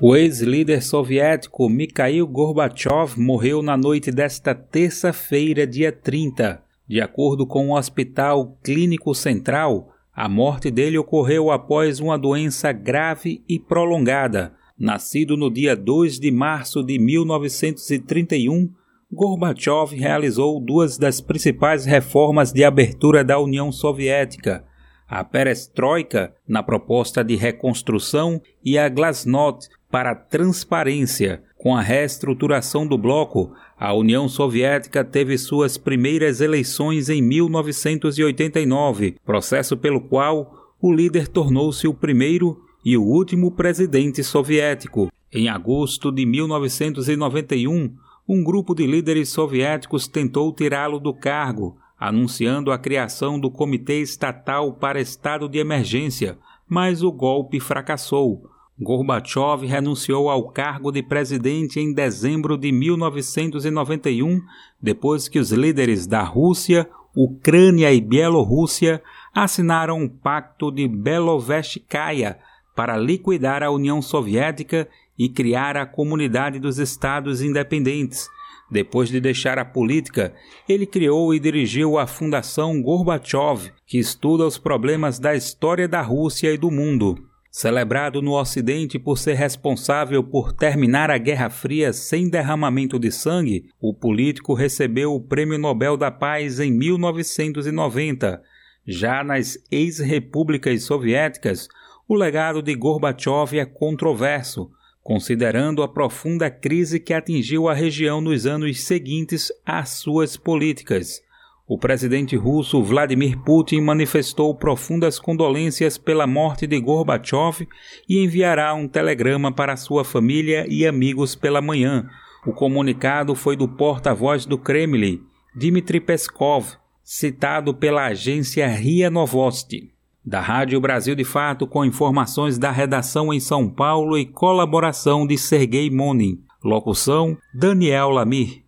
O 0.00 0.16
ex-líder 0.16 0.82
soviético 0.82 1.68
Mikhail 1.68 2.26
Gorbachev 2.26 3.16
morreu 3.16 3.62
na 3.62 3.76
noite 3.76 4.10
desta 4.10 4.56
terça-feira, 4.56 5.64
dia 5.64 5.92
30 5.92 6.66
de 6.88 7.00
acordo 7.00 7.46
com 7.46 7.68
o 7.68 7.76
Hospital 7.76 8.56
Clínico 8.62 9.14
Central, 9.14 9.90
a 10.14 10.28
morte 10.28 10.70
dele 10.70 10.96
ocorreu 10.96 11.50
após 11.50 12.00
uma 12.00 12.18
doença 12.18 12.72
grave 12.72 13.44
e 13.48 13.58
prolongada. 13.58 14.54
Nascido 14.78 15.36
no 15.36 15.50
dia 15.50 15.76
2 15.76 16.18
de 16.18 16.30
março 16.30 16.82
de 16.82 16.98
1931, 16.98 18.70
Gorbachev 19.12 19.94
realizou 19.94 20.60
duas 20.60 20.98
das 20.98 21.20
principais 21.20 21.84
reformas 21.84 22.52
de 22.52 22.64
abertura 22.64 23.22
da 23.22 23.38
União 23.38 23.70
Soviética, 23.70 24.64
a 25.08 25.24
Perestroika, 25.24 26.34
na 26.46 26.62
proposta 26.62 27.24
de 27.24 27.34
reconstrução, 27.34 28.40
e 28.64 28.76
a 28.76 28.88
Glasnost, 28.88 29.68
para 29.90 30.14
transparência. 30.14 31.42
Com 31.56 31.74
a 31.74 31.80
reestruturação 31.80 32.86
do 32.86 32.98
bloco, 32.98 33.52
a 33.78 33.94
União 33.94 34.28
Soviética 34.28 35.04
teve 35.04 35.38
suas 35.38 35.78
primeiras 35.78 36.40
eleições 36.40 37.08
em 37.08 37.22
1989, 37.22 39.16
processo 39.24 39.76
pelo 39.76 40.00
qual 40.00 40.74
o 40.82 40.92
líder 40.92 41.28
tornou-se 41.28 41.86
o 41.86 41.94
primeiro 41.94 42.60
e 42.84 42.96
o 42.96 43.04
último 43.04 43.52
presidente 43.52 44.24
soviético. 44.24 45.12
Em 45.32 45.48
agosto 45.48 46.10
de 46.10 46.26
1991, 46.26 47.94
um 48.28 48.42
grupo 48.42 48.74
de 48.74 48.84
líderes 48.84 49.28
soviéticos 49.28 50.08
tentou 50.08 50.52
tirá-lo 50.52 50.98
do 50.98 51.14
cargo, 51.14 51.76
anunciando 51.98 52.72
a 52.72 52.78
criação 52.78 53.38
do 53.38 53.50
Comitê 53.50 54.00
Estatal 54.00 54.72
para 54.72 55.00
Estado 55.00 55.48
de 55.48 55.58
Emergência, 55.58 56.36
mas 56.68 57.02
o 57.02 57.12
golpe 57.12 57.60
fracassou. 57.60 58.42
Gorbachev 58.80 59.66
renunciou 59.66 60.30
ao 60.30 60.50
cargo 60.50 60.92
de 60.92 61.02
presidente 61.02 61.80
em 61.80 61.92
dezembro 61.92 62.56
de 62.56 62.70
1991, 62.70 64.40
depois 64.80 65.28
que 65.28 65.40
os 65.40 65.50
líderes 65.50 66.06
da 66.06 66.22
Rússia, 66.22 66.88
Ucrânia 67.14 67.92
e 67.92 68.00
Bielorrússia 68.00 69.02
assinaram 69.34 69.98
um 69.98 70.08
pacto 70.08 70.70
de 70.70 70.86
Belovestkaya 70.86 72.38
para 72.76 72.96
liquidar 72.96 73.64
a 73.64 73.70
União 73.72 74.00
Soviética 74.00 74.88
e 75.18 75.28
criar 75.28 75.76
a 75.76 75.84
Comunidade 75.84 76.60
dos 76.60 76.78
Estados 76.78 77.42
Independentes. 77.42 78.28
Depois 78.70 79.08
de 79.08 79.20
deixar 79.20 79.58
a 79.58 79.64
política, 79.64 80.32
ele 80.68 80.86
criou 80.86 81.34
e 81.34 81.40
dirigiu 81.40 81.98
a 81.98 82.06
Fundação 82.06 82.80
Gorbachev, 82.80 83.72
que 83.84 83.98
estuda 83.98 84.46
os 84.46 84.58
problemas 84.58 85.18
da 85.18 85.34
história 85.34 85.88
da 85.88 86.02
Rússia 86.02 86.52
e 86.52 86.58
do 86.58 86.70
mundo. 86.70 87.27
Celebrado 87.60 88.22
no 88.22 88.38
Ocidente 88.38 89.00
por 89.00 89.18
ser 89.18 89.34
responsável 89.34 90.22
por 90.22 90.52
terminar 90.52 91.10
a 91.10 91.18
Guerra 91.18 91.50
Fria 91.50 91.92
sem 91.92 92.30
derramamento 92.30 93.00
de 93.00 93.10
sangue, 93.10 93.64
o 93.80 93.92
político 93.92 94.54
recebeu 94.54 95.12
o 95.12 95.20
Prêmio 95.20 95.58
Nobel 95.58 95.96
da 95.96 96.08
Paz 96.08 96.60
em 96.60 96.70
1990. 96.70 98.40
Já 98.86 99.24
nas 99.24 99.58
ex-repúblicas 99.72 100.84
soviéticas, 100.84 101.66
o 102.06 102.14
legado 102.14 102.62
de 102.62 102.72
Gorbachev 102.76 103.58
é 103.58 103.64
controverso, 103.64 104.70
considerando 105.02 105.82
a 105.82 105.88
profunda 105.88 106.48
crise 106.48 107.00
que 107.00 107.12
atingiu 107.12 107.68
a 107.68 107.74
região 107.74 108.20
nos 108.20 108.46
anos 108.46 108.82
seguintes 108.82 109.50
às 109.66 109.88
suas 109.88 110.36
políticas. 110.36 111.20
O 111.68 111.76
presidente 111.76 112.34
russo 112.34 112.82
Vladimir 112.82 113.38
Putin 113.40 113.82
manifestou 113.82 114.54
profundas 114.54 115.18
condolências 115.18 115.98
pela 115.98 116.26
morte 116.26 116.66
de 116.66 116.80
Gorbachev 116.80 117.68
e 118.08 118.24
enviará 118.24 118.72
um 118.72 118.88
telegrama 118.88 119.52
para 119.52 119.76
sua 119.76 120.02
família 120.02 120.64
e 120.66 120.86
amigos 120.86 121.34
pela 121.34 121.60
manhã. 121.60 122.08
O 122.46 122.54
comunicado 122.54 123.34
foi 123.34 123.54
do 123.54 123.68
porta-voz 123.68 124.46
do 124.46 124.56
Kremlin, 124.56 125.20
Dmitry 125.54 126.00
Peskov, 126.00 126.76
citado 127.04 127.74
pela 127.74 128.06
agência 128.06 128.66
RIA 128.66 129.10
Novosti. 129.10 129.92
Da 130.24 130.40
Rádio 130.40 130.80
Brasil 130.80 131.14
de 131.14 131.24
Fato, 131.24 131.66
com 131.66 131.84
informações 131.84 132.56
da 132.56 132.70
redação 132.70 133.30
em 133.30 133.40
São 133.40 133.68
Paulo 133.68 134.16
e 134.16 134.24
colaboração 134.24 135.26
de 135.26 135.36
Sergei 135.36 135.90
Monin. 135.90 136.38
Locução: 136.64 137.36
Daniel 137.54 138.08
Lamir. 138.08 138.67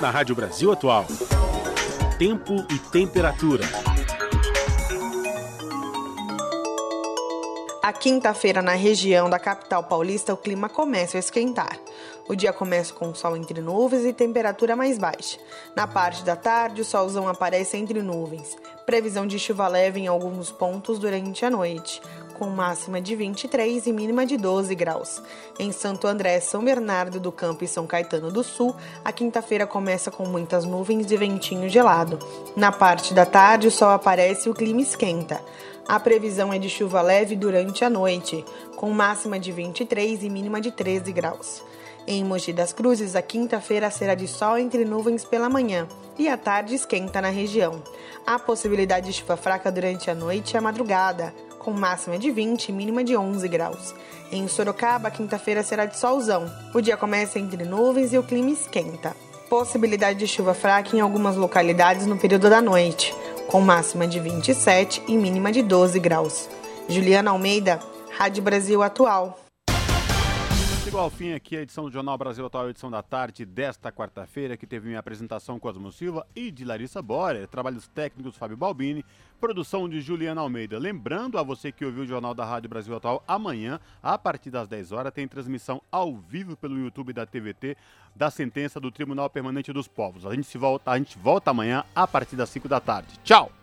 na 0.00 0.10
Rádio 0.10 0.34
Brasil 0.34 0.72
Atual. 0.72 1.06
Tempo 2.18 2.54
e 2.70 2.78
temperatura. 2.78 3.64
A 7.82 7.92
quinta-feira, 7.92 8.62
na 8.62 8.72
região 8.72 9.28
da 9.28 9.38
capital 9.38 9.84
paulista, 9.84 10.32
o 10.32 10.36
clima 10.36 10.68
começa 10.68 11.18
a 11.18 11.20
esquentar. 11.20 11.78
O 12.26 12.34
dia 12.34 12.52
começa 12.52 12.94
com 12.94 13.14
sol 13.14 13.36
entre 13.36 13.60
nuvens 13.60 14.06
e 14.06 14.12
temperatura 14.12 14.74
mais 14.74 14.98
baixa. 14.98 15.38
Na 15.76 15.86
parte 15.86 16.24
da 16.24 16.34
tarde, 16.34 16.80
o 16.80 16.84
solzão 16.84 17.28
aparece 17.28 17.76
entre 17.76 18.02
nuvens. 18.02 18.56
Previsão 18.86 19.26
de 19.26 19.38
chuva 19.38 19.68
leve 19.68 20.00
em 20.00 20.06
alguns 20.06 20.50
pontos 20.50 20.98
durante 20.98 21.44
a 21.44 21.50
noite 21.50 22.00
com 22.34 22.50
máxima 22.50 23.00
de 23.00 23.16
23 23.16 23.86
e 23.86 23.92
mínima 23.92 24.26
de 24.26 24.36
12 24.36 24.74
graus. 24.74 25.22
Em 25.58 25.72
Santo 25.72 26.06
André, 26.06 26.40
São 26.40 26.62
Bernardo 26.62 27.18
do 27.18 27.32
Campo 27.32 27.64
e 27.64 27.68
São 27.68 27.86
Caetano 27.86 28.30
do 28.30 28.42
Sul, 28.42 28.74
a 29.04 29.12
quinta-feira 29.12 29.66
começa 29.66 30.10
com 30.10 30.26
muitas 30.26 30.64
nuvens 30.64 31.10
e 31.10 31.16
ventinho 31.16 31.68
gelado. 31.68 32.18
Na 32.54 32.70
parte 32.70 33.14
da 33.14 33.24
tarde, 33.24 33.68
o 33.68 33.70
sol 33.70 33.90
aparece 33.90 34.48
e 34.48 34.50
o 34.50 34.54
clima 34.54 34.82
esquenta. 34.82 35.40
A 35.86 36.00
previsão 36.00 36.52
é 36.52 36.58
de 36.58 36.68
chuva 36.68 37.00
leve 37.00 37.36
durante 37.36 37.84
a 37.84 37.90
noite, 37.90 38.44
com 38.76 38.90
máxima 38.90 39.38
de 39.38 39.52
23 39.52 40.22
e 40.24 40.28
mínima 40.28 40.60
de 40.60 40.70
13 40.70 41.12
graus. 41.12 41.62
Em 42.06 42.22
Mogi 42.22 42.52
das 42.52 42.72
Cruzes, 42.72 43.16
a 43.16 43.22
quinta-feira 43.22 43.90
será 43.90 44.14
de 44.14 44.28
sol 44.28 44.58
entre 44.58 44.84
nuvens 44.84 45.24
pela 45.24 45.48
manhã 45.48 45.88
e 46.18 46.28
a 46.28 46.36
tarde 46.36 46.74
esquenta 46.74 47.20
na 47.20 47.30
região. 47.30 47.82
Há 48.26 48.38
possibilidade 48.38 49.06
de 49.06 49.12
chuva 49.14 49.36
fraca 49.36 49.72
durante 49.72 50.10
a 50.10 50.14
noite 50.14 50.52
e 50.52 50.56
a 50.56 50.60
madrugada 50.60 51.34
com 51.64 51.72
máxima 51.72 52.18
de 52.18 52.30
20 52.30 52.68
e 52.68 52.72
mínima 52.72 53.02
de 53.02 53.16
11 53.16 53.48
graus. 53.48 53.94
Em 54.30 54.46
Sorocaba, 54.46 55.10
quinta-feira 55.10 55.62
será 55.62 55.86
de 55.86 55.96
solzão. 55.98 56.44
O 56.74 56.80
dia 56.80 56.96
começa 56.96 57.38
entre 57.38 57.64
nuvens 57.64 58.12
e 58.12 58.18
o 58.18 58.22
clima 58.22 58.50
esquenta. 58.50 59.16
Possibilidade 59.48 60.18
de 60.18 60.26
chuva 60.26 60.52
fraca 60.52 60.94
em 60.94 61.00
algumas 61.00 61.36
localidades 61.36 62.06
no 62.06 62.18
período 62.18 62.50
da 62.50 62.60
noite, 62.60 63.14
com 63.48 63.60
máxima 63.60 64.06
de 64.06 64.20
27 64.20 65.02
e 65.08 65.16
mínima 65.16 65.50
de 65.50 65.62
12 65.62 65.98
graus. 65.98 66.48
Juliana 66.88 67.30
Almeida, 67.30 67.80
Rádio 68.10 68.42
Brasil 68.42 68.82
Atual. 68.82 69.43
Chegou 70.84 71.00
ao 71.00 71.08
fim 71.08 71.32
aqui 71.32 71.56
a 71.56 71.62
edição 71.62 71.84
do 71.84 71.90
Jornal 71.90 72.18
Brasil 72.18 72.44
Atual, 72.44 72.68
edição 72.68 72.90
da 72.90 73.02
tarde 73.02 73.46
desta 73.46 73.90
quarta-feira, 73.90 74.54
que 74.54 74.66
teve 74.66 74.86
minha 74.86 74.98
apresentação 74.98 75.58
com 75.58 75.66
Osmo 75.66 75.90
Silva 75.90 76.26
e 76.36 76.50
de 76.50 76.62
Larissa 76.62 77.00
Borer, 77.00 77.48
trabalhos 77.48 77.88
técnicos 77.88 78.36
Fábio 78.36 78.54
Balbini, 78.54 79.02
produção 79.40 79.88
de 79.88 80.02
Juliana 80.02 80.42
Almeida. 80.42 80.78
Lembrando 80.78 81.38
a 81.38 81.42
você 81.42 81.72
que 81.72 81.86
ouviu 81.86 82.02
o 82.02 82.06
Jornal 82.06 82.34
da 82.34 82.44
Rádio 82.44 82.68
Brasil 82.68 82.94
Atual, 82.94 83.24
amanhã, 83.26 83.80
a 84.02 84.18
partir 84.18 84.50
das 84.50 84.68
10 84.68 84.92
horas, 84.92 85.14
tem 85.14 85.26
transmissão 85.26 85.80
ao 85.90 86.14
vivo 86.14 86.54
pelo 86.54 86.78
YouTube 86.78 87.14
da 87.14 87.24
TVT 87.24 87.78
da 88.14 88.30
sentença 88.30 88.78
do 88.78 88.90
Tribunal 88.90 89.30
Permanente 89.30 89.72
dos 89.72 89.88
Povos. 89.88 90.26
A 90.26 90.34
gente, 90.34 90.58
volta, 90.58 90.90
a 90.90 90.98
gente 90.98 91.16
volta 91.18 91.50
amanhã 91.50 91.82
a 91.96 92.06
partir 92.06 92.36
das 92.36 92.50
5 92.50 92.68
da 92.68 92.78
tarde. 92.78 93.18
Tchau! 93.24 93.50